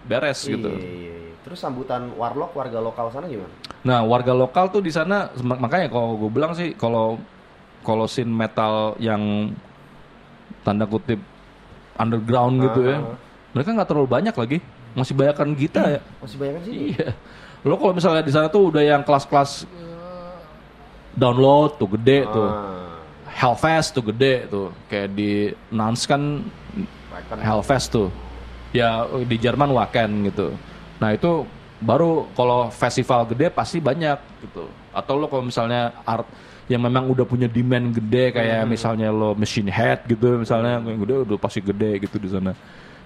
[0.04, 1.34] beres gitu Iya, iya, iya.
[1.42, 3.50] Terus sambutan warlock warga lokal sana gimana?
[3.82, 7.18] nah warga lokal tuh di sana mak- makanya kalau gue bilang sih kalau
[7.82, 9.50] kalau scene metal yang
[10.62, 11.18] tanda kutip
[11.96, 12.98] underground gitu ya
[13.52, 14.58] mereka nggak terlalu banyak lagi
[14.92, 16.76] masih banyakkan kita ya Masih banyak sih?
[16.96, 17.10] Iya.
[17.62, 19.70] Lo kalau misalnya di sana tuh udah yang kelas-kelas
[21.14, 22.50] download tuh gede tuh.
[22.50, 22.98] Ah,
[23.32, 24.74] Hellfest tuh gede tuh.
[24.90, 25.32] Kayak di
[25.70, 26.42] Nans kan.
[27.38, 28.10] Hellfest tuh.
[28.74, 30.56] Ya di Jerman Wacken gitu.
[30.98, 31.46] Nah itu
[31.82, 34.66] baru kalau festival gede pasti banyak gitu.
[34.90, 36.26] Atau lo kalau misalnya art
[36.66, 41.28] yang memang udah punya demand gede kayak misalnya lo Machine Head gitu misalnya yang gede
[41.28, 42.56] udah pasti gede gitu di sana.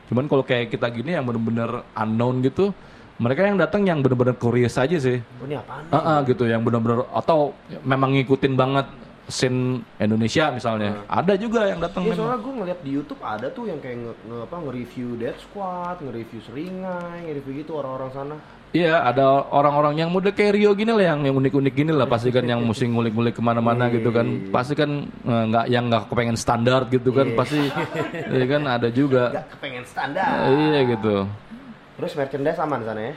[0.05, 2.69] Cuman kalau kayak kita gini yang bener-bener unknown gitu,
[3.15, 5.23] mereka yang datang yang bener-bener curious aja sih.
[5.39, 5.87] Oh, ini apaan?
[5.89, 8.87] Ah, ah, gitu yang benar-benar atau memang ngikutin banget
[9.25, 11.01] scene Indonesia misalnya.
[11.09, 12.19] Ada juga yang datang Iya memang.
[12.21, 15.97] soalnya gue ngeliat di YouTube ada tuh yang kayak nge, nge- apa nge-review Dead Squad,
[16.05, 18.35] nge-review Seringai, nge-review gitu orang-orang sana.
[18.75, 22.27] Iya, ada orang-orang yang model kayak Rio gini lah yang yang unik-unik gini lah pasti
[22.27, 24.51] kan yang mesti ngulik-ngulik ke mana-mana gitu kan.
[24.51, 27.31] Pasti kan eh, nggak yang nggak kepengen standar gitu kan.
[27.39, 27.71] Pasti
[28.35, 29.31] iya kan ada juga.
[29.31, 30.51] Gak kepengen standar.
[30.51, 31.23] Iya gitu.
[31.95, 33.13] Terus merchandise aman sana ya?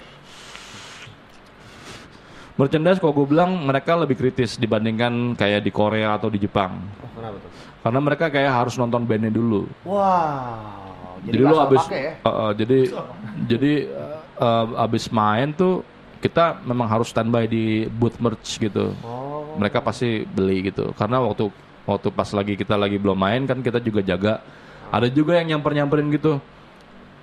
[2.58, 6.74] Merchandise kalau gue bilang mereka lebih kritis dibandingkan kayak di Korea atau di Jepang.
[7.02, 7.50] Oh, kenapa tuh?
[7.86, 9.70] Karena mereka kayak harus nonton bandnya dulu.
[9.86, 11.22] Wow.
[11.22, 12.12] jadi, nggak lu asal abis ya?
[12.22, 12.78] uh, uh, jadi
[13.50, 15.82] jadi uh, uh, abis main tuh
[16.18, 18.94] kita memang harus standby di booth merch gitu.
[19.06, 19.54] Oh.
[19.58, 20.90] mereka pasti beli gitu.
[20.94, 21.50] Karena waktu
[21.86, 24.42] waktu pas lagi kita lagi belum main kan kita juga jaga.
[24.88, 26.42] Ada juga yang nyamper nyamperin gitu.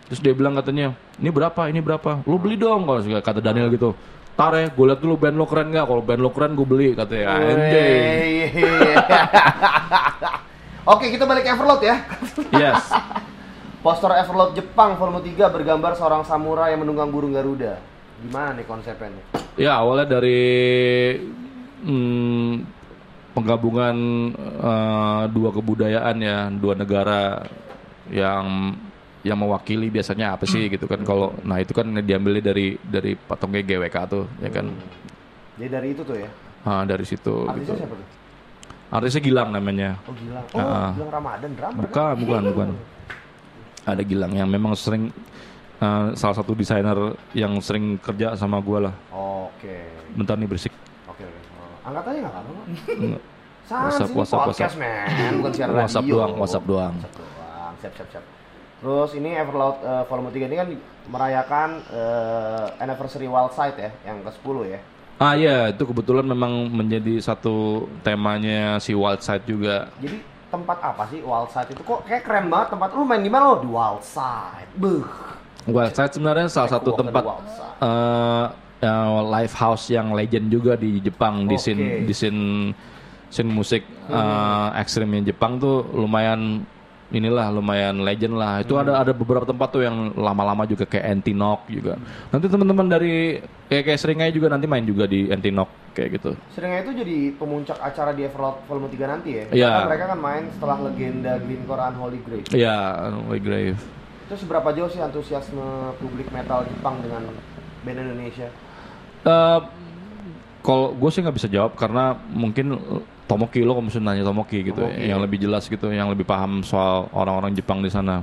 [0.06, 1.68] Terus dia bilang katanya ini berapa?
[1.68, 2.22] Ini berapa?
[2.30, 3.96] Lu beli dong kalau kata Daniel gitu.
[4.36, 5.86] Tar ya gue liat dulu band lo keren nggak?
[5.88, 7.40] Kalau band lo keren gue beli katanya.
[7.40, 8.52] Anjing.
[10.92, 11.98] Oke, kita balik ke Everlord ya.
[12.54, 12.84] yes
[13.86, 17.78] Poster Everlord Jepang volume 3 bergambar seorang samurai yang menunggang burung Garuda.
[18.18, 19.24] Gimana nih konsepnya nih?
[19.62, 20.42] Ya awalnya dari
[21.86, 22.66] hmm,
[23.38, 23.96] penggabungan
[24.42, 27.46] eh, dua kebudayaan ya, dua negara
[28.10, 28.74] yang
[29.22, 33.66] yang mewakili biasanya apa sih gitu kan kalau nah itu kan diambilnya dari dari patungnya
[33.66, 34.66] GWK tuh ya kan
[35.58, 36.30] Jadi dari itu tuh ya.
[36.66, 37.82] Ah, dari situ Artisnya gitu.
[37.86, 38.08] siapa tuh?
[38.98, 39.98] Artisnya Gilang namanya.
[40.10, 40.46] Oh Gilang.
[40.54, 40.90] Oh, Ah.
[40.94, 41.86] Gilang Ramadan drummer kan?
[41.86, 42.70] Bukan, bukan, bukan.
[43.86, 45.14] Ada Gilang yang memang sering
[45.80, 48.96] eh, salah satu desainer yang sering kerja sama gua lah.
[49.14, 49.86] Oke.
[50.18, 50.74] Bentar nih berisik.
[51.06, 51.40] Oke, oke.
[51.62, 52.64] Oh, Angkat aja nggak apa-apa.
[53.66, 55.42] WhatsApp, WhatsApp, podcast, man.
[55.42, 56.14] Bukan siaran WhatsApp radio.
[56.14, 56.94] doang, WhatsApp doang.
[57.02, 57.74] WhatsApp doang.
[57.82, 58.26] Siap, siap, siap.
[58.76, 60.68] Terus ini Everloud eh, volume 3 ini kan
[61.10, 64.80] merayakan eh, anniversary Wild Side ya, yang ke-10 ya.
[65.16, 69.88] Ah iya, itu kebetulan memang menjadi satu temanya si Wild Side juga.
[70.04, 70.20] Jadi
[70.56, 71.84] tempat apa sih Wild Side itu?
[71.84, 73.56] Kok kayak keren banget tempat lu main di mana lo?
[73.60, 74.70] Di Wild Side.
[74.80, 75.08] Beuh.
[75.68, 77.24] Wild Side sebenarnya salah Kayak satu tempat
[77.84, 78.46] eh
[78.86, 81.64] eh, live house yang legend juga di Jepang di Oke.
[81.64, 82.44] scene di scene
[83.28, 86.64] scene musik eh, ekstrimnya Jepang tuh lumayan
[87.14, 88.66] inilah lumayan legend lah.
[88.66, 91.94] Itu ada ada beberapa tempat tuh yang lama-lama juga kayak Antinok juga.
[92.34, 93.38] Nanti teman-teman dari
[93.70, 96.32] kayak kayak Seringai juga nanti main juga di Antinok kayak gitu.
[96.52, 99.44] Seringnya itu jadi pemuncak acara di Everloud volume 3 nanti ya.
[99.54, 99.70] Iya.
[99.70, 102.46] Karena mereka kan main setelah legenda Glencore Unholy Grail.
[102.52, 102.78] Iya,
[103.30, 103.80] Way Grave.
[104.26, 107.30] Itu seberapa jauh sih antusiasme publik metal Jepang dengan
[107.86, 108.50] band Indonesia?
[109.26, 109.60] Eh,
[110.66, 112.74] kalau gue sih nggak bisa jawab karena mungkin
[113.26, 115.10] Tomoki lo kalau misalnya nanya Tomoki gitu Tomoki.
[115.10, 118.22] yang lebih jelas gitu yang lebih paham soal orang-orang Jepang di sana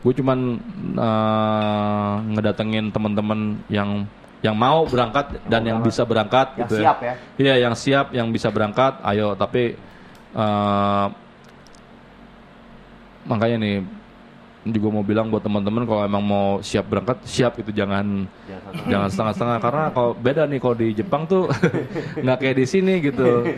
[0.00, 0.38] gue cuman
[0.96, 4.06] eh, ngedatengin teman-teman yang
[4.40, 7.14] yang mau berangkat dan yang bisa berangkat Yang gitu siap ya?
[7.36, 9.76] iya yang siap yang bisa berangkat ayo tapi
[10.32, 11.06] eh,
[13.28, 13.76] makanya nih
[14.60, 18.28] juga mau bilang buat teman-teman kalau emang mau siap berangkat siap itu jangan
[18.84, 19.58] jangan setengah-setengah.
[19.58, 21.48] Karena kalau beda nih kalau di Jepang tuh
[22.24, 23.48] nggak kayak di sini gitu.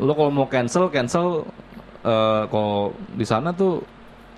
[0.00, 1.44] Lo kalau mau cancel cancel
[2.00, 3.84] eh, kalau di sana tuh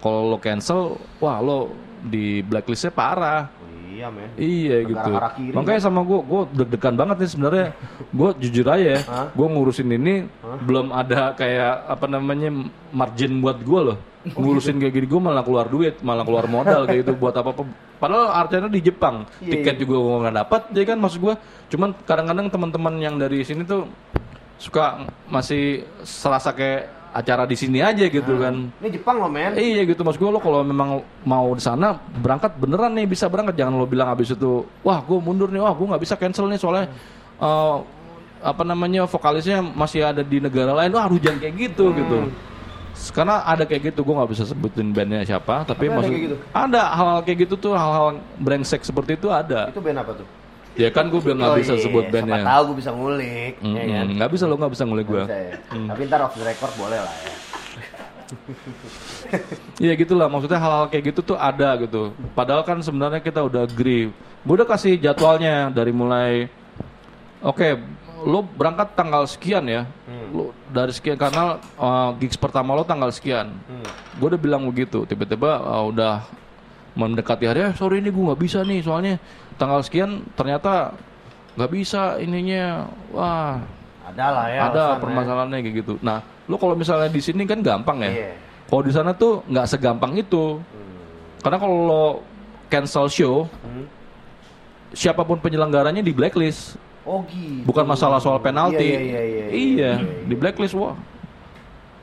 [0.02, 3.50] kalau lo cancel wah lo di blacklistnya parah
[3.98, 4.30] iya men.
[4.38, 5.10] Iya Negara gitu.
[5.10, 7.66] harakiri, Makanya sama gue, gue deg-degan banget nih sebenarnya.
[8.14, 9.26] gue jujur aja ya, Hah?
[9.34, 10.14] gue ngurusin ini
[10.62, 12.50] belum ada kayak apa namanya
[12.94, 13.98] margin buat gue loh.
[14.28, 17.62] Ngurusin kayak gini gue malah keluar duit, malah keluar modal kayak gitu buat apa apa.
[17.98, 21.34] Padahal artinya di Jepang, Iya, tiket juga gue nggak dapat, jadi kan maksud gue.
[21.74, 23.90] Cuman kadang-kadang teman-teman yang dari sini tuh
[24.58, 28.68] suka masih serasa kayak acara di sini aja gitu kan.
[28.80, 29.56] Ini Jepang loh men.
[29.56, 33.56] Iya gitu mas gue lo kalau memang mau di sana berangkat beneran nih bisa berangkat
[33.56, 36.58] jangan lo bilang habis itu wah gue mundur nih wah gue nggak bisa cancel nih
[36.60, 36.86] soalnya
[37.40, 37.76] eh,
[38.38, 42.18] apa namanya vokalisnya masih ada di negara lain wah jangan kayak gitu gitu
[43.14, 46.24] karena ada kayak gitu gue nggak bisa sebutin bandnya siapa tapi, Tapi ada maksud kayak
[46.26, 46.36] gitu?
[46.50, 48.06] ada hal-hal kayak gitu tuh hal-hal
[48.42, 50.26] brengsek seperti itu ada Itu band apa tuh?
[50.78, 53.52] Ya kan gue bilang nggak Oh bisa iya, sebut Siapa bandnya tahu gue bisa ngulik.
[53.58, 54.06] Mm, ya kan?
[54.06, 55.56] mm, nggak bisa lo nggak bisa ngulik gue ya.
[55.74, 57.34] Tapi ntar off the record boleh lah ya.
[59.88, 62.12] Iya gitulah maksudnya hal-hal kayak gitu tuh ada gitu.
[62.32, 64.12] Padahal kan sebenarnya kita udah agree.
[64.46, 66.48] Gue udah kasih jadwalnya dari mulai
[67.38, 67.78] Oke,
[68.26, 69.86] lo berangkat tanggal sekian ya.
[70.34, 73.54] Lo dari sekian karena uh, gigs pertama lo tanggal sekian.
[74.18, 75.06] Gue udah bilang begitu.
[75.06, 76.26] Tiba-tiba uh, udah
[76.98, 79.22] mendekati hari, eh, sorry ini gue nggak bisa nih soalnya
[79.58, 80.94] tanggal sekian ternyata
[81.58, 82.86] nggak bisa ininya.
[83.10, 83.58] Wah,
[84.08, 84.60] Ada lah ya.
[84.70, 85.94] ada permasalahannya kayak gitu.
[86.00, 88.10] Nah, lo kalau misalnya di sini kan gampang ya.
[88.10, 88.30] Iya.
[88.64, 90.62] Kalau di sana tuh nggak segampang itu.
[91.42, 92.04] Karena kalau lo
[92.68, 93.84] cancel show, Hmm.
[94.90, 96.78] siapa pun penyelenggaranya di blacklist.
[97.04, 97.64] Oh gitu.
[97.64, 98.84] Bukan masalah soal penalti.
[98.84, 99.92] Iya, iya, iya, iya, Iya,
[100.24, 100.96] di blacklist wah.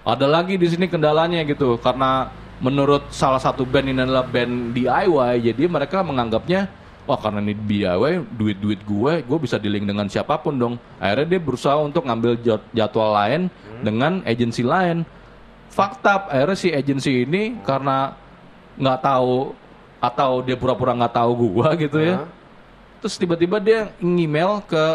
[0.06, 2.30] Ada lagi di sini kendalanya gitu karena
[2.62, 6.70] menurut salah satu band ini adalah band DIY, jadi mereka menganggapnya
[7.06, 10.76] wah karena ini DIY, duit-duit gue, gue bisa dealing dengan siapa pun dong.
[10.98, 13.48] Akhirnya dia berusaha untuk ngambil jad- jadwal lain
[13.86, 15.06] dengan agensi lain.
[15.70, 18.18] Fakta, akhirnya si agensi ini karena
[18.76, 19.54] nggak tahu
[20.02, 22.26] atau dia pura-pura nggak tahu gua gitu ya.
[23.00, 24.86] Terus tiba-tiba dia email ke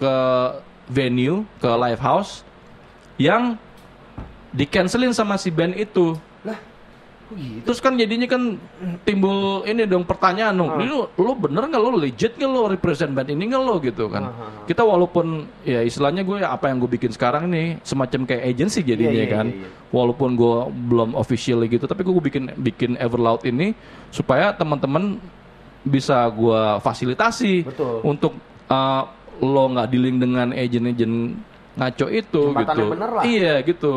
[0.00, 0.14] ke
[0.88, 2.44] venue, ke live house
[3.20, 3.56] yang
[4.54, 6.16] di cancelin sama si band itu.
[7.34, 7.66] Gitu?
[7.66, 8.42] Terus kan jadinya kan
[9.02, 10.78] timbul ini dong pertanyaan dong.
[10.80, 14.30] Lu, lu bener nggak lu legit nggak lu represent band ini nggak lu gitu kan?
[14.64, 19.12] Kita walaupun ya istilahnya gue apa yang gue bikin sekarang ini semacam kayak agency jadinya
[19.14, 19.46] Iya, iya, kan.
[19.50, 19.68] iya, iya.
[19.90, 20.56] Walaupun gue
[20.90, 23.74] belum officially gitu, tapi gue bikin bikin Everloud ini
[24.10, 25.18] supaya teman-teman
[25.84, 28.00] bisa gue fasilitasi Betul.
[28.02, 28.32] untuk
[28.72, 29.04] uh,
[29.42, 31.36] lo nggak dealing dengan agent-agent
[31.74, 32.80] ngaco itu Jembatan gitu.
[32.80, 33.22] yang bener lah.
[33.26, 33.94] Iya gitu.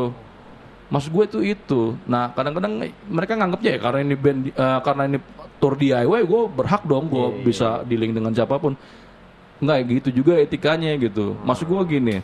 [0.87, 1.81] Maksud gue itu itu.
[2.07, 5.17] Nah kadang-kadang mereka nganggapnya ya karena ini band, eh, karena ini
[5.59, 8.77] tour DIY, gue berhak dong gue Iya, bisa dealing dengan siapa pun.
[9.57, 11.33] Nggak gitu juga etikanya gitu.
[11.41, 12.15] Maksud gue gini,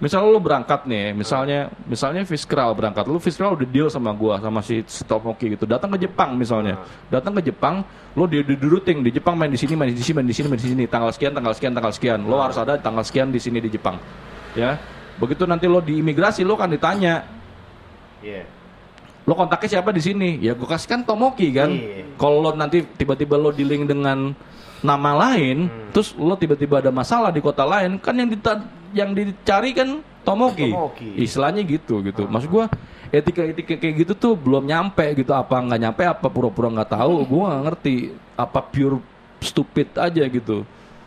[0.00, 4.60] misalnya lo berangkat nih, misalnya misalnya Fiskral berangkat, lo Fiskral udah deal sama gue sama
[4.64, 6.80] si Tomoki gitu, datang ke Jepang misalnya,
[7.12, 7.84] datang ke Jepang,
[8.16, 10.46] lo di di routing di Jepang main di sini, main di sini, main di sini,
[10.48, 13.36] main di sini, tanggal sekian, tanggal sekian, tanggal sekian, lo harus ada tanggal sekian di
[13.36, 14.00] sini di Jepang,
[14.56, 14.80] ya.
[15.20, 17.39] Begitu nanti lo di imigrasi lo kan ditanya,
[18.20, 18.44] Iya.
[19.20, 20.40] lo kontaknya siapa di sini?
[20.40, 21.70] Ya gue kasih kan Tomoki kan.
[21.70, 22.08] Iya.
[22.18, 24.32] Kalau lo nanti tiba-tiba lo dealing dengan
[24.80, 25.92] nama lain, Hmm.
[25.92, 30.72] terus lo tiba-tiba ada masalah di kota lain, kan yang dita- yang dicari kan Tomoki.
[30.72, 31.20] Tomoki.
[31.20, 32.26] Istilahnya gitu gitu.
[32.26, 32.64] Maksud gue
[33.10, 35.30] etika-etika kayak gitu tuh belum nyampe gitu.
[35.30, 36.02] Apa nggak nyampe?
[36.02, 37.22] Apa pura-pura nggak tahu?
[37.22, 37.94] Gue nggak ngerti.
[38.34, 38.98] Apa pure
[39.38, 40.64] stupid aja gitu.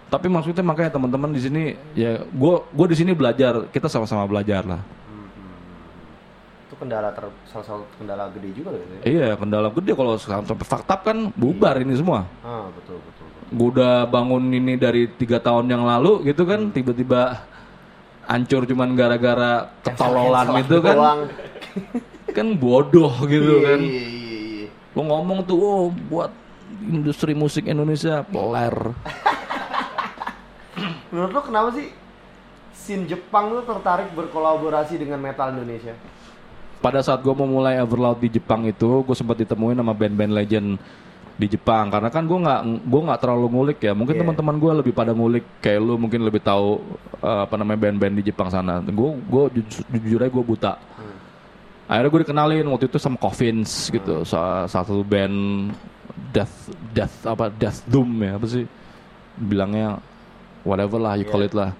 [0.08, 4.62] Tapi maksudnya makanya teman-teman di sini ya gue gue di sini belajar kita sama-sama belajar
[4.64, 4.82] lah.
[6.84, 9.02] Kendala ter salah satu kendala gede juga gitu ya.
[9.08, 12.28] Iya kendala gede kalau sampai faktab kan bubar ini semua.
[12.44, 13.24] Ah, betul betul.
[13.32, 13.56] betul.
[13.56, 17.48] Gue udah bangun ini dari tiga tahun yang lalu gitu kan tiba-tiba
[18.28, 20.98] hancur cuman gara-gara ketololan itu kan
[22.36, 23.80] kan bodoh gitu Iya, kan.
[23.80, 24.70] Iya, iya, iya.
[24.92, 26.36] Lo ngomong tuh oh buat
[26.84, 28.76] industri musik Indonesia peler.
[31.16, 31.96] Menurut lo kenapa sih
[32.76, 35.96] scene Jepang tuh tertarik berkolaborasi dengan metal Indonesia?
[36.84, 40.76] Pada saat gue mau mulai Everloud di Jepang itu gue sempat ditemuin sama band-band legend
[41.34, 41.88] di Jepang.
[41.88, 43.96] Karena kan gue nggak gue nggak terlalu ngulik ya.
[43.96, 44.22] Mungkin Iya.
[44.22, 45.48] teman-teman gue lebih pada ngulik.
[45.64, 46.84] Kayak lu mungkin lebih tahu
[47.24, 48.84] eh, apa namanya band-band di Jepang sana.
[48.84, 50.74] Gue gue jujur, jujur aja gue buta
[51.84, 54.24] akhirnya gue dikenalin waktu itu sama Coffins gitu.
[54.24, 55.72] Sa- satu band
[56.32, 58.66] death death apa death doom ya apa sih?
[59.36, 60.00] Bilangnya
[60.64, 61.72] whatever lah you call it lah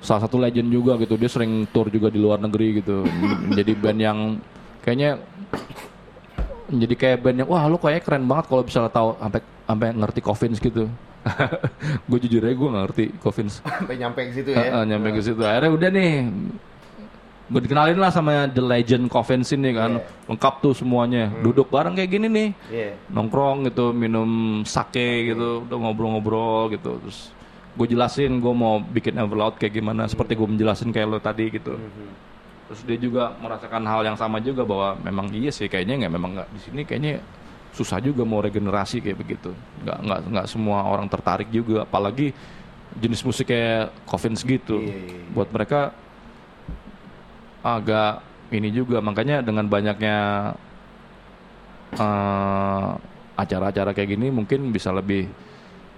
[0.00, 1.16] salah satu legend juga gitu.
[1.16, 3.04] Dia sering tour juga di luar negeri gitu.
[3.52, 4.18] Jadi band yang
[4.82, 5.18] kayaknya
[6.66, 10.20] jadi kayak band yang wah lu kayaknya keren banget kalau bisa tahu sampai sampai ngerti
[10.22, 10.90] Coffins gitu.
[12.08, 14.86] Gue jujur aja gue ngerti Coffins Sampai nyampe ke situ ya.
[14.86, 15.42] nyampe ke situ.
[15.42, 16.10] Akhirnya udah nih
[17.46, 19.98] gue dikenalin lah sama The Legend Coffins ini kan.
[20.30, 21.30] Lengkap tuh semuanya.
[21.42, 22.48] Duduk bareng kayak gini nih.
[22.70, 22.90] Iya.
[23.10, 26.94] nongkrong gitu minum sake gitu udah ngobrol-ngobrol gitu.
[27.02, 27.34] Terus
[27.76, 31.76] gue jelasin gue mau bikin Everloud kayak gimana seperti gue menjelasin kayak lo tadi gitu.
[32.66, 36.30] Terus dia juga merasakan hal yang sama juga bahwa memang iya sih kayaknya nggak memang
[36.40, 37.20] nggak di sini kayaknya
[37.76, 39.52] susah juga mau regenerasi kayak begitu.
[39.84, 42.32] Nggak nggak nggak semua orang tertarik juga apalagi
[42.96, 44.80] jenis musik kayak Coffins gitu.
[44.80, 45.28] Iya, iya, iya.
[45.36, 45.92] buat mereka
[47.60, 48.24] agak
[48.56, 50.16] ini juga makanya dengan banyaknya
[51.92, 52.90] eh,
[53.36, 55.28] acara-acara kayak gini mungkin bisa lebih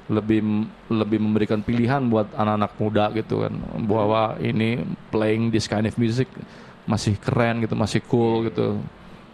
[0.09, 0.41] lebih
[0.89, 3.55] lebih memberikan pilihan buat anak-anak muda gitu kan.
[3.85, 4.83] Bahwa ini
[5.13, 6.29] playing this kind of music
[6.89, 8.81] masih keren gitu masih cool gitu.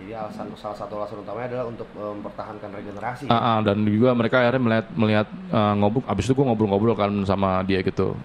[0.03, 3.25] Jadi alasan salah satu alasan utamanya adalah untuk eh, mempertahankan regenerasi.
[3.31, 7.13] Ah, ah, dan juga mereka akhirnya melihat melihat eh, ngobrol abis itu gue ngobrol-ngobrol kan
[7.23, 8.19] sama dia gitu.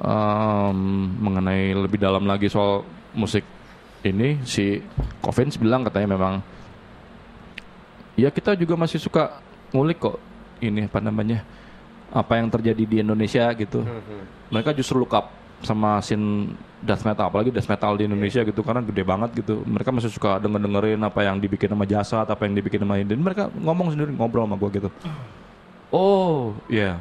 [0.00, 0.80] Em,
[1.20, 3.44] mengenai lebih dalam lagi soal musik
[4.00, 4.80] ini si
[5.20, 6.34] Coffins bilang katanya memang
[8.16, 9.44] ya kita juga masih suka
[9.76, 10.16] ngulik kok
[10.60, 11.42] ini apa namanya
[12.10, 13.82] apa yang terjadi di Indonesia gitu.
[14.50, 15.30] Mereka justru look up
[15.60, 19.60] sama scene death metal apalagi death metal di Indonesia gitu karena gede banget gitu.
[19.64, 23.12] Mereka masih suka denger dengerin apa yang dibikin sama Jasad apa yang dibikin sama ini
[23.16, 24.88] mereka ngomong sendiri ngobrol sama gue gitu.
[25.92, 26.56] Oh.
[26.70, 26.98] Ya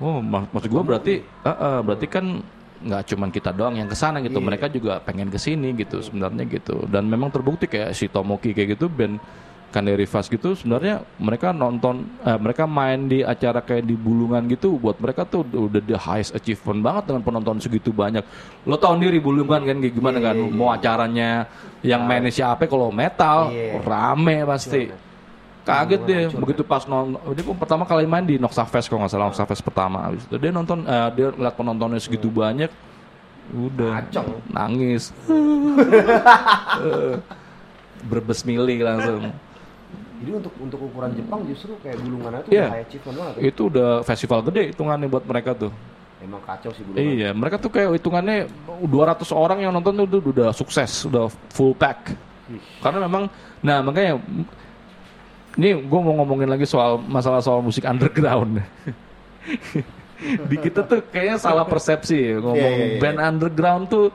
[0.00, 1.14] oh mak- maksud gue berarti
[1.44, 2.40] ah, ah, berarti kan
[2.80, 4.40] nggak cuman kita doang yang ke sana gitu.
[4.40, 6.88] Mereka juga pengen ke sini gitu sebenarnya gitu.
[6.88, 9.20] Dan memang terbukti kayak si Tomoki kayak gitu band
[9.70, 14.74] Kanderi Fast gitu sebenarnya mereka nonton eh, mereka main di acara kayak di Bulungan gitu
[14.74, 18.26] buat mereka tuh udah the highest achievement banget dengan penonton segitu banyak.
[18.66, 20.34] Lo tau sendiri Bulungan kan kayak gimana kan?
[20.34, 21.46] Mau acaranya
[21.80, 22.66] yang mainnya siapa?
[22.66, 23.78] Kalau metal Iya.
[23.80, 24.90] rame pasti.
[25.60, 29.12] Kaget deh begitu pas nonton dia pun pertama kali main di Noxa Fest kalau nggak
[29.12, 30.02] salah Noxa Fest pertama.
[30.10, 32.72] Habis itu dia nonton eh, dia lihat penontonnya segitu banyak
[33.54, 34.40] udah Kacau.
[34.50, 35.14] nangis.
[38.00, 39.28] Berbes mili langsung
[40.20, 43.34] Jadi untuk untuk ukuran Jepang justru kayak gulungan itu udah high achievement banget.
[43.34, 43.40] ya.
[43.48, 45.72] itu udah festival gede hitungannya buat mereka tuh
[46.20, 47.00] Emang kacau sih gulungan.
[47.00, 48.44] iya mereka tuh kayak hitungannya
[48.84, 52.12] 200 orang yang nonton tuh udah, udah sukses udah full pack
[52.84, 54.20] karena memang nah makanya
[55.56, 58.60] ini gue mau ngomongin lagi soal masalah soal musik underground
[60.20, 63.00] di kita tuh kayaknya salah persepsi ya, ngomong Iya, iya, iya.
[63.00, 64.06] band underground tuh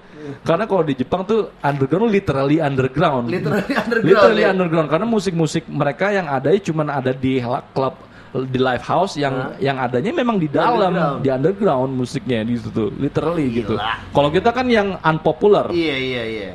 [0.46, 4.50] karena kalau di Jepang tuh underground literally underground Literally underground, literally ya.
[4.54, 7.42] underground karena musik-musik mereka yang ada cuma ada di
[7.74, 7.98] klub
[8.36, 11.20] di live house yang yang adanya memang di dalam underground.
[11.24, 13.80] di underground musiknya di situ tuh literally gitu
[14.12, 16.52] kalau kita kan yang unpopular Iya iya iya.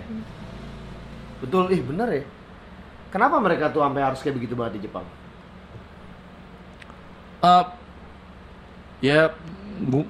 [1.41, 2.25] Betul, ih bener ya.
[3.09, 5.09] Kenapa mereka tuh sampai harus kayak begitu banget di Jepang?
[7.41, 7.65] Eh,
[9.01, 9.33] ya
[9.81, 10.05] gua,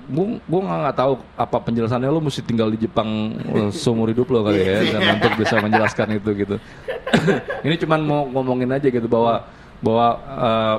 [0.50, 2.10] gua nggak tahu apa penjelasannya.
[2.10, 3.38] Lo mesti tinggal di Jepang
[3.70, 6.56] seumur hidup lo kali ya dan untuk bisa menjelaskan itu gitu.
[7.66, 9.46] Ini cuman mau ngomongin aja gitu bahwa
[9.80, 10.76] bahwa eh,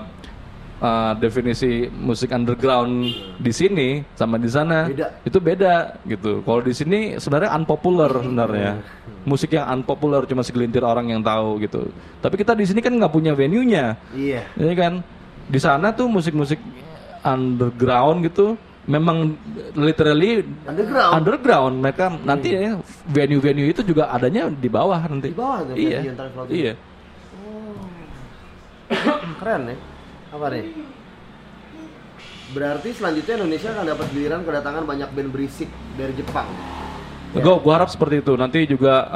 [0.81, 3.09] eh, definisi musik underground
[3.39, 5.07] di sini sama di sana Beda.
[5.23, 5.75] itu beda
[6.05, 6.43] gitu.
[6.45, 8.71] Kalau di sini sebenarnya unpopular sebenarnya.
[9.21, 11.93] Musik yang unpopular cuma segelintir orang yang tahu gitu.
[12.19, 14.41] Tapi kita di sini kan nggak punya venue nya Iya.
[14.57, 14.93] ini kan?
[15.51, 16.57] Di sana tuh musik-musik
[17.21, 18.57] underground gitu
[18.89, 19.37] memang
[19.77, 21.11] literally Underground.
[21.13, 21.73] underground.
[21.85, 25.29] Mereka nanti ya, venue-venue itu juga adanya di bawah nanti.
[25.29, 25.99] Di bawah tuh, iya.
[26.49, 26.73] Iya.
[29.39, 29.77] Keren ya.
[30.31, 30.65] Apa nih?
[32.51, 36.49] Berarti selanjutnya Indonesia akan dapat giliran kedatangan banyak band berisik dari Jepang.
[37.31, 38.35] gue gua harap seperti itu.
[38.35, 39.07] Nanti juga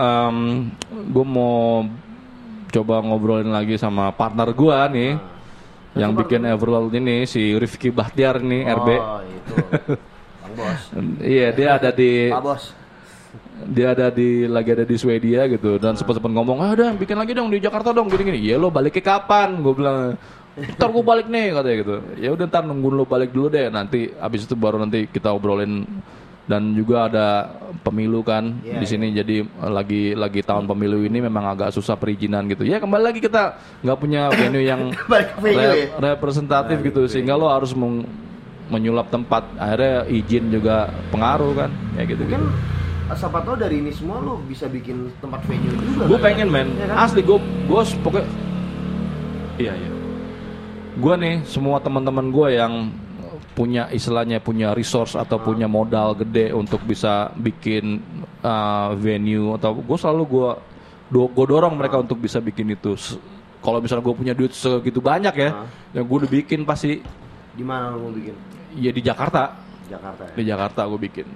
[0.88, 1.84] gue mau
[2.72, 5.19] coba ngobrolin lagi sama partner gua nih
[5.95, 9.53] yang bikin Everload ini si Rifki Bahtiar nih RB Oh, itu.
[10.41, 10.81] Bang Bos.
[11.19, 12.63] iya dia ada di Pak Bos.
[13.65, 17.15] dia ada di lagi ada di Swedia gitu dan sempat sempat ngomong ah udah bikin
[17.15, 20.19] lagi dong di Jakarta dong gini gini ya lo baliknya kapan gue bilang
[20.55, 24.11] ntar gue balik nih katanya gitu ya udah ntar nungguin lo balik dulu deh nanti
[24.11, 25.88] abis itu baru nanti kita obrolin
[26.45, 27.27] dan juga ada
[27.81, 29.09] pemilu kan Iya, di sini.
[29.11, 32.61] jadi eh, lagi lagi tahun pemilu ini memang agak susah perizinan gitu.
[32.61, 35.89] Ya kembali lagi kita nggak punya venue yang re- ya?
[35.97, 37.09] representatif gitu.
[37.09, 38.05] sehingga lo harus meng-
[38.65, 39.41] menyulap tempat.
[39.55, 41.69] Akhirnya izin juga pengaruh kan.
[41.97, 43.13] Ya gitu Mungkin gitu.
[43.15, 46.05] siapa tahu dari ini semua lo bisa bikin tempat venue juga.
[46.05, 46.26] gue kan?
[46.26, 46.67] pengen men.
[46.73, 46.97] Iya kan?
[47.05, 48.27] asli gue gue pokoknya
[49.57, 49.89] iya iya.
[50.95, 52.73] Gue nih semua teman-teman gue yang
[53.56, 58.03] punya istilahnya punya resource atau punya modal gede untuk bisa bikin
[58.41, 60.49] uh, venue atau gue selalu gue
[61.07, 62.99] do gue dorong mereka untuk bisa bikin itu
[63.64, 65.49] kalau misalnya gue punya duit segitu banyak ya
[65.91, 66.99] yang gue udah bikin pasti
[67.56, 68.36] Di mana lu mau bikin?
[68.76, 69.56] ya di Jakarta
[69.88, 70.34] Jakarta ya.
[70.36, 71.27] di Jakarta gue bikin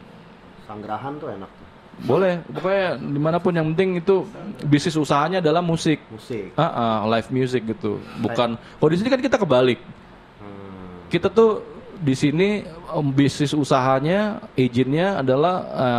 [0.65, 1.65] Sanggerahan tuh enak tuh.
[2.01, 4.27] boleh pokoknya di mana pun yang penting itu
[4.63, 6.51] bisnis usahanya adalah musik Musik.
[6.53, 9.79] Ah, ah, live music gitu bukan kalau di sini kan kita kebalik
[10.39, 11.03] Hmm.
[11.07, 11.63] kita tuh
[11.99, 15.55] di sini em, bisnis usahanya izinnya adalah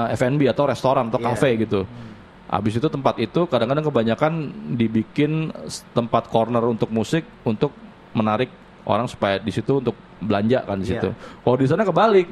[0.08, 1.26] eh, F&B atau restoran atau Iya.
[1.32, 1.84] cafe gitu.
[2.50, 4.32] Habis itu tempat itu kadang-kadang kebanyakan
[4.74, 5.54] dibikin
[5.94, 7.70] tempat corner untuk musik untuk
[8.10, 8.50] menarik
[8.82, 10.92] orang supaya di situ untuk belanja kan di Iya.
[10.98, 11.08] situ.
[11.14, 12.26] Kalau di sana kebalik.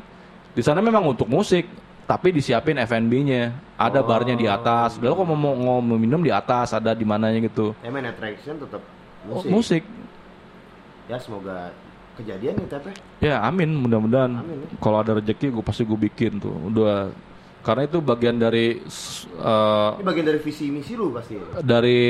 [0.49, 1.71] Di sana memang untuk musik
[2.03, 3.53] tapi disiapin F&B-nya.
[3.79, 4.99] Ada barnya di atas.
[4.99, 7.77] Lalu kalau mau, mau, minum di atas ada di mananya gitu.
[7.85, 8.83] Main attraction tetap
[9.29, 9.51] Oh, musik.
[9.51, 9.83] musik.
[11.07, 11.71] Ya semoga
[12.19, 12.95] kejadian nih Tep ya.
[13.23, 14.43] Ya amin mudah-mudahan.
[14.43, 14.67] Amin.
[14.83, 16.55] kalau ada rezeki gue pasti gue bikin tuh.
[16.69, 17.15] Udah
[17.63, 18.81] karena itu bagian dari
[19.39, 21.39] eh, Ini bagian dari visi misi lu pasti.
[21.39, 21.63] ya?
[21.63, 22.01] dari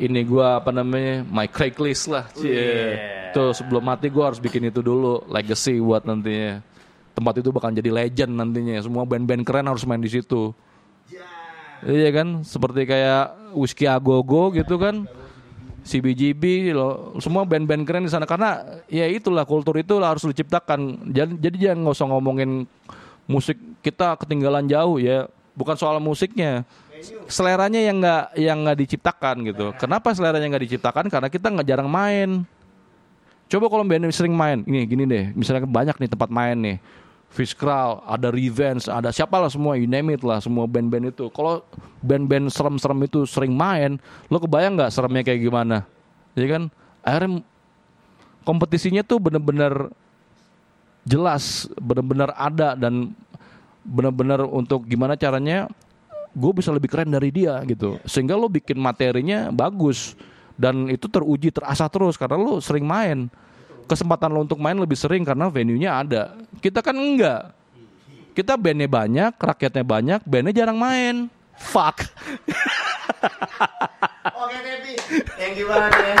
[0.00, 2.96] ini gue apa namanya my Craigslist lah cie.
[3.36, 6.64] Tuh sebelum mati gue harus bikin itu dulu legacy buat nantinya.
[7.12, 8.80] Tempat itu bakal jadi legend nantinya.
[8.80, 10.56] Semua band-band keren harus main di situ.
[11.84, 12.10] Iya.
[12.12, 12.42] Kan?
[12.42, 15.19] Seperti kayak Whiskey Agogo gitu kan
[15.90, 18.22] CBGB loh semua band-band keren di sana.
[18.30, 21.10] Karena ya itulah kultur itu harus diciptakan.
[21.10, 22.50] Jadi jadi jangan nggak usah ngomongin
[23.26, 25.26] musik kita ketinggalan jauh ya.
[25.58, 26.62] Bukan soal musiknya.
[27.26, 29.74] Seleranya yang nggak yang nggak diciptakan gitu.
[29.74, 31.10] Kenapa seleranya nggak diciptakan?
[31.10, 32.46] Karena kita nggak jarang main.
[33.50, 35.34] Coba kalau band sering main ini gini deh.
[35.34, 36.78] Misalnya banyak nih tempat main nih
[37.30, 41.30] Fiskral, ada Revenge, ada siapa lah semua, you name it lah semua band-band itu.
[41.30, 41.62] Kalau
[42.02, 45.86] band-band serem-serem itu sering main, lo kebayang nggak seremnya kayak gimana?
[46.34, 46.74] Ya kan?
[47.06, 47.46] Akhirnya
[48.42, 49.94] kompetisinya tuh bener-bener
[51.06, 53.14] jelas, bener-bener ada dan
[53.86, 55.70] bener-bener untuk gimana caranya
[56.34, 58.02] gue bisa lebih keren dari dia gitu.
[58.10, 60.18] Sehingga lo bikin materinya bagus
[60.58, 63.30] dan itu teruji, terasa terus karena lo sering main
[63.90, 66.22] kesempatan lo untuk main lebih sering karena venue-nya ada.
[66.62, 67.50] Kita kan enggak.
[68.30, 71.26] Kita bandnya banyak, rakyatnya banyak, bandnya jarang main.
[71.58, 72.06] Fuck.
[74.40, 74.94] Oke Tepi,
[75.36, 76.16] thank you banget ya.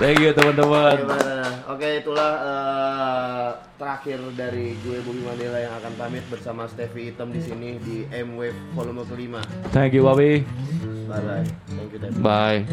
[0.00, 1.04] Thank you teman-teman.
[1.68, 7.40] Oke, itulah eh, terakhir dari gue Bobby Mandela yang akan pamit bersama Stevie Hitam di
[7.44, 9.44] sini di M Wave volume kelima.
[9.74, 10.44] Thank you, Bobby.
[11.04, 11.44] Bye bye.
[11.76, 12.20] Thank you Tepi.
[12.24, 12.64] Bye.